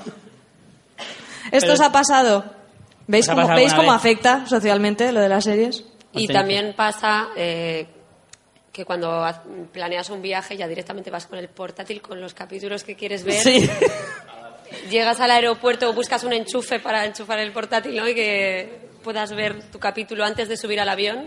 ¿Esto 1.51 1.73
os 1.73 1.81
ha 1.81 1.91
pasado? 1.91 2.60
¿Veis 3.11 3.25
¿Os 3.27 3.37
ha 3.37 3.41
cómo, 3.41 3.55
¿veis 3.55 3.73
cómo 3.73 3.91
afecta 3.91 4.45
socialmente 4.47 5.11
lo 5.11 5.19
de 5.21 5.29
las 5.29 5.43
series? 5.43 5.83
Y 6.13 6.27
también 6.27 6.73
pasa 6.75 7.27
eh, 7.35 7.85
que 8.71 8.85
cuando 8.85 9.23
planeas 9.71 10.09
un 10.09 10.21
viaje 10.21 10.55
ya 10.57 10.67
directamente 10.67 11.11
vas 11.11 11.27
con 11.27 11.37
el 11.39 11.47
portátil 11.49 12.01
con 12.01 12.19
los 12.21 12.33
capítulos 12.33 12.83
que 12.83 12.95
quieres 12.95 13.23
ver. 13.23 13.35
Sí. 13.41 13.69
Llegas 14.89 15.19
al 15.19 15.31
aeropuerto, 15.31 15.91
buscas 15.93 16.23
un 16.23 16.33
enchufe 16.33 16.79
para 16.79 17.05
enchufar 17.05 17.39
el 17.39 17.51
portátil 17.51 17.95
¿no? 17.95 18.07
y 18.07 18.15
que 18.15 18.89
puedas 19.03 19.33
ver 19.33 19.63
tu 19.71 19.79
capítulo 19.79 20.23
antes 20.23 20.47
de 20.47 20.55
subir 20.55 20.79
al 20.79 20.87
avión, 20.87 21.25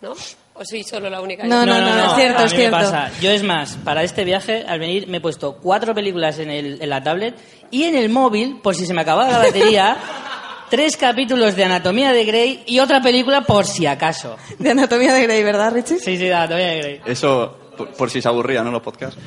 ¿no? 0.00 0.12
¿O 0.54 0.64
soy 0.64 0.82
solo 0.84 1.10
la 1.10 1.20
única? 1.20 1.44
No, 1.44 1.66
no, 1.66 1.80
no, 1.80 2.10
es 2.10 2.14
cierto, 2.14 2.42
a 2.42 2.44
es 2.46 2.52
mí 2.52 2.58
me 2.58 2.62
cierto. 2.68 2.76
pasa. 2.78 3.10
Yo 3.20 3.30
es 3.30 3.42
más, 3.42 3.76
para 3.84 4.02
este 4.04 4.24
viaje, 4.24 4.64
al 4.66 4.78
venir, 4.78 5.08
me 5.08 5.16
he 5.18 5.20
puesto 5.20 5.56
cuatro 5.56 5.94
películas 5.94 6.38
en, 6.38 6.50
el- 6.50 6.80
en 6.80 6.88
la 6.88 7.02
tablet 7.02 7.34
y 7.70 7.84
en 7.84 7.96
el 7.96 8.08
móvil, 8.08 8.60
por 8.62 8.74
si 8.74 8.86
se 8.86 8.94
me 8.94 9.00
acababa 9.02 9.30
la 9.30 9.38
batería, 9.38 9.96
tres 10.70 10.96
capítulos 10.96 11.56
de 11.56 11.64
Anatomía 11.64 12.12
de 12.12 12.24
Grey 12.24 12.62
y 12.66 12.78
otra 12.80 13.00
película 13.00 13.42
por 13.42 13.66
si 13.66 13.86
acaso. 13.86 14.36
De 14.58 14.70
Anatomía 14.70 15.12
de 15.14 15.22
Grey, 15.22 15.42
¿verdad, 15.42 15.72
Richie? 15.72 15.98
Sí, 15.98 16.16
sí, 16.16 16.24
de 16.24 16.34
Anatomía 16.34 16.66
de 16.68 16.78
Grey. 16.78 17.00
Eso, 17.06 17.56
por, 17.76 17.90
por 17.92 18.10
si 18.10 18.20
se 18.22 18.28
aburría, 18.28 18.62
¿no? 18.62 18.70
Los 18.70 18.82
podcasts. 18.82 19.18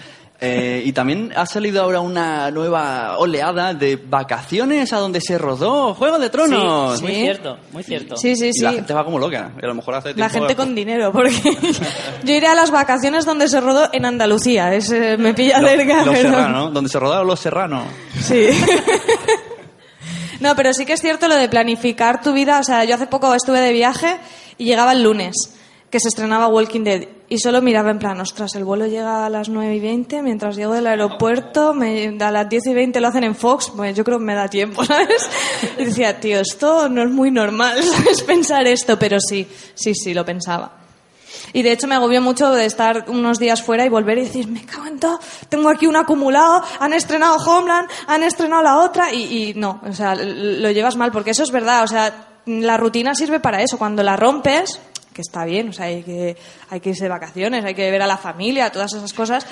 Eh, 0.42 0.84
y 0.86 0.94
también 0.94 1.34
ha 1.36 1.46
salido 1.46 1.84
ahora 1.84 2.00
una 2.00 2.50
nueva 2.50 3.18
oleada 3.18 3.74
de 3.74 3.98
vacaciones 3.98 4.94
a 4.94 4.98
donde 4.98 5.20
se 5.20 5.38
rodó 5.38 5.94
Juego 5.94 6.18
de 6.18 6.30
Tronos. 6.30 6.98
Sí, 7.00 7.04
muy 7.04 7.14
cierto, 7.16 7.58
muy 7.74 7.84
cierto. 7.84 8.16
Sí, 8.16 8.38
sí, 8.38 8.48
Y 8.48 8.54
sí. 8.54 8.62
la 8.64 8.72
gente 8.72 8.94
va 8.94 9.04
como 9.04 9.20
loca. 9.20 9.52
Y 9.62 9.66
a 9.66 9.68
lo 9.68 9.76
mejor 9.76 9.96
hace 9.96 10.14
La 10.16 10.30
gente 10.30 10.56
con 10.56 10.74
dinero, 10.74 11.12
porque 11.12 11.34
yo 12.24 12.34
iré 12.34 12.48
a 12.48 12.56
las 12.56 12.72
vacaciones 12.72 13.26
donde 13.26 13.50
se 13.50 13.60
rodó 13.60 13.90
en 13.92 14.06
Andalucía. 14.06 14.74
Es, 14.74 14.90
eh, 14.92 15.18
me 15.20 15.34
pilla 15.34 15.60
Lo- 15.60 15.68
cerca, 15.68 16.06
Los 16.06 16.16
pero- 16.16 16.30
Serrano, 16.30 16.72
donde 16.72 16.90
se 16.90 17.00
rodaron 17.02 17.28
Los 17.28 17.40
Serranos. 17.42 17.84
Sí. 18.22 18.48
No, 20.40 20.56
pero 20.56 20.74
sí 20.74 20.86
que 20.86 20.94
es 20.94 21.02
cierto 21.02 21.28
lo 21.28 21.36
de 21.36 21.50
planificar 21.50 22.22
tu 22.22 22.34
vida. 22.34 22.60
O 22.60 22.64
sea, 22.64 22.84
yo 22.86 22.96
hace 22.96 23.08
poco 23.08 23.34
estuve 23.34 23.60
de 23.60 23.74
viaje 23.74 24.18
y 24.58 24.66
llegaba 24.66 24.94
el 24.94 25.04
lunes, 25.04 25.36
que 25.90 26.00
se 26.00 26.08
estrenaba 26.08 26.48
Walking 26.48 26.84
Dead. 26.84 27.08
Y 27.28 27.38
solo 27.38 27.62
miraba 27.62 27.92
en 27.92 28.00
plan, 28.00 28.20
ostras, 28.20 28.56
el 28.56 28.64
vuelo 28.64 28.88
llega 28.88 29.26
a 29.26 29.30
las 29.30 29.50
9 29.50 29.76
y 29.76 29.80
20, 29.80 30.24
mientras 30.24 30.56
llego 30.56 30.74
del 30.74 30.88
aeropuerto, 30.88 31.76
me, 31.76 32.18
a 32.20 32.32
las 32.32 32.50
10 32.50 32.68
y 32.68 32.74
20 32.74 33.00
lo 33.00 33.08
hacen 33.08 33.24
en 33.24 33.36
Fox, 33.36 33.72
pues 33.76 33.96
yo 33.96 34.04
creo 34.04 34.18
que 34.18 34.26
me 34.26 34.34
da 34.34 34.48
tiempo, 34.48 34.84
¿sabes? 34.86 35.30
Y 35.78 35.86
decía, 35.86 36.20
tío, 36.20 36.40
esto 36.40 36.90
no 36.90 37.04
es 37.04 37.10
muy 37.10 37.30
normal, 37.30 37.84
¿sabes? 37.84 38.24
Pensar 38.24 38.66
esto, 38.68 38.98
pero 38.98 39.20
sí, 39.20 39.48
sí, 39.76 39.94
sí, 39.94 40.14
lo 40.16 40.26
pensaba. 40.26 40.79
Y 41.54 41.62
de 41.64 41.72
hecho 41.72 41.88
me 41.88 41.96
agobió 41.96 42.22
mucho 42.22 42.52
de 42.52 42.66
estar 42.66 43.06
unos 43.08 43.40
días 43.40 43.62
fuera 43.62 43.86
y 43.86 43.90
volver 43.90 44.18
y 44.18 44.22
decir, 44.26 44.48
me 44.48 44.66
cago 44.66 44.86
en 44.88 45.00
todo, 45.00 45.20
tengo 45.50 45.70
aquí 45.70 45.88
un 45.88 45.96
acumulado, 45.96 46.64
han 46.80 46.94
estrenado 46.94 47.36
Homeland, 47.38 47.90
han 48.08 48.24
estrenado 48.24 48.62
la 48.64 48.78
otra, 48.80 49.14
y, 49.14 49.50
y 49.50 49.54
no, 49.56 49.82
o 49.88 49.94
sea, 49.94 50.16
lo 50.16 50.72
llevas 50.72 50.96
mal, 50.96 51.12
porque 51.12 51.32
eso 51.32 51.44
es 51.44 51.52
verdad, 51.52 51.84
o 51.84 51.88
sea, 51.88 52.28
la 52.46 52.78
rutina 52.78 53.14
sirve 53.16 53.40
para 53.40 53.62
eso, 53.62 53.78
cuando 53.78 54.02
la 54.04 54.16
rompes, 54.16 54.80
que 55.14 55.22
está 55.22 55.44
bien, 55.46 55.70
o 55.70 55.74
sea, 55.74 55.86
hay 55.88 56.04
que, 56.04 56.38
hay 56.70 56.80
que 56.80 56.90
irse 56.90 57.04
de 57.04 57.10
vacaciones, 57.10 57.66
hay 57.66 57.74
que 57.76 57.90
ver 57.92 58.02
a 58.02 58.08
la 58.08 58.18
familia, 58.18 58.72
todas 58.72 58.94
esas 58.94 59.12
cosas, 59.14 59.46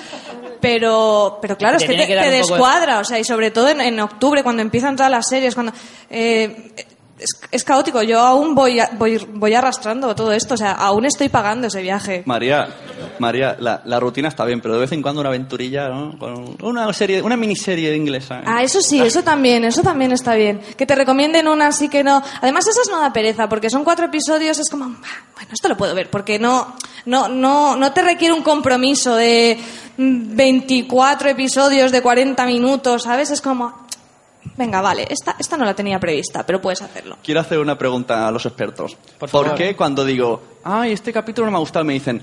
pero, 0.60 1.38
pero 1.42 1.56
claro, 1.56 1.76
es 1.76 1.82
que 1.84 1.88
te, 1.96 2.06
que 2.06 2.14
de- 2.30 2.36
descuadra, 2.38 3.00
o 3.00 3.04
sea, 3.04 3.18
y 3.18 3.24
sobre 3.24 3.50
todo 3.50 3.68
en, 3.68 3.80
en 3.80 4.00
octubre, 4.00 4.42
cuando 4.42 4.62
empiezan 4.62 4.96
todas 4.96 5.10
las 5.10 5.28
series, 5.28 5.54
cuando... 5.54 5.72
eh, 6.10 6.74
es, 7.18 7.40
es 7.50 7.64
caótico, 7.64 8.02
yo 8.02 8.20
aún 8.20 8.54
voy, 8.54 8.80
a- 8.80 8.90
voy, 8.98 9.18
voy 9.34 9.54
arrastrando 9.54 10.14
todo 10.14 10.32
esto, 10.32 10.54
o 10.54 10.56
sea, 10.56 10.72
aún 10.72 11.04
estoy 11.04 11.28
pagando 11.28 11.66
ese 11.66 11.82
viaje. 11.82 12.22
María, 12.26 12.68
María, 13.18 13.56
la, 13.58 13.82
la 13.84 14.00
rutina 14.00 14.28
está 14.28 14.44
bien, 14.44 14.60
pero 14.60 14.74
de 14.74 14.80
vez 14.80 14.92
en 14.92 15.02
cuando 15.02 15.20
una 15.20 15.30
aventurilla, 15.30 15.88
¿no? 15.88 16.18
Con 16.18 16.56
una 16.62 16.92
serie, 16.92 17.20
una 17.22 17.36
miniserie 17.36 17.94
inglesa. 17.96 18.40
¿eh? 18.40 18.44
Ah, 18.46 18.62
eso 18.62 18.80
sí, 18.80 19.00
eso 19.00 19.22
también, 19.22 19.64
eso 19.64 19.82
también 19.82 20.12
está 20.12 20.34
bien. 20.34 20.60
Que 20.76 20.86
te 20.86 20.94
recomienden 20.94 21.48
una 21.48 21.68
así 21.68 21.88
que 21.88 22.02
no. 22.04 22.22
Además, 22.40 22.66
esas 22.68 22.88
no 22.88 23.00
da 23.00 23.12
pereza, 23.12 23.48
porque 23.48 23.70
son 23.70 23.84
cuatro 23.84 24.06
episodios, 24.06 24.58
es 24.58 24.70
como, 24.70 24.84
"Ah, 24.84 25.24
bueno, 25.34 25.50
esto 25.52 25.68
lo 25.68 25.76
puedo 25.76 25.94
ver, 25.94 26.10
porque 26.10 26.38
no, 26.38 26.74
no, 27.06 27.28
no, 27.28 27.76
no 27.76 27.92
te 27.92 28.02
requiere 28.02 28.34
un 28.34 28.42
compromiso 28.42 29.16
de 29.16 29.58
mm, 29.96 30.36
24 30.36 31.30
episodios 31.30 31.90
de 31.92 32.02
40 32.02 32.46
minutos, 32.46 33.02
¿sabes? 33.02 33.30
Es 33.30 33.40
como, 33.40 33.87
venga, 34.58 34.80
vale, 34.82 35.06
esta, 35.08 35.36
esta 35.38 35.56
no 35.56 35.64
la 35.64 35.74
tenía 35.74 35.98
prevista, 35.98 36.44
pero 36.44 36.60
puedes 36.60 36.82
hacerlo. 36.82 37.16
Quiero 37.22 37.40
hacer 37.40 37.58
una 37.58 37.78
pregunta 37.78 38.28
a 38.28 38.30
los 38.30 38.44
expertos. 38.44 38.96
Por 39.18 39.30
¿Por, 39.30 39.44
favor. 39.44 39.54
qué 39.58 39.74
cuando 39.76 40.04
digo, 40.04 40.42
ay, 40.64 40.92
este 40.92 41.12
capítulo 41.12 41.46
no 41.46 41.52
me 41.52 41.56
ha 41.56 41.60
gustado, 41.60 41.84
me 41.84 41.94
dicen, 41.94 42.20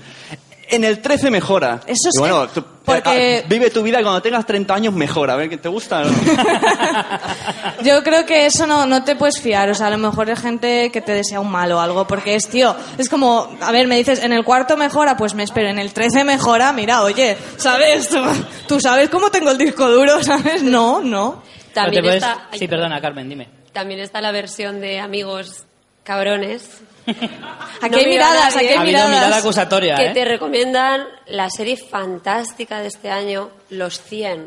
en 0.68 0.84
el 0.84 1.00
13 1.00 1.30
mejora? 1.30 1.80
Eso 1.86 2.10
sí, 2.12 2.18
bueno, 2.18 2.46
tú- 2.48 2.64
porque- 2.84 3.42
ah, 3.44 3.46
vive 3.48 3.70
tu 3.70 3.82
vida 3.82 4.00
y 4.00 4.02
cuando 4.02 4.20
tengas 4.22 4.44
30 4.46 4.74
años 4.74 4.94
mejora, 4.94 5.32
a 5.32 5.36
ver, 5.36 5.48
¿qué 5.48 5.56
te 5.56 5.68
gusta? 5.68 6.02
Yo 7.82 8.02
creo 8.02 8.24
que 8.26 8.46
eso 8.46 8.66
no, 8.66 8.86
no 8.86 9.04
te 9.04 9.16
puedes 9.16 9.40
fiar. 9.40 9.68
O 9.70 9.74
sea, 9.74 9.88
a 9.88 9.90
lo 9.90 9.98
mejor 9.98 10.30
es 10.30 10.40
gente 10.40 10.90
que 10.92 11.00
te 11.00 11.12
desea 11.12 11.40
un 11.40 11.50
mal 11.50 11.70
o 11.72 11.80
algo. 11.80 12.06
Porque 12.06 12.34
es, 12.34 12.48
tío, 12.48 12.74
es 12.98 13.08
como, 13.08 13.48
a 13.60 13.72
ver, 13.72 13.86
me 13.86 13.96
dices, 13.96 14.22
en 14.22 14.32
el 14.32 14.44
cuarto 14.44 14.76
mejora, 14.76 15.16
pues 15.16 15.34
me 15.34 15.42
espero. 15.42 15.68
En 15.68 15.78
el 15.78 15.92
13 15.92 16.24
mejora, 16.24 16.72
mira, 16.72 17.02
oye, 17.02 17.36
¿sabes? 17.56 18.08
Tú 18.68 18.80
sabes 18.80 19.08
cómo 19.10 19.30
tengo 19.30 19.50
el 19.50 19.58
disco 19.58 19.88
duro, 19.88 20.22
¿sabes? 20.22 20.62
No, 20.62 21.00
no. 21.00 21.42
También 21.84 22.02
puedes- 22.04 22.22
está, 22.22 22.48
Sí, 22.52 22.66
perdona, 22.68 23.00
Carmen, 23.00 23.28
dime. 23.28 23.48
también 23.72 24.00
está 24.00 24.20
la 24.20 24.32
versión 24.32 24.80
de 24.80 24.98
amigos 25.00 25.64
cabrones. 26.04 26.68
Aquí 27.06 27.90
No 27.90 27.96
hay 27.98 28.06
miradas, 28.06 28.56
aquí 28.56 28.66
hay 28.66 28.74
Ha 28.76 28.82
miradas. 28.84 29.10
mirada 29.10 29.36
acusatoria, 29.36 29.94
que 29.96 30.06
¿eh? 30.06 30.10
te 30.14 30.24
recomiendan 30.24 31.04
la 31.26 31.48
serie 31.50 31.76
fantástica 31.76 32.80
de 32.80 32.88
este 32.88 33.10
año, 33.10 33.50
Los 33.70 34.00
100. 34.02 34.46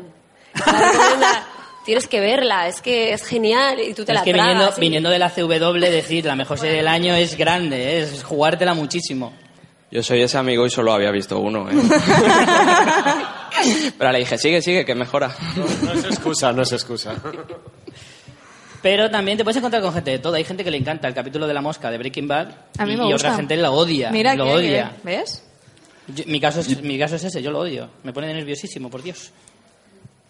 Te 0.52 0.72
la 0.72 0.78
recomienda- 0.92 1.44
Tienes 1.84 2.06
que 2.08 2.20
verla, 2.20 2.68
es 2.68 2.82
que 2.82 3.12
es 3.14 3.24
genial 3.24 3.80
y 3.80 3.94
tú 3.94 4.04
te 4.04 4.12
es 4.12 4.18
la 4.18 4.22
que 4.24 4.32
tragas. 4.34 4.48
viniendo, 4.52 4.74
¿sí? 4.74 4.80
viniendo 4.82 5.08
de 5.10 5.18
la 5.18 5.30
CW, 5.30 5.80
decir 5.80 6.26
la 6.26 6.36
mejor 6.36 6.58
serie 6.58 6.76
del 6.76 6.86
año 6.88 7.14
es 7.14 7.36
grande, 7.38 7.76
¿eh? 7.98 8.02
es 8.02 8.22
jugártela 8.22 8.74
muchísimo. 8.74 9.32
Yo 9.90 10.02
soy 10.02 10.20
ese 10.22 10.36
amigo 10.36 10.66
y 10.66 10.70
solo 10.70 10.92
había 10.92 11.10
visto 11.10 11.38
uno, 11.40 11.68
¿eh? 11.70 11.74
Pero 13.98 14.12
le 14.12 14.18
dije, 14.20 14.38
sigue, 14.38 14.62
sigue, 14.62 14.84
que 14.84 14.94
mejora. 14.94 15.34
No 15.82 15.92
es 15.92 16.04
excusa, 16.04 16.52
no 16.52 16.62
es 16.62 16.72
excusa. 16.72 17.14
Pero 18.82 19.10
también 19.10 19.36
te 19.36 19.44
puedes 19.44 19.58
encontrar 19.58 19.82
con 19.82 19.92
gente 19.92 20.10
de 20.12 20.18
todo. 20.18 20.34
Hay 20.34 20.44
gente 20.44 20.64
que 20.64 20.70
le 20.70 20.78
encanta 20.78 21.06
el 21.06 21.14
capítulo 21.14 21.46
de 21.46 21.52
la 21.54 21.60
mosca 21.60 21.90
de 21.90 21.98
Breaking 21.98 22.26
Bad 22.28 22.48
A 22.78 22.86
mí 22.86 22.94
y, 22.94 22.96
me 22.96 23.08
y 23.08 23.12
gusta. 23.12 23.28
otra 23.28 23.36
gente 23.36 23.56
lo 23.56 23.72
odia. 23.72 24.10
Mira, 24.10 24.34
lo 24.34 24.44
que- 24.46 24.52
odia. 24.52 24.92
¿ves? 25.02 25.44
Yo- 26.08 26.24
mi, 26.26 26.40
caso 26.40 26.60
es, 26.60 26.82
mi 26.82 26.98
caso 26.98 27.16
es 27.16 27.24
ese, 27.24 27.42
yo 27.42 27.50
lo 27.50 27.58
odio. 27.60 27.90
Me 28.04 28.12
pone 28.12 28.32
nerviosísimo, 28.32 28.88
por 28.90 29.02
Dios. 29.02 29.30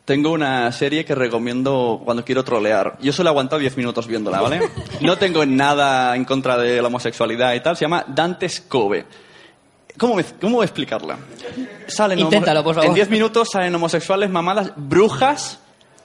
Tengo 0.05 0.33
una 0.33 0.73
serie 0.73 1.05
que 1.05 1.15
recomiendo 1.15 2.03
cuando 2.05 2.25
quiero 2.25 2.43
trolear. 2.43 2.99
Yo 3.01 3.13
solo 3.13 3.29
he 3.29 3.33
aguantado 3.33 3.61
10 3.61 3.77
minutos 3.77 4.09
viéndola, 4.09 4.41
¿vale? 4.41 4.61
No 5.01 5.17
tengo 5.17 5.47
nada 5.47 6.17
en 6.17 6.25
contra 6.25 6.59
de 6.59 6.83
la 6.83 6.89
homosexualidad 6.89 7.55
y 7.55 7.61
tal. 7.61 7.77
Se 7.77 7.83
llama 7.83 8.05
Dante's 8.09 8.61
Cove. 8.63 9.05
¿Cómo, 10.01 10.15
me- 10.15 10.25
cómo 10.25 10.63
explicarla? 10.63 11.19
Salen 11.87 12.19
Inténtalo, 12.21 12.65
por 12.65 12.75
favor. 12.75 12.89
En 12.89 12.95
10 12.95 13.11
minutos 13.11 13.49
salen 13.53 13.75
homosexuales, 13.75 14.31
mamadas, 14.31 14.73
brujas, 14.75 15.59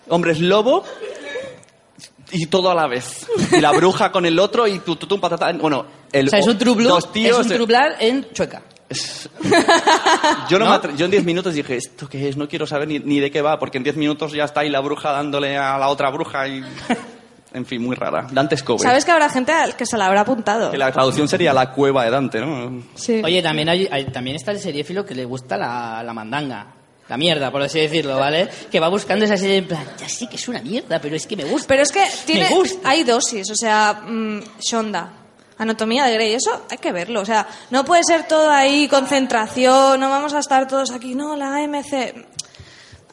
hombres 0.09 0.41
lobo 0.41 0.83
y 2.31 2.47
todo 2.47 2.69
a 2.69 2.75
la 2.75 2.87
vez. 2.87 3.25
Y 3.53 3.61
la 3.61 3.71
bruja 3.71 4.11
con 4.11 4.25
el 4.25 4.37
otro 4.37 4.67
y 4.67 4.79
tu, 4.79 4.97
tu, 4.97 5.07
tu, 5.07 5.17
patata. 5.21 5.53
Bueno, 5.53 5.85
el, 6.11 6.27
o 6.27 6.29
sea, 6.29 6.39
es 6.39 6.47
un 6.47 6.57
true 6.57 6.75
blue, 6.75 6.89
dos 6.89 7.09
tíos. 7.13 7.39
es 7.45 7.57
un 7.57 7.65
true 7.65 7.77
en 8.01 8.27
chueca. 8.33 8.63
Yo, 10.49 10.59
no 10.59 10.65
¿No? 10.65 10.71
me 10.71 10.77
atre- 10.77 10.95
yo 10.97 11.05
en 11.05 11.11
10 11.11 11.23
minutos 11.23 11.53
dije, 11.53 11.77
¿esto 11.77 12.07
qué 12.09 12.27
es? 12.27 12.35
No 12.37 12.47
quiero 12.49 12.67
saber 12.67 12.87
ni, 12.89 12.99
ni 12.99 13.19
de 13.21 13.31
qué 13.31 13.41
va, 13.41 13.57
porque 13.59 13.77
en 13.77 13.83
10 13.83 13.95
minutos 13.95 14.33
ya 14.33 14.43
está 14.43 14.59
ahí 14.59 14.69
la 14.69 14.79
bruja 14.81 15.11
dándole 15.11 15.57
a 15.57 15.77
la 15.77 15.87
otra 15.87 16.09
bruja 16.09 16.47
y... 16.47 16.61
En 17.55 17.65
fin, 17.65 17.81
muy 17.81 17.95
rara. 17.95 18.27
Dante's 18.31 18.61
Cove. 18.63 18.79
Sabes 18.83 19.05
que 19.05 19.11
habrá 19.11 19.29
gente 19.29 19.51
al 19.51 19.75
que 19.75 19.85
se 19.85 19.97
la 19.97 20.07
habrá 20.07 20.21
apuntado. 20.21 20.69
Que 20.71 20.77
la 20.77 20.91
traducción 20.91 21.27
sería 21.27 21.53
la 21.53 21.71
cueva 21.71 22.03
de 22.03 22.11
Dante, 22.11 22.41
¿no? 22.41 22.83
Sí. 22.95 23.21
Oye, 23.23 23.41
también, 23.41 23.69
hay, 23.69 23.87
hay- 23.91 24.05
también 24.05 24.35
está 24.35 24.51
el 24.51 24.59
seriéfilo 24.59 25.05
que 25.05 25.15
le 25.15 25.23
gusta 25.25 25.57
la, 25.57 26.03
la 26.03 26.13
mandanga. 26.13 26.67
La 27.07 27.17
mierda, 27.17 27.51
por 27.51 27.61
así 27.61 27.79
decirlo, 27.79 28.17
¿vale? 28.19 28.49
Que 28.71 28.79
va 28.79 28.89
buscando 28.89 29.25
esa 29.25 29.37
serie 29.37 29.57
en 29.57 29.67
plan, 29.67 29.85
ya 29.97 30.09
sí 30.09 30.27
que 30.27 30.37
es 30.37 30.47
una 30.47 30.59
mierda, 30.61 30.99
pero 30.99 31.15
es 31.15 31.27
que 31.27 31.35
me 31.37 31.43
gusta. 31.43 31.67
Pero 31.67 31.83
es 31.83 31.91
que 31.91 32.03
tiene, 32.25 32.49
Me 32.49 32.55
gusta. 32.55 32.89
hay 32.89 33.03
dosis, 33.03 33.47
o 33.51 33.55
sea, 33.55 34.01
mm, 34.07 34.39
Shonda, 34.59 35.11
anatomía 35.59 36.05
de 36.05 36.13
Grey, 36.15 36.33
eso 36.33 36.65
hay 36.67 36.79
que 36.79 36.91
verlo, 36.91 37.21
o 37.21 37.25
sea, 37.25 37.47
no 37.69 37.85
puede 37.85 38.03
ser 38.03 38.23
todo 38.27 38.49
ahí 38.49 38.87
concentración, 38.87 39.99
no 39.99 40.09
vamos 40.09 40.33
a 40.33 40.39
estar 40.39 40.67
todos 40.67 40.89
aquí, 40.91 41.13
no, 41.13 41.35
la 41.35 41.55
AMC, 41.57 42.25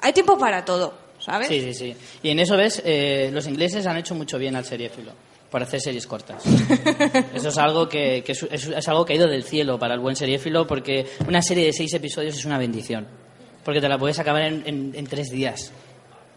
hay 0.01 0.13
tiempo 0.15 0.39
para 0.39 0.65
todo, 0.65 0.95
¿sabes? 1.25 1.49
Sí, 1.49 1.61
sí, 1.61 1.75
sí. 1.75 1.97
Y 2.23 2.31
en 2.31 2.39
eso, 2.41 2.57
¿ves? 2.57 2.83
Eh, 2.85 3.31
los 3.33 3.47
ingleses 3.47 3.87
han 3.87 3.97
hecho 3.97 4.15
mucho 4.15 4.39
bien 4.39 4.57
al 4.57 4.65
seriéfilo. 4.65 5.13
Por 5.51 5.63
hacer 5.63 5.81
series 5.83 6.07
cortas. 6.07 6.43
Eso 7.35 7.49
es 7.51 7.59
algo 7.59 7.87
que, 7.87 8.23
que 8.25 8.33
es, 8.33 8.43
es- 8.51 8.69
es 8.69 8.89
algo 8.89 9.05
caído 9.05 9.29
del 9.29 9.45
cielo 9.45 9.79
para 9.79 9.93
el 9.93 10.01
buen 10.01 10.17
seriéfilo 10.17 10.67
porque 10.67 11.07
una 11.29 11.43
serie 11.43 11.67
de 11.67 11.75
seis 11.75 11.93
episodios 11.93 12.39
es 12.39 12.45
una 12.47 12.57
bendición. 12.57 13.07
Porque 13.63 13.79
te 13.79 13.87
la 13.87 13.99
puedes 13.99 14.19
acabar 14.19 14.45
en, 14.45 14.63
en- 14.67 14.93
en 14.95 15.07
tres 15.07 15.29
días. 15.29 15.71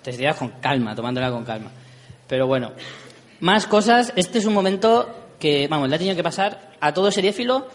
Tres 0.01 0.17
días 0.17 0.35
con 0.35 0.49
calma, 0.59 0.93
tomándola 0.93 1.31
con 1.31 1.45
calma. 1.45 1.71
Pero 2.27 2.45
bueno, 2.45 2.73
más 3.39 3.67
cosas. 3.67 4.11
Este 4.17 4.39
es 4.39 4.45
un 4.45 4.53
momento 4.53 5.07
que, 5.39 5.69
vamos, 5.69 5.87
le 5.87 5.95
ha 5.95 5.97
tenido 5.97 6.17
que 6.17 6.23
pasar 6.23 6.73
a 6.81 6.93
todo 6.93 7.09
seriéfilo 7.09 7.67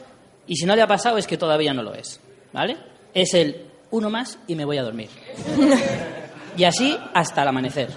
y 0.47 0.57
si 0.57 0.67
no 0.67 0.77
le 0.77 0.83
ha 0.83 0.87
pasado 0.87 1.17
es 1.17 1.27
que 1.27 1.39
todavía 1.39 1.73
no 1.73 1.83
lo 1.83 1.95
es. 1.95 2.21
¿Vale? 2.53 2.77
Es 3.15 3.33
el 3.33 3.65
uno 3.93 4.11
más 4.11 4.39
y 4.47 4.55
me 4.55 4.67
voy 4.67 4.77
a 4.77 4.83
dormir. 4.83 5.09
Y 6.57 6.65
así 6.65 6.99
hasta 7.15 7.43
el 7.43 7.49
amanecer. 7.49 7.91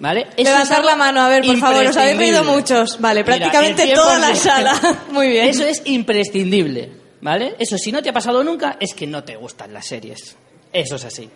¿Vale? 0.00 0.28
Levantar 0.36 0.84
la 0.84 0.94
mano, 0.94 1.20
a 1.22 1.28
ver, 1.28 1.44
por 1.44 1.58
favor, 1.58 1.84
os 1.86 1.96
habéis 1.96 2.18
reído 2.18 2.44
muchos. 2.44 3.00
Vale, 3.00 3.24
prácticamente 3.24 3.92
toda 3.94 4.18
la 4.18 4.30
100%. 4.30 4.34
sala. 4.36 4.80
Muy 5.10 5.28
bien. 5.28 5.48
Eso 5.48 5.64
es 5.64 5.82
imprescindible, 5.86 6.92
¿vale? 7.20 7.56
Eso 7.58 7.76
si 7.78 7.90
no 7.90 8.00
te 8.00 8.10
ha 8.10 8.12
pasado 8.12 8.44
nunca 8.44 8.76
es 8.78 8.94
que 8.94 9.06
no 9.08 9.24
te 9.24 9.36
gustan 9.36 9.72
las 9.72 9.86
series. 9.86 10.36
Eso 10.72 10.96
es 10.96 11.04
así. 11.04 11.28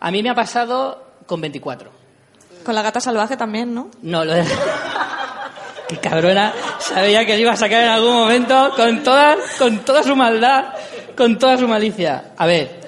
A 0.00 0.10
mí 0.10 0.22
me 0.22 0.28
ha 0.28 0.34
pasado 0.34 1.14
con 1.26 1.40
24. 1.40 1.90
Con 2.64 2.74
la 2.74 2.82
gata 2.82 3.00
salvaje 3.00 3.36
también, 3.36 3.74
¿no? 3.74 3.90
No, 4.02 4.24
lo 4.24 4.34
de... 4.34 4.44
Qué 5.88 5.96
cabrona. 5.96 6.52
Sabía 6.78 7.24
que 7.24 7.34
lo 7.34 7.40
iba 7.40 7.52
a 7.52 7.56
sacar 7.56 7.82
en 7.82 7.90
algún 7.90 8.12
momento 8.14 8.72
con 8.76 9.02
toda, 9.02 9.36
con 9.58 9.78
toda 9.84 10.02
su 10.02 10.14
maldad, 10.16 10.74
con 11.16 11.38
toda 11.38 11.56
su 11.56 11.66
malicia. 11.66 12.32
A 12.36 12.46
ver. 12.46 12.80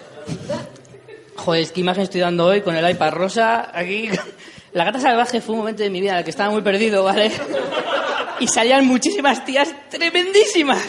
Joder, 1.44 1.70
qué 1.72 1.80
imagen 1.82 2.04
estoy 2.04 2.22
dando 2.22 2.46
hoy 2.46 2.62
con 2.62 2.74
el 2.74 2.90
iPad 2.90 3.10
rosa 3.10 3.70
aquí. 3.74 4.08
La 4.72 4.84
gata 4.84 4.98
salvaje 4.98 5.42
fue 5.42 5.52
un 5.52 5.58
momento 5.58 5.82
de 5.82 5.90
mi 5.90 6.00
vida 6.00 6.12
en 6.12 6.18
el 6.18 6.24
que 6.24 6.30
estaba 6.30 6.50
muy 6.50 6.62
perdido, 6.62 7.04
¿vale? 7.04 7.30
Y 8.40 8.48
salían 8.48 8.84
muchísimas 8.86 9.44
tías 9.44 9.72
tremendísimas. 9.90 10.82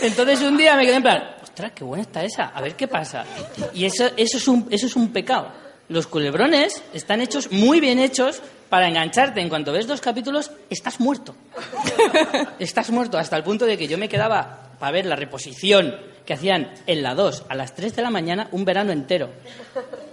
Entonces 0.00 0.40
un 0.42 0.56
día 0.56 0.74
me 0.74 0.84
quedé 0.84 0.96
en 0.96 1.02
plan, 1.02 1.22
ostras, 1.40 1.70
qué 1.72 1.84
buena 1.84 2.02
está 2.02 2.24
esa, 2.24 2.46
a 2.46 2.60
ver 2.60 2.74
qué 2.74 2.88
pasa. 2.88 3.24
Y 3.72 3.84
eso, 3.84 4.06
eso, 4.16 4.38
es, 4.38 4.48
un, 4.48 4.66
eso 4.68 4.86
es 4.86 4.96
un 4.96 5.12
pecado. 5.12 5.52
Los 5.88 6.08
culebrones 6.08 6.82
están 6.92 7.20
hechos, 7.20 7.52
muy 7.52 7.78
bien 7.78 8.00
hechos, 8.00 8.42
para 8.68 8.88
engancharte. 8.88 9.40
En 9.40 9.48
cuanto 9.48 9.72
ves 9.72 9.86
dos 9.86 10.00
capítulos, 10.00 10.50
estás 10.70 10.98
muerto. 10.98 11.36
estás 12.58 12.90
muerto, 12.90 13.16
hasta 13.16 13.36
el 13.36 13.44
punto 13.44 13.64
de 13.64 13.78
que 13.78 13.86
yo 13.86 13.96
me 13.96 14.08
quedaba 14.08 14.71
para 14.82 14.94
ver 14.94 15.06
la 15.06 15.14
reposición 15.14 15.94
que 16.26 16.34
hacían 16.34 16.72
en 16.88 17.04
la 17.04 17.14
2 17.14 17.44
a 17.48 17.54
las 17.54 17.72
3 17.72 17.94
de 17.94 18.02
la 18.02 18.10
mañana 18.10 18.48
un 18.50 18.64
verano 18.64 18.90
entero. 18.90 19.30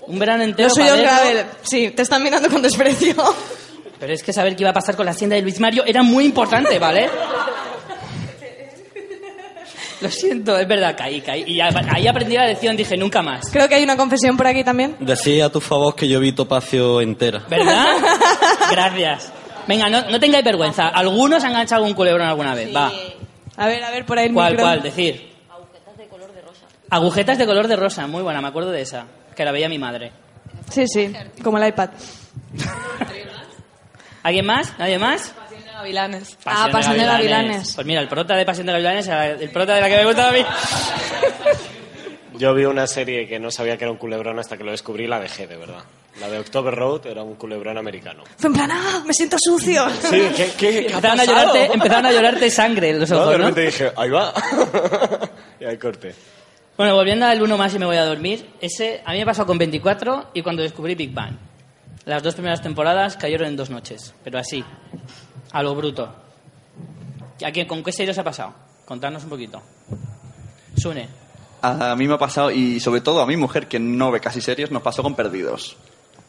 Un 0.06 0.20
verano 0.20 0.44
entero. 0.44 0.70
Para 0.70 0.86
es 0.86 0.92
verlo. 0.94 1.04
grave. 1.12 1.46
Sí, 1.64 1.90
te 1.90 2.04
están 2.04 2.22
mirando 2.22 2.48
con 2.50 2.62
desprecio. 2.62 3.16
Pero 4.00 4.14
es 4.14 4.22
que 4.22 4.32
saber 4.32 4.56
qué 4.56 4.62
iba 4.62 4.70
a 4.70 4.74
pasar 4.74 4.96
con 4.96 5.08
la 5.08 5.12
hacienda 5.14 5.36
de 5.36 5.42
Luis 5.42 5.60
Mario 5.60 5.82
era 5.88 6.04
muy 6.04 6.24
importante, 6.24 6.78
¿vale? 6.78 7.10
Lo 10.02 10.12
siento, 10.12 10.56
es 10.60 10.68
verdad, 10.68 10.96
caí, 10.96 11.20
caí. 11.22 11.46
Y 11.48 11.60
a- 11.62 11.72
ahí 11.92 12.08
aprendí 12.08 12.36
la 12.36 12.46
lección, 12.46 12.78
dije, 12.78 12.96
nunca 12.96 13.24
más. 13.24 13.42
Creo 13.52 13.68
que 13.68 13.74
hay 13.74 13.84
una 13.84 13.98
confesión 13.98 14.38
por 14.38 14.46
aquí 14.46 14.64
también. 14.64 14.98
Decía 15.00 15.48
a 15.48 15.50
tu 15.50 15.60
favor 15.60 15.96
que 15.96 16.08
yo 16.08 16.20
vi 16.20 16.32
Topacio 16.32 17.02
entera. 17.02 17.42
¿Verdad? 17.50 17.88
Gracias. 18.72 19.32
Venga, 19.68 19.90
no, 19.90 20.12
no 20.12 20.20
tengáis 20.20 20.46
vergüenza. 20.46 20.90
¿Algunos 20.90 21.44
han 21.44 21.52
enganchado 21.52 21.82
algún 21.84 21.96
culebrón 21.96 22.28
alguna 22.28 22.54
vez? 22.54 22.70
Va. 22.76 22.92
A 23.60 23.68
ver, 23.68 23.84
a 23.84 23.92
ver, 23.92 24.06
por 24.06 24.18
ahí 24.18 24.28
el 24.28 24.34
¿Cuál, 24.34 24.54
micro. 24.54 24.66
cuál? 24.66 24.82
Decir. 24.82 25.30
Agujetas 26.90 27.38
de 27.38 27.46
color 27.46 27.68
de 27.68 27.76
rosa. 27.76 28.08
Muy 28.08 28.24
buena, 28.24 28.42
me 28.42 28.48
acuerdo 28.48 28.72
de 28.72 28.82
esa. 28.82 29.06
Que 29.36 29.46
la 29.46 29.52
veía 29.52 29.70
mi 29.70 29.78
madre. 29.78 30.12
Sí, 30.72 30.88
sí, 30.88 31.14
como 31.44 31.58
el 31.58 31.68
iPad. 31.68 31.90
¿Alguien 34.24 34.46
más? 34.46 34.78
¿Nadie 34.78 35.00
más? 35.00 35.34
Gavilanes. 35.74 36.38
ah, 36.46 36.68
Pasión 36.72 36.98
de 36.98 37.06
Gavilanes. 37.06 37.74
Pues 37.76 37.88
mira, 37.88 38.02
el 38.02 38.08
prota 38.10 38.36
de 38.36 38.46
Pasión 38.46 38.66
de 38.68 38.74
Gavilanes 38.74 39.08
era 39.08 39.28
el 39.28 39.50
prota 39.50 39.76
de 39.76 39.82
la 39.82 39.88
que 39.90 39.96
me 39.98 40.06
gusta 40.06 40.28
a 40.28 40.32
mí. 40.32 40.40
Yo 42.38 42.54
vi 42.54 42.66
una 42.66 42.86
serie 42.88 43.28
que 43.28 43.40
no 43.40 43.50
sabía 43.52 43.78
que 43.78 43.86
era 43.86 43.92
un 43.92 43.98
culebrón 43.98 44.40
hasta 44.40 44.58
que 44.58 44.64
lo 44.64 44.72
descubrí 44.72 45.06
y 45.06 45.08
la 45.08 45.20
dejé, 45.20 45.48
de 45.48 45.56
verdad. 45.58 45.84
La 46.20 46.30
de 46.30 46.40
October 46.40 46.74
Road 46.76 47.06
era 47.08 47.24
un 47.24 47.36
culebrón 47.36 47.78
americano. 47.78 48.24
Fue 48.38 48.48
en 48.50 48.54
plan, 48.54 48.70
¡ah! 48.72 49.04
Me 49.06 49.14
siento 49.14 49.38
sucio. 49.40 49.86
Sí, 50.02 50.22
¿qué, 50.36 50.52
qué, 50.58 50.86
qué 50.88 50.94
ha 50.94 50.96
Empezaron 50.98 51.20
a, 51.20 51.26
llorarte, 51.26 51.66
empezaron 51.74 52.06
a 52.06 52.12
llorarte 52.12 52.50
sangre 52.52 52.90
en 52.90 53.00
los 53.00 53.10
No, 53.10 53.18
ojos, 53.20 53.32
de 53.32 53.38
¿no? 53.38 53.44
repente 53.48 53.62
dije, 53.68 53.92
ahí 53.96 54.10
va. 54.10 54.34
y 55.60 55.66
ahí 55.66 55.78
corté. 55.78 56.14
Bueno, 56.76 56.96
volviendo 56.96 57.26
al 57.26 57.42
uno 57.42 57.58
más 57.58 57.74
y 57.74 57.80
me 57.80 57.86
voy 57.86 57.98
a 57.98 58.06
dormir. 58.06 58.50
Ese 58.60 59.02
a 59.06 59.14
mí 59.14 59.20
me 59.20 59.26
pasó 59.26 59.46
con 59.46 59.58
24 59.58 60.32
y 60.34 60.42
cuando 60.42 60.62
descubrí 60.62 60.96
Big 60.96 61.14
Bang. 61.14 61.38
Las 62.06 62.24
dos 62.24 62.34
primeras 62.34 62.62
temporadas 62.62 63.18
cayeron 63.18 63.48
en 63.48 63.56
dos 63.56 63.70
noches, 63.70 64.14
pero 64.24 64.40
así, 64.40 64.64
a 65.52 65.64
lo 65.64 65.76
bruto. 65.76 66.14
¿A 67.46 67.52
quién, 67.52 67.68
¿Con 67.68 67.84
qué 67.84 67.92
serie 67.92 68.12
os 68.12 68.18
ha 68.18 68.24
pasado? 68.24 68.54
Contadnos 68.86 69.24
un 69.24 69.30
poquito. 69.30 69.62
Sune. 70.76 71.08
A 71.62 71.96
mí 71.96 72.08
me 72.08 72.14
ha 72.14 72.18
pasado, 72.18 72.52
y 72.52 72.80
sobre 72.80 73.02
todo 73.02 73.22
a 73.22 73.26
mi 73.28 73.36
mujer, 73.36 73.68
que 73.68 73.80
no 73.80 74.12
ve 74.12 74.22
casi 74.22 74.40
series, 74.40 74.72
nos 74.72 74.82
pasó 74.82 75.04
con 75.04 75.14
Perdidos. 75.16 75.76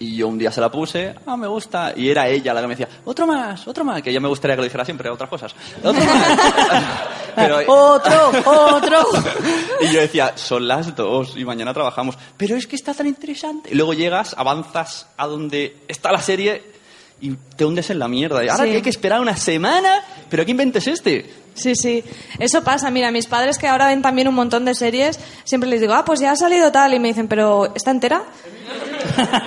Y 0.02 0.16
yo 0.16 0.28
un 0.28 0.38
día 0.38 0.50
se 0.50 0.62
la 0.62 0.70
puse, 0.70 1.14
ah, 1.26 1.36
me 1.36 1.46
gusta, 1.46 1.92
y 1.94 2.08
era 2.08 2.26
ella 2.26 2.54
la 2.54 2.62
que 2.62 2.66
me 2.66 2.74
decía, 2.74 2.88
otro 3.04 3.26
más, 3.26 3.68
otro 3.68 3.84
más, 3.84 4.00
que 4.00 4.10
ya 4.10 4.18
me 4.18 4.28
gustaría 4.28 4.56
que 4.56 4.62
lo 4.62 4.64
dijera 4.64 4.82
siempre, 4.82 5.10
otras 5.10 5.28
cosas. 5.28 5.54
Otro 5.84 6.02
más. 6.02 6.38
Pero, 7.36 7.58
¡Otro! 7.66 8.30
¡Otro! 8.46 9.06
y 9.82 9.92
yo 9.92 10.00
decía, 10.00 10.32
son 10.36 10.66
las 10.66 10.96
dos 10.96 11.36
y 11.36 11.44
mañana 11.44 11.74
trabajamos. 11.74 12.16
Pero 12.36 12.56
es 12.56 12.66
que 12.66 12.76
está 12.76 12.94
tan 12.94 13.06
interesante. 13.08 13.70
Y 13.70 13.74
luego 13.74 13.92
llegas, 13.92 14.34
avanzas 14.38 15.06
a 15.18 15.26
donde 15.26 15.76
está 15.86 16.10
la 16.12 16.22
serie 16.22 16.79
y 17.20 17.32
te 17.56 17.64
hundes 17.64 17.90
en 17.90 17.98
la 17.98 18.08
mierda. 18.08 18.38
Ahora 18.40 18.56
Sí. 18.64 18.70
que 18.70 18.76
hay 18.76 18.82
que 18.82 18.90
esperar 18.90 19.20
una 19.20 19.36
semana, 19.36 20.02
¿pero 20.28 20.44
qué 20.44 20.50
invento 20.52 20.78
es 20.78 20.86
este? 20.86 21.30
Sí, 21.54 21.74
sí. 21.74 22.02
Eso 22.38 22.62
pasa. 22.64 22.90
Mira, 22.90 23.10
mis 23.10 23.26
padres 23.26 23.58
que 23.58 23.66
ahora 23.68 23.88
ven 23.88 24.00
también 24.02 24.28
un 24.28 24.34
montón 24.34 24.64
de 24.64 24.74
series, 24.74 25.18
siempre 25.44 25.68
les 25.68 25.80
digo, 25.80 25.92
ah, 25.94 26.04
pues 26.04 26.20
ya 26.20 26.30
ha 26.30 26.36
salido 26.36 26.72
tal. 26.72 26.94
Y 26.94 26.98
me 27.00 27.08
dicen, 27.08 27.28
¿pero 27.28 27.72
está 27.74 27.90
entera? 27.90 28.22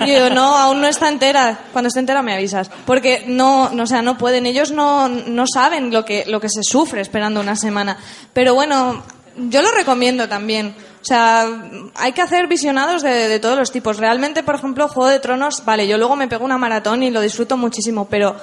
Y 0.06 0.12
yo, 0.12 0.30
no, 0.30 0.54
aún 0.56 0.80
no 0.80 0.86
está 0.86 1.08
entera. 1.08 1.58
Cuando 1.72 1.88
esté 1.88 2.00
entera 2.00 2.22
me 2.22 2.34
avisas. 2.34 2.70
Porque 2.84 3.24
no, 3.26 3.70
no, 3.70 3.84
o 3.84 3.86
sea, 3.86 4.02
no 4.02 4.18
pueden. 4.18 4.46
Ellos 4.46 4.70
no, 4.70 5.08
no 5.08 5.44
saben 5.46 5.90
lo 5.90 6.04
que, 6.04 6.24
lo 6.26 6.40
que 6.40 6.48
se 6.48 6.62
sufre 6.62 7.00
esperando 7.00 7.40
una 7.40 7.56
semana. 7.56 7.96
Pero 8.32 8.54
bueno, 8.54 9.02
yo 9.36 9.62
lo 9.62 9.70
recomiendo 9.72 10.28
también. 10.28 10.74
O 11.04 11.06
sea, 11.06 11.46
hay 11.96 12.12
que 12.12 12.22
hacer 12.22 12.46
visionados 12.46 13.02
de, 13.02 13.28
de 13.28 13.38
todos 13.38 13.58
los 13.58 13.70
tipos. 13.70 13.98
Realmente, 13.98 14.42
por 14.42 14.54
ejemplo, 14.54 14.88
Juego 14.88 15.10
de 15.10 15.20
Tronos, 15.20 15.62
vale, 15.66 15.86
yo 15.86 15.98
luego 15.98 16.16
me 16.16 16.28
pego 16.28 16.46
una 16.46 16.56
maratón 16.56 17.02
y 17.02 17.10
lo 17.10 17.20
disfruto 17.20 17.58
muchísimo, 17.58 18.08
pero 18.08 18.36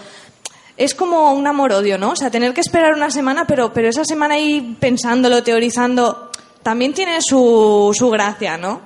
es 0.78 0.94
como 0.94 1.34
un 1.34 1.48
amor-odio, 1.48 1.98
¿no? 1.98 2.12
O 2.12 2.16
sea, 2.16 2.30
tener 2.30 2.54
que 2.54 2.62
esperar 2.62 2.94
una 2.94 3.10
semana, 3.10 3.48
pero, 3.48 3.74
pero 3.74 3.90
esa 3.90 4.06
semana 4.06 4.36
ahí 4.36 4.78
pensándolo, 4.80 5.42
teorizando, 5.42 6.30
también 6.62 6.94
tiene 6.94 7.20
su, 7.24 7.96
su 7.98 8.12
gracia, 8.12 8.60
¿no? 8.60 8.80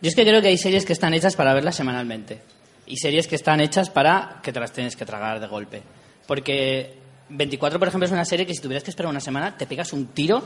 Yo 0.00 0.08
es 0.08 0.14
que 0.14 0.22
creo 0.24 0.40
que 0.40 0.46
hay 0.46 0.58
series 0.58 0.84
que 0.84 0.92
están 0.92 1.12
hechas 1.12 1.34
para 1.34 1.54
verlas 1.54 1.74
semanalmente. 1.74 2.40
Y 2.86 2.98
series 2.98 3.26
que 3.26 3.34
están 3.34 3.60
hechas 3.60 3.90
para 3.90 4.38
que 4.44 4.52
te 4.52 4.60
las 4.60 4.72
tienes 4.72 4.94
que 4.94 5.04
tragar 5.04 5.40
de 5.40 5.48
golpe. 5.48 5.82
Porque 6.28 6.98
24, 7.30 7.80
por 7.80 7.88
ejemplo, 7.88 8.06
es 8.06 8.12
una 8.12 8.24
serie 8.24 8.46
que 8.46 8.54
si 8.54 8.62
tuvieras 8.62 8.84
que 8.84 8.90
esperar 8.90 9.10
una 9.10 9.18
semana, 9.18 9.56
te 9.56 9.66
pegas 9.66 9.92
un 9.92 10.06
tiro 10.06 10.44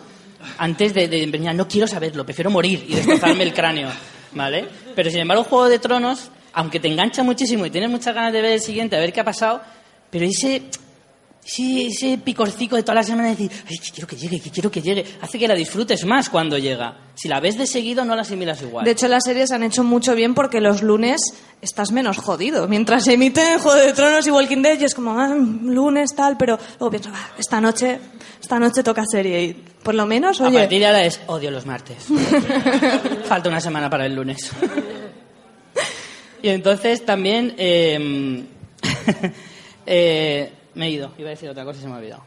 antes 0.59 0.94
de, 0.94 1.09
de 1.09 1.26
no 1.26 1.68
quiero 1.68 1.86
saberlo, 1.86 2.24
prefiero 2.24 2.51
morir 2.51 2.84
y 2.88 2.94
destrozarme 2.94 3.44
el 3.44 3.55
cráneo, 3.55 3.90
¿vale? 4.32 4.66
Pero 4.94 5.11
sin 5.11 5.20
embargo, 5.20 5.44
Juego 5.44 5.68
de 5.68 5.78
Tronos, 5.78 6.30
aunque 6.53 6.80
te 6.80 6.88
engancha 6.88 7.22
muchísimo 7.22 7.66
y 7.66 7.70
tienes 7.70 7.90
muchas 7.90 8.14
ganas 8.14 8.32
de 8.32 8.42
ver 8.42 8.53
el 8.53 8.61
siguiente, 8.61 8.97
a 8.97 9.01
ver 9.01 9.12
qué 9.12 9.20
ha 9.20 9.24
pasado, 9.24 9.61
pero 10.11 10.24
ese, 10.24 10.62
ese, 11.47 11.86
ese 11.86 12.18
picorcico 12.18 12.74
de 12.76 12.82
toda 12.82 12.97
la 12.97 13.03
semana 13.03 13.28
de 13.28 13.36
decir, 13.36 13.51
ay, 13.68 13.78
que 13.78 13.90
quiero 13.90 14.07
que 14.09 14.16
llegue, 14.16 14.40
que 14.40 14.51
quiero 14.51 14.70
que 14.70 14.82
llegue, 14.82 15.05
hace 15.20 15.38
que 15.38 15.47
la 15.47 15.55
disfrutes 15.55 16.05
más 16.05 16.28
cuando 16.28 16.59
llega. 16.59 16.99
Si 17.14 17.28
la 17.28 17.38
ves 17.40 17.57
de 17.57 17.66
seguido, 17.66 18.05
no 18.05 18.14
la 18.16 18.22
asimilas 18.22 18.61
igual. 18.62 18.84
De 18.84 18.90
hecho, 18.90 19.09
las 19.09 19.24
series 19.24 19.51
han 19.53 19.62
hecho 19.62 19.84
mucho 19.84 20.14
bien 20.14 20.34
porque 20.34 20.61
los 20.61 20.82
lunes 20.82 21.20
estás 21.62 21.92
menos 21.92 22.18
jodido. 22.18 22.66
Mientras 22.68 23.05
se 23.05 23.14
emiten 23.14 23.59
Juego 23.61 23.78
de 23.78 23.92
Tronos 23.92 24.26
y 24.26 24.30
Walking 24.30 24.61
Dead, 24.62 24.78
y 24.80 24.84
es 24.84 24.94
como, 24.94 25.12
ah, 25.18 25.34
lunes, 25.34 26.14
tal, 26.14 26.36
pero 26.36 26.59
luego 26.80 26.90
pienso, 26.90 27.11
"Ah, 27.14 27.30
esta 27.38 27.61
noche, 27.61 27.99
esta 28.40 28.59
noche 28.59 28.82
toca 28.82 29.05
serie. 29.11 29.42
Y 29.44 29.53
por 29.82 29.94
lo 29.94 30.05
menos, 30.05 30.40
A 30.40 30.49
oye. 30.49 30.59
partir 30.59 30.80
de 30.80 30.86
ahora 30.86 31.05
es 31.05 31.20
odio 31.26 31.51
los 31.51 31.64
martes. 31.64 31.97
Falta 33.26 33.49
una 33.49 33.61
semana 33.61 33.88
para 33.88 34.05
el 34.05 34.14
lunes. 34.14 34.51
y 36.42 36.49
entonces 36.49 37.05
también 37.07 37.55
eh, 37.59 38.44
eh, 39.86 40.53
me 40.77 40.87
he 40.87 40.91
ido. 40.91 41.11
Iba 41.18 41.29
a 41.29 41.31
decir 41.31 41.49
otra 41.51 41.64
cosa 41.64 41.79
y 41.81 41.83
se 41.83 41.89
me 41.89 41.95
ha 41.95 41.99
olvidado. 41.99 42.22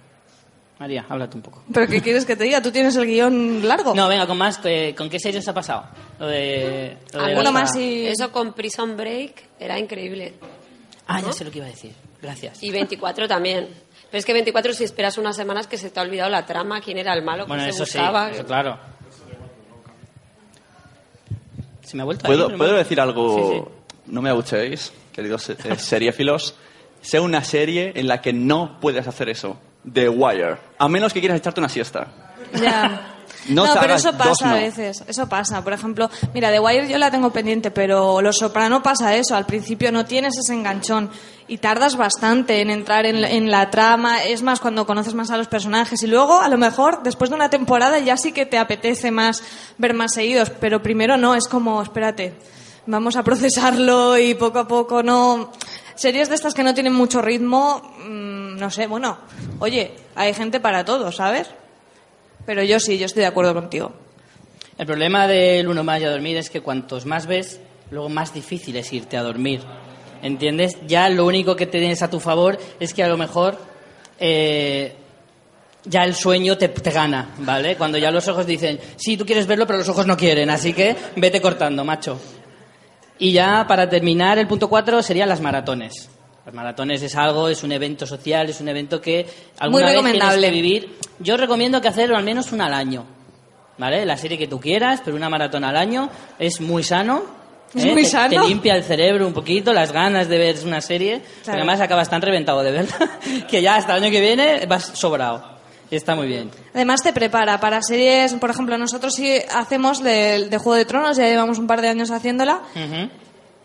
María, 0.80 1.06
háblate 1.10 1.36
un 1.38 1.42
poco. 1.44 1.64
¿Pero 1.74 1.88
qué 1.88 2.02
quieres 2.02 2.26
que 2.26 2.36
te 2.36 2.44
diga? 2.46 2.62
¿Tú 2.62 2.72
tienes 2.72 2.96
el 2.96 3.06
guion 3.06 3.68
largo? 3.68 3.94
No, 3.96 4.08
venga, 4.08 4.26
con 4.28 4.38
más. 4.38 4.60
eh, 4.64 4.94
¿Con 4.98 5.10
qué 5.10 5.20
series 5.20 5.46
ha 5.48 5.54
pasado? 5.54 5.86
Lo 6.20 6.28
de, 6.28 6.98
lo 7.14 7.20
de 7.22 7.26
Alguno 7.32 7.52
más 7.52 7.76
y... 7.76 8.08
Eso 8.08 8.32
con 8.32 8.54
Prison 8.54 8.96
Break 8.96 9.44
era 9.60 9.78
increíble. 9.78 10.34
Ah, 11.08 11.22
ya 11.22 11.34
sé 11.34 11.44
lo 11.44 11.52
que 11.52 11.58
iba 11.58 11.68
a 11.68 11.70
decir. 11.72 11.94
Gracias. 12.22 12.64
Y 12.64 12.72
24 12.72 13.28
también. 13.28 13.68
Pero 14.10 14.20
es 14.20 14.26
que 14.26 14.32
24 14.34 14.74
si 14.74 14.84
esperas 14.86 15.18
unas 15.18 15.36
semanas 15.36 15.68
que 15.68 15.78
se 15.78 15.90
te 15.90 16.00
ha 16.00 16.04
olvidado 16.04 16.30
la 16.30 16.46
trama, 16.46 16.80
quién 16.82 16.98
era 16.98 17.14
el 17.14 17.24
malo, 17.24 17.46
Bueno, 17.46 17.64
que 17.66 17.74
se 17.74 17.84
eso 17.84 17.86
sí, 17.86 17.98
buscaba. 17.98 18.32
eso 18.32 18.46
claro. 18.46 18.80
Se 21.82 21.96
me 21.98 22.04
ha 22.04 22.06
vuelto 22.06 22.26
¿Puedo, 22.26 22.50
ahí, 22.50 22.58
¿puedo 22.58 22.76
decir 22.76 23.00
algo? 23.02 23.52
Sí, 23.52 23.58
sí. 23.58 23.64
No 24.08 24.22
me 24.22 24.30
abucheéis, 24.30 24.92
queridos 25.12 25.50
eh, 25.50 25.58
seriéfilos. 25.78 26.56
Sea 27.02 27.22
una 27.22 27.44
serie 27.44 27.94
en 27.96 28.08
la 28.08 28.22
que 28.22 28.34
no 28.34 28.80
puedes 28.80 29.08
hacer 29.08 29.30
eso. 29.30 29.58
The 29.92 30.10
Wire. 30.10 30.58
A 30.78 30.88
menos 30.88 31.14
que 31.14 31.20
quieras 31.20 31.38
echarte 31.38 31.60
una 31.60 31.70
siesta. 31.70 32.08
Ya. 32.54 33.06
No 33.48 33.66
No, 33.66 33.74
pero 33.80 33.94
eso 33.96 34.12
pasa 34.18 34.48
no. 34.48 34.52
a 34.52 34.56
veces, 34.56 35.04
eso 35.08 35.30
pasa. 35.30 35.64
Por 35.64 35.72
ejemplo, 35.72 36.10
mira, 36.34 36.52
The 36.52 36.60
Wire 36.60 36.90
yo 36.90 36.98
la 36.98 37.10
tengo 37.10 37.32
pendiente, 37.32 37.72
pero 37.72 38.22
Los 38.22 38.38
Soprano 38.38 38.84
pasa 38.84 39.16
eso. 39.16 39.36
Al 39.36 39.46
principio 39.46 39.92
no 39.92 40.06
tienes 40.06 40.38
ese 40.38 40.54
enganchón 40.54 41.10
y 41.48 41.58
tardas 41.58 41.96
bastante 41.96 42.62
en 42.62 42.70
entrar 42.70 43.06
en, 43.06 43.24
en 43.24 43.50
la 43.50 43.70
trama. 43.70 44.24
Es 44.24 44.44
más, 44.44 44.60
cuando 44.60 44.86
conoces 44.86 45.14
más 45.14 45.32
a 45.32 45.38
los 45.38 45.48
personajes 45.48 46.04
y 46.04 46.08
luego, 46.08 46.40
a 46.42 46.50
lo 46.50 46.58
mejor, 46.58 47.02
después 47.04 47.30
de 47.30 47.38
una 47.38 47.50
temporada 47.50 48.00
ya 48.00 48.18
sí 48.18 48.34
que 48.34 48.46
te 48.46 48.58
apetece 48.58 49.10
más 49.10 49.42
ver 49.78 49.94
más 49.94 50.14
seguidos, 50.14 50.50
pero 50.50 50.82
primero 50.82 51.16
no, 51.18 51.34
es 51.34 51.48
como, 51.48 51.82
espérate, 51.82 52.34
vamos 52.86 53.16
a 53.16 53.24
procesarlo 53.24 54.18
y 54.18 54.34
poco 54.36 54.60
a 54.60 54.68
poco 54.68 55.02
no... 55.02 55.52
Series 56.00 56.30
de 56.30 56.36
estas 56.36 56.54
que 56.54 56.64
no 56.64 56.74
tienen 56.74 56.94
mucho 56.94 57.22
ritmo, 57.22 57.82
mm, 58.00 58.56
no 58.56 58.72
sé, 58.72 58.88
bueno, 58.88 59.18
oye, 59.60 59.92
hay 60.16 60.34
gente 60.34 60.62
para 60.62 60.86
todo, 60.86 61.12
¿sabes? 61.12 61.50
Pero 62.46 62.64
yo 62.64 62.80
sí, 62.80 62.98
yo 62.98 63.06
estoy 63.06 63.24
de 63.24 63.28
acuerdo 63.28 63.54
contigo. 63.54 63.92
El 64.78 64.86
problema 64.86 65.28
del 65.28 65.68
uno 65.68 65.84
más 65.84 66.00
y 66.00 66.06
a 66.06 66.10
dormir 66.10 66.38
es 66.38 66.50
que 66.50 66.62
cuantos 66.62 67.06
más 67.06 67.28
ves, 67.28 67.60
luego 67.92 68.08
más 68.08 68.34
difícil 68.34 68.78
es 68.78 68.94
irte 68.94 69.18
a 69.18 69.24
dormir. 69.24 69.60
¿Entiendes? 70.22 70.78
Ya 70.88 71.10
lo 71.10 71.26
único 71.26 71.58
que 71.58 71.66
tienes 71.68 72.02
a 72.02 72.10
tu 72.10 72.22
favor 72.22 72.58
es 72.80 72.94
que 72.94 73.04
a 73.04 73.10
lo 73.10 73.18
mejor 73.18 73.58
eh, 74.22 74.94
ya 75.84 76.06
el 76.06 76.16
sueño 76.16 76.58
te, 76.58 76.70
te 76.70 76.92
gana, 76.92 77.36
¿vale? 77.40 77.76
Cuando 77.76 77.98
ya 77.98 78.10
los 78.10 78.26
ojos 78.30 78.46
dicen, 78.46 78.80
sí, 78.96 79.18
tú 79.18 79.26
quieres 79.26 79.48
verlo, 79.48 79.68
pero 79.68 79.80
los 79.80 79.90
ojos 79.90 80.08
no 80.08 80.16
quieren, 80.16 80.50
así 80.50 80.72
que 80.72 80.96
vete 81.18 81.42
cortando, 81.42 81.84
macho. 81.84 82.18
Y 83.20 83.34
ya 83.34 83.66
para 83.68 83.90
terminar, 83.90 84.40
el 84.40 84.48
punto 84.48 84.70
cuatro 84.70 85.04
serían 85.04 85.30
las 85.30 85.42
maratones. 85.42 86.10
Las 86.46 86.56
maratones 86.56 87.04
es 87.04 87.16
algo, 87.16 87.50
es 87.50 87.64
un 87.64 87.72
evento 87.74 88.08
social, 88.08 88.50
es 88.50 88.62
un 88.62 88.70
evento 88.70 89.00
que 89.00 89.28
alguna 89.60 89.86
vez 89.86 89.96
tienes 89.96 90.14
recomendable. 90.14 90.48
que 90.48 90.54
vivir. 90.54 90.98
Yo 91.20 91.38
recomiendo 91.38 91.82
que 91.82 91.90
hacerlo 91.90 92.18
al 92.18 92.24
menos 92.24 92.52
una 92.52 92.68
al 92.68 92.74
año. 92.74 93.06
¿Vale? 93.78 94.06
La 94.06 94.18
serie 94.18 94.38
que 94.38 94.48
tú 94.48 94.60
quieras, 94.60 95.02
pero 95.04 95.16
una 95.16 95.30
maratón 95.30 95.64
al 95.64 95.78
año 95.78 96.10
es 96.40 96.60
muy 96.60 96.82
sano. 96.82 97.24
Es 97.76 97.86
¿eh? 97.86 97.92
muy 97.92 98.06
sano. 98.06 98.42
Te 98.42 98.48
limpia 98.48 98.76
el 98.76 98.84
cerebro 98.84 99.28
un 99.28 99.34
poquito, 99.34 99.74
las 99.74 99.92
ganas 99.92 100.28
de 100.28 100.38
ver 100.38 100.56
una 100.66 100.82
serie. 100.82 101.22
Claro. 101.44 101.60
además 101.60 101.82
acabas 101.82 102.10
tan 102.10 102.22
reventado 102.22 102.64
de 102.64 102.72
verla 102.72 103.20
que 103.50 103.62
ya 103.62 103.76
hasta 103.76 103.96
el 103.96 104.04
año 104.04 104.12
que 104.12 104.22
viene 104.22 104.66
vas 104.66 104.86
sobrado. 104.86 105.59
Y 105.92 105.96
está 105.96 106.16
muy 106.16 106.28
bien. 106.28 106.52
Además 106.74 107.02
te 107.02 107.14
prepara 107.14 107.60
para 107.60 107.82
series, 107.82 108.34
por 108.36 108.50
ejemplo, 108.50 108.78
nosotros 108.78 109.16
sí 109.16 109.40
hacemos 109.54 110.04
de, 110.04 110.48
de 110.50 110.58
Juego 110.58 110.76
de 110.76 110.86
Tronos, 110.86 111.18
ya 111.18 111.26
llevamos 111.26 111.58
un 111.58 111.68
par 111.68 111.82
de 111.82 111.90
años 111.90 112.12
haciéndola, 112.12 112.62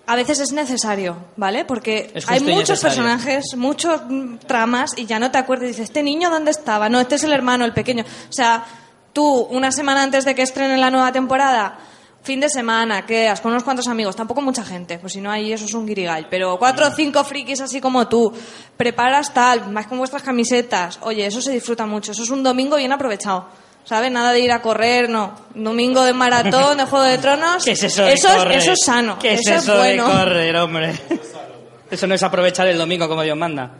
a 0.07 0.17
veces 0.17 0.41
es 0.41 0.53
necesario, 0.53 1.17
¿vale? 1.37 1.65
Porque 1.65 2.13
hay 2.27 2.41
muchos 2.41 2.81
personajes, 2.81 3.57
muchos 3.57 4.03
mm, 4.09 4.37
tramas 4.47 4.93
y 4.97 5.07
ya 5.07 5.19
no 5.19 5.31
te 5.31 5.39
acuerdas 5.39 5.65
y 5.65 5.69
dices, 5.69 5.85
¿este 5.85 6.03
niño 6.03 6.31
dónde 6.31 6.51
estaba? 6.51 6.89
No, 6.89 7.01
este 7.01 7.15
es 7.15 7.25
el 7.25 7.33
hermano, 7.33 7.65
el 7.65 7.73
pequeño. 7.73 8.05
O 8.05 8.33
sea, 8.33 8.65
tú, 9.13 9.27
una 9.51 9.73
semana 9.73 10.03
antes 10.03 10.25
de 10.25 10.35
que 10.35 10.43
estrenen 10.43 10.81
la 10.81 10.91
nueva 10.91 11.13
temporada, 11.13 11.79
fin 12.25 12.41
de 12.41 12.49
semana, 12.49 13.07
quedas 13.07 13.41
con 13.41 13.53
unos 13.53 13.63
cuantos 13.63 13.87
amigos, 13.87 14.17
tampoco 14.17 14.41
mucha 14.41 14.65
gente, 14.65 14.99
pues 14.99 15.13
si 15.13 15.21
no 15.21 15.31
ahí 15.31 15.53
eso 15.53 15.67
es 15.67 15.75
un 15.75 15.87
guirigay, 15.87 16.27
pero 16.29 16.59
cuatro 16.59 16.89
o 16.89 16.91
cinco 16.91 17.23
frikis 17.23 17.61
así 17.61 17.81
como 17.81 18.09
tú, 18.09 18.33
preparas 18.77 19.33
tal, 19.33 19.71
más 19.71 19.87
con 19.87 19.99
vuestras 19.99 20.23
camisetas, 20.23 20.99
oye, 21.03 21.25
eso 21.27 21.41
se 21.41 21.53
disfruta 21.53 21.87
mucho, 21.87 22.11
eso 22.13 22.23
es 22.25 22.31
un 22.31 22.43
domingo 22.43 22.77
bien 22.77 22.93
aprovechado. 22.93 23.47
¿Sabes? 23.87 24.11
Nada 24.11 24.33
de 24.33 24.41
ir 24.41 24.51
a 24.51 24.63
correr, 24.63 25.11
no. 25.11 25.35
Domingo 25.55 26.03
de 26.05 26.15
maratón, 26.15 26.79
de 26.79 26.87
Juego 26.87 27.05
de 27.05 27.19
Tronos. 27.19 27.63
¿Qué 27.67 27.73
es 27.73 27.83
eso 27.83 28.03
de 28.05 28.15
eso, 28.15 28.29
es- 28.49 28.57
eso 28.63 28.73
es 28.73 28.79
sano. 28.83 29.19
¿Qué 29.19 29.35
es 29.35 29.41
eso, 29.41 29.57
eso 29.57 29.73
es 29.75 29.79
bueno. 29.79 30.09
de 30.09 30.15
correr, 30.25 30.57
hombre? 30.57 30.95
Eso 31.91 32.07
no 32.07 32.15
es 32.15 32.23
aprovechar 32.23 32.67
el 32.67 32.79
domingo 32.79 33.07
como 33.09 33.23
Dios 33.23 33.37
manda. 33.37 33.71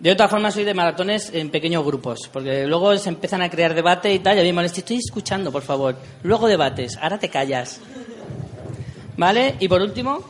De 0.00 0.12
otra 0.12 0.28
forma 0.28 0.50
soy 0.52 0.62
de 0.64 0.74
maratones 0.74 1.30
en 1.34 1.50
pequeños 1.50 1.84
grupos, 1.84 2.28
porque 2.32 2.66
luego 2.66 2.96
se 2.98 3.08
empiezan 3.08 3.42
a 3.42 3.50
crear 3.50 3.74
debate 3.74 4.12
y 4.14 4.20
tal, 4.20 4.36
y 4.36 4.40
a 4.40 4.42
mí 4.42 4.50
me 4.50 4.54
molesta, 4.54 4.78
estoy 4.78 4.98
escuchando, 4.98 5.50
por 5.50 5.62
favor. 5.62 5.96
Luego 6.22 6.46
debates, 6.46 6.96
ahora 7.00 7.18
te 7.18 7.28
callas. 7.28 7.80
¿Vale? 9.16 9.56
Y 9.58 9.66
por 9.68 9.80
último, 9.82 10.22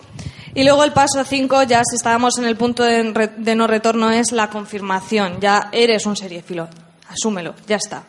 Y 0.55 0.65
luego 0.65 0.83
el 0.83 0.93
paso 0.95 1.23
5, 1.23 1.65
ya 1.65 1.83
si 1.85 1.97
estábamos 1.97 2.39
en 2.39 2.47
el 2.47 2.57
punto 2.57 2.83
de, 2.83 3.13
re- 3.13 3.31
de 3.37 3.55
no 3.55 3.67
retorno, 3.67 4.11
es 4.11 4.33
la 4.33 4.49
confirmación. 4.49 5.39
Ya 5.41 5.69
eres 5.73 6.07
un 6.07 6.17
seriéfilo. 6.17 6.67
Asúmelo, 7.07 7.55
ya 7.67 7.77
está. 7.77 8.05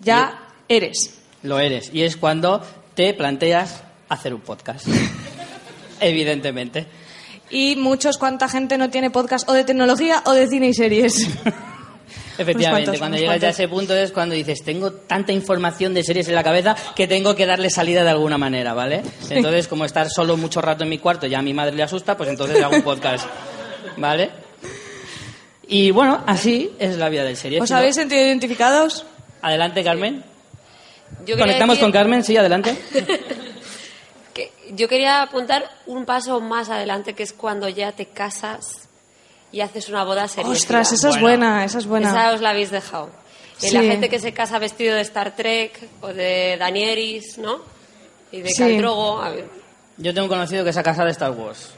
Ya 0.00 0.48
eres. 0.68 1.14
lo 1.44 1.60
eres. 1.60 1.90
Y 1.94 2.02
es 2.02 2.16
cuando 2.16 2.60
te 2.94 3.14
planteas 3.14 3.82
hacer 4.08 4.34
un 4.34 4.40
podcast. 4.40 4.86
Evidentemente. 6.00 6.86
Y 7.50 7.76
muchos, 7.76 8.18
¿cuánta 8.18 8.48
gente 8.48 8.78
no 8.78 8.90
tiene 8.90 9.10
podcast 9.10 9.48
o 9.48 9.52
de 9.52 9.64
tecnología 9.64 10.22
o 10.26 10.32
de 10.32 10.48
cine 10.48 10.68
y 10.68 10.74
series? 10.74 11.28
Efectivamente, 12.36 12.86
cuantos, 12.86 12.98
cuando 12.98 13.16
llegas 13.16 13.40
ya 13.40 13.46
a 13.48 13.50
ese 13.50 13.68
punto 13.68 13.94
es 13.94 14.10
cuando 14.10 14.34
dices, 14.34 14.64
tengo 14.64 14.92
tanta 14.92 15.32
información 15.32 15.94
de 15.94 16.02
series 16.02 16.26
en 16.28 16.34
la 16.34 16.42
cabeza 16.42 16.74
que 16.96 17.06
tengo 17.06 17.36
que 17.36 17.46
darle 17.46 17.70
salida 17.70 18.02
de 18.02 18.10
alguna 18.10 18.38
manera, 18.38 18.74
¿vale? 18.74 19.02
Entonces, 19.30 19.68
como 19.68 19.84
estar 19.84 20.08
solo 20.10 20.36
mucho 20.36 20.60
rato 20.60 20.82
en 20.82 20.90
mi 20.90 20.98
cuarto 20.98 21.26
ya 21.26 21.38
a 21.38 21.42
mi 21.42 21.54
madre 21.54 21.76
le 21.76 21.84
asusta, 21.84 22.16
pues 22.16 22.28
entonces 22.28 22.60
hago 22.62 22.74
un 22.74 22.82
podcast, 22.82 23.28
¿vale? 23.96 24.30
Y 25.68 25.92
bueno, 25.92 26.24
así 26.26 26.72
es 26.78 26.96
la 26.96 27.08
vida 27.08 27.24
del 27.24 27.36
serie. 27.36 27.60
¿Os 27.60 27.70
habéis 27.70 27.94
sentido 27.94 28.20
identificados? 28.20 29.06
Adelante, 29.40 29.84
Carmen. 29.84 30.24
Yo 31.26 31.38
Conectamos 31.38 31.76
decir 31.76 31.84
con 31.84 31.92
Carmen, 31.92 32.24
sí, 32.24 32.36
adelante. 32.36 32.76
yo 34.74 34.88
quería 34.88 35.22
apuntar 35.22 35.68
un 35.86 36.04
paso 36.04 36.40
más 36.40 36.70
adelante, 36.70 37.14
que 37.14 37.22
es 37.22 37.32
cuando 37.32 37.68
ya 37.68 37.92
te 37.92 38.06
casas 38.06 38.88
y 39.52 39.60
haces 39.60 39.88
una 39.88 40.04
boda 40.04 40.28
seria. 40.28 40.50
Ostras, 40.50 40.92
esa 40.92 41.10
es 41.10 41.20
buena, 41.20 41.64
esa 41.64 41.78
es 41.78 41.86
buena. 41.86 42.10
Esa 42.10 42.32
os 42.34 42.40
la 42.40 42.50
habéis 42.50 42.70
dejado. 42.70 43.10
Sí. 43.56 43.70
La 43.70 43.82
gente 43.82 44.08
que 44.08 44.18
se 44.18 44.32
casa 44.32 44.58
vestido 44.58 44.96
de 44.96 45.02
Star 45.02 45.36
Trek 45.36 45.88
o 46.00 46.08
de 46.08 46.56
Daenerys, 46.58 47.38
¿no? 47.38 47.60
Y 48.32 48.40
de 48.42 48.50
Sí. 48.50 48.78
Yo 49.96 50.12
tengo 50.12 50.24
un 50.24 50.28
conocido 50.28 50.64
que 50.64 50.72
se 50.72 50.80
ha 50.80 50.82
casado 50.82 51.06
de 51.06 51.12
Star 51.12 51.30
Wars. 51.30 51.70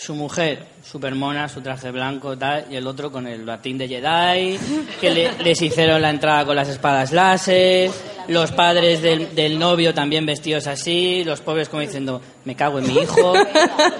Su 0.00 0.14
mujer, 0.14 0.60
super 0.88 1.12
mona, 1.16 1.48
su 1.48 1.60
traje 1.60 1.90
blanco, 1.90 2.38
tal, 2.38 2.66
y 2.70 2.76
el 2.76 2.86
otro 2.86 3.10
con 3.10 3.26
el 3.26 3.44
latín 3.44 3.76
de 3.78 3.88
Jedi, 3.88 4.56
que 5.00 5.10
le- 5.10 5.32
les 5.42 5.60
hicieron 5.60 6.00
la 6.00 6.10
entrada 6.10 6.44
con 6.46 6.54
las 6.54 6.68
espadas 6.68 7.10
láser, 7.10 7.90
los 8.28 8.52
padres 8.52 9.02
del, 9.02 9.34
del 9.34 9.58
novio 9.58 9.92
también 9.92 10.24
vestidos 10.24 10.68
así, 10.68 11.24
los 11.24 11.40
pobres 11.40 11.68
como 11.68 11.80
diciendo, 11.80 12.22
me 12.44 12.54
cago 12.54 12.78
en 12.78 12.86
mi 12.86 12.94
hijo, 13.00 13.32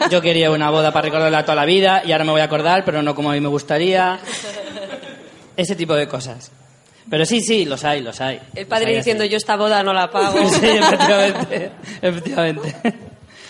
yo 0.09 0.21
quería 0.21 0.53
una 0.53 0.71
boda 0.71 0.93
para 0.93 1.07
recordarla 1.07 1.43
toda 1.45 1.57
la 1.57 1.65
vida 1.65 2.03
y 2.07 2.13
ahora 2.13 2.25
me 2.25 2.31
voy 2.31 2.43
a 2.43 2.45
acordar, 2.45 2.85
pero 2.85 3.03
no 3.03 3.17
como 3.17 3.31
a 3.31 3.35
mí 3.35 3.41
me 3.41 3.49
gustaría. 3.49 4.21
Ese 5.57 5.75
tipo 5.75 5.95
de 5.95 6.07
cosas. 6.07 6.53
Pero 7.11 7.25
sí, 7.25 7.41
sí, 7.41 7.65
los 7.65 7.83
hay, 7.85 8.03
los 8.03 8.21
hay. 8.21 8.39
El 8.55 8.69
padre 8.69 8.95
diciendo, 8.95 9.25
así. 9.25 9.31
yo 9.33 9.37
esta 9.39 9.57
boda 9.57 9.83
no 9.83 9.93
la 9.93 10.09
pago. 10.11 10.39
Sí, 10.49 10.61
efectivamente. 10.67 11.73
efectivamente. 12.03 12.75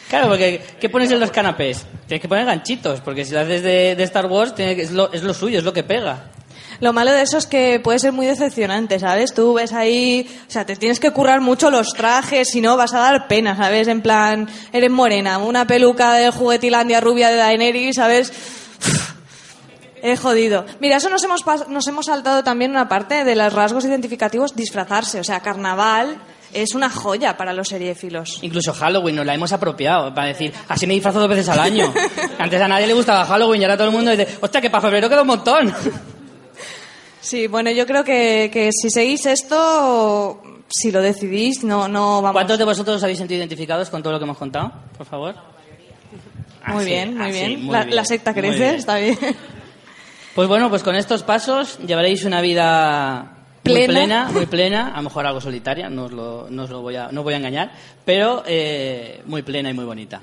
Claro, 0.08 0.28
porque 0.28 0.62
¿qué 0.80 0.88
pones 0.88 1.10
en 1.10 1.20
los 1.20 1.30
canapés? 1.30 1.84
Tienes 2.06 2.22
que 2.22 2.28
poner 2.28 2.46
ganchitos, 2.46 3.00
porque 3.00 3.24
si 3.24 3.32
lo 3.32 3.40
haces 3.40 3.62
de, 3.62 3.92
Star 4.04 4.26
Wars 4.26 4.54
tiene 4.54 4.74
que- 4.74 4.82
es, 4.82 4.90
lo, 4.90 5.12
es 5.12 5.22
lo 5.22 5.34
suyo, 5.34 5.58
es 5.58 5.64
lo 5.64 5.72
que 5.72 5.82
pega. 5.84 6.30
Lo 6.80 6.92
malo 6.92 7.10
de 7.10 7.22
eso 7.22 7.36
es 7.38 7.46
que 7.46 7.80
puede 7.82 7.98
ser 7.98 8.12
muy 8.12 8.24
decepcionante, 8.24 9.00
¿sabes? 9.00 9.34
Tú 9.34 9.54
ves 9.54 9.72
ahí, 9.72 10.30
o 10.46 10.50
sea, 10.50 10.64
te 10.64 10.76
tienes 10.76 11.00
que 11.00 11.10
currar 11.10 11.40
mucho 11.40 11.70
los 11.70 11.92
trajes, 11.92 12.48
si 12.48 12.60
no 12.60 12.76
vas 12.76 12.94
a 12.94 13.00
dar 13.00 13.26
pena, 13.26 13.56
¿sabes? 13.56 13.88
En 13.88 14.00
plan, 14.00 14.48
eres 14.72 14.90
morena, 14.90 15.38
una 15.38 15.66
peluca 15.66 16.12
de 16.14 16.30
juguetilandia 16.30 17.00
rubia 17.00 17.30
de 17.30 17.36
Daenerys, 17.36 17.96
¿sabes? 17.96 18.32
Es 20.00 20.20
jodido. 20.20 20.64
Mira, 20.78 20.98
eso 20.98 21.10
nos 21.10 21.24
hemos, 21.24 21.44
nos 21.68 21.86
hemos 21.88 22.06
saltado 22.06 22.44
también 22.44 22.70
una 22.70 22.88
parte 22.88 23.24
de 23.24 23.34
los 23.34 23.52
rasgos 23.52 23.84
identificativos, 23.84 24.54
disfrazarse. 24.54 25.18
O 25.18 25.24
sea, 25.24 25.40
carnaval 25.40 26.18
es 26.58 26.74
una 26.74 26.90
joya 26.90 27.36
para 27.36 27.52
los 27.52 27.68
seriéfilos. 27.68 28.38
Incluso 28.42 28.72
Halloween 28.72 29.16
nos 29.16 29.26
la 29.26 29.34
hemos 29.34 29.52
apropiado 29.52 30.14
para 30.14 30.28
decir, 30.28 30.52
así 30.68 30.86
me 30.86 30.94
disfrazo 30.94 31.20
dos 31.20 31.28
veces 31.28 31.48
al 31.48 31.58
año. 31.60 31.92
Antes 32.38 32.60
a 32.60 32.68
nadie 32.68 32.86
le 32.86 32.94
gustaba 32.94 33.24
Halloween 33.24 33.60
y 33.62 33.64
ahora 33.64 33.76
todo 33.76 33.88
el 33.88 33.94
mundo 33.94 34.10
dice, 34.10 34.28
hostia, 34.40 34.60
que 34.60 34.70
para 34.70 34.82
febrero 34.82 35.08
queda 35.08 35.22
un 35.22 35.28
montón. 35.28 35.74
Sí, 37.20 37.46
bueno, 37.46 37.70
yo 37.70 37.86
creo 37.86 38.04
que, 38.04 38.48
que 38.52 38.70
si 38.72 38.90
seguís 38.90 39.26
esto, 39.26 40.40
si 40.68 40.90
lo 40.92 41.02
decidís, 41.02 41.64
no, 41.64 41.88
no 41.88 42.22
vamos. 42.22 42.32
¿Cuántos 42.32 42.58
de 42.58 42.64
vosotros 42.64 42.96
os 42.96 43.02
habéis 43.02 43.18
sentido 43.18 43.38
identificados 43.38 43.90
con 43.90 44.02
todo 44.02 44.12
lo 44.12 44.18
que 44.18 44.24
hemos 44.24 44.38
contado? 44.38 44.72
Por 44.96 45.06
favor. 45.06 45.34
Muy 46.66 46.84
bien, 46.84 47.16
muy 47.16 47.28
así, 47.30 47.32
bien. 47.38 47.64
muy 47.64 47.72
la, 47.72 47.84
bien, 47.84 47.96
la 47.96 48.04
secta 48.04 48.34
crece, 48.34 48.58
bien. 48.58 48.74
está 48.74 48.96
bien. 48.96 49.18
Pues 50.34 50.46
bueno, 50.48 50.68
pues 50.70 50.82
con 50.82 50.94
estos 50.94 51.22
pasos 51.22 51.78
llevaréis 51.84 52.24
una 52.24 52.40
vida 52.40 53.37
muy 53.68 53.86
Plena. 53.86 53.92
plena, 53.92 54.28
muy 54.32 54.46
plena, 54.46 54.88
a 54.92 54.96
lo 54.98 55.02
mejor 55.04 55.26
algo 55.26 55.40
solitaria, 55.40 55.88
no 55.88 56.04
os 56.04 56.12
lo, 56.12 56.46
no 56.50 56.64
os 56.64 56.70
lo 56.70 56.80
voy, 56.82 56.96
a, 56.96 57.08
no 57.12 57.20
os 57.20 57.24
voy 57.24 57.34
a 57.34 57.36
engañar, 57.36 57.70
pero 58.04 58.42
eh, 58.46 59.22
muy 59.26 59.42
plena 59.42 59.70
y 59.70 59.74
muy 59.74 59.84
bonita. 59.84 60.20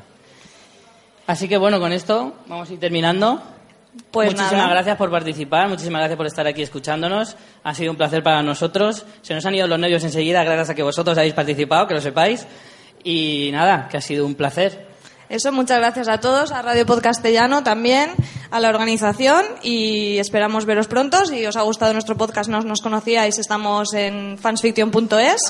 Así 1.27 1.47
que 1.47 1.57
bueno, 1.57 1.79
con 1.79 1.91
esto 1.91 2.33
vamos 2.47 2.69
a 2.69 2.73
ir 2.73 2.79
terminando. 2.79 3.41
Pues 4.11 4.27
muchísimas 4.31 4.51
nada. 4.51 4.69
gracias 4.71 4.97
por 4.97 5.09
participar, 5.09 5.69
muchísimas 5.69 6.01
gracias 6.01 6.17
por 6.17 6.25
estar 6.27 6.45
aquí 6.45 6.61
escuchándonos. 6.61 7.37
Ha 7.63 7.73
sido 7.73 7.91
un 7.91 7.97
placer 7.97 8.21
para 8.21 8.43
nosotros. 8.43 9.05
Se 9.21 9.33
nos 9.33 9.45
han 9.45 9.55
ido 9.55 9.67
los 9.67 9.79
nervios 9.79 10.03
enseguida 10.03 10.43
gracias 10.43 10.71
a 10.71 10.75
que 10.75 10.83
vosotros 10.83 11.17
habéis 11.17 11.33
participado, 11.33 11.87
que 11.87 11.93
lo 11.93 12.01
sepáis. 12.01 12.45
Y 13.03 13.49
nada, 13.53 13.87
que 13.87 13.97
ha 13.97 14.01
sido 14.01 14.25
un 14.25 14.35
placer. 14.35 14.94
Eso, 15.29 15.51
muchas 15.51 15.79
gracias 15.79 16.07
a 16.07 16.19
todos, 16.19 16.51
a 16.51 16.61
Radio 16.61 16.85
Podcastellano 16.85 17.63
también, 17.63 18.11
a 18.51 18.59
la 18.59 18.69
organización 18.69 19.43
y 19.63 20.17
esperamos 20.19 20.65
veros 20.65 20.87
pronto. 20.87 21.25
Si 21.25 21.45
os 21.45 21.55
ha 21.55 21.61
gustado 21.61 21.93
nuestro 21.93 22.15
podcast, 22.15 22.49
no 22.49 22.61
nos 22.61 22.81
conocíais, 22.81 23.39
estamos 23.39 23.93
en 23.93 24.37
fansfiction.es 24.37 25.41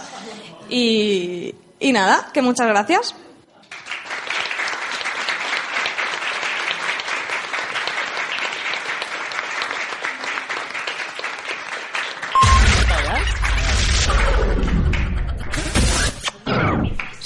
y, 0.70 1.56
y 1.80 1.92
nada, 1.92 2.30
que 2.34 2.42
muchas 2.42 2.68
gracias. 2.68 3.16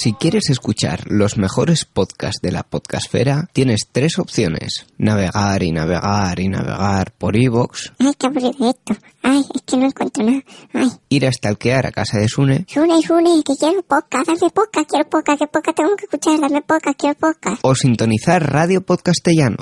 Si 0.02 0.14
quieres 0.14 0.50
escuchar 0.50 1.04
los 1.08 1.38
mejores 1.38 1.84
podcasts 1.84 2.40
de 2.42 2.54
la 2.54 2.64
podcastfera, 2.64 3.50
tienes 3.52 3.82
tres 3.92 4.18
opciones. 4.18 4.86
Navegar 4.98 5.62
y 5.62 5.74
navegar 5.74 6.40
y 6.40 6.48
navegar 6.48 7.12
por 7.18 7.36
iVoox, 7.36 7.92
Ay, 8.00 8.14
qué 8.18 8.28
aburrido 8.28 8.70
esto. 8.70 8.96
Ay, 9.24 9.44
es 9.54 9.62
que 9.64 9.76
no 9.76 9.88
encuentro 9.88 10.24
nada. 10.24 10.42
Ay, 10.72 10.90
ir 11.10 11.28
a 11.28 11.32
stalkear 11.34 11.86
a 11.88 11.92
casa 11.92 12.18
de 12.18 12.30
Sune 12.30 12.66
Sune, 12.70 13.02
Sune, 13.02 13.44
que 13.44 13.58
quiero 13.60 13.84
podcast, 13.84 14.26
dame 14.28 14.50
podcast, 14.52 14.90
quiero 14.90 15.10
podcast, 15.10 15.40
qué 15.40 15.48
podcast 15.48 15.78
tengo 15.78 15.96
que 15.98 16.06
escuchar, 16.06 16.40
dame 16.40 16.62
podcast, 16.62 16.98
quiero 16.98 17.16
podcast. 17.20 17.60
o 17.64 17.76
sintonizar 17.76 18.54
Radio 18.54 18.80
Podcastellano. 18.80 19.58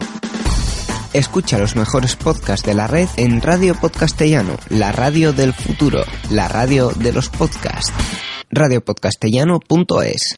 Escucha 1.13 1.57
los 1.57 1.75
mejores 1.75 2.15
podcasts 2.15 2.63
de 2.63 2.75
la 2.75 2.85
red 2.85 3.09
en 3.15 3.41
Radio 3.41 3.73
Podcastellano, 3.73 4.55
la 4.69 4.91
radio 4.91 5.33
del 5.33 5.53
futuro, 5.53 6.03
la 6.29 6.47
radio 6.47 6.91
de 6.91 7.11
los 7.11 7.29
podcasts. 7.29 7.91
radiopodcastellano.es 8.49 10.35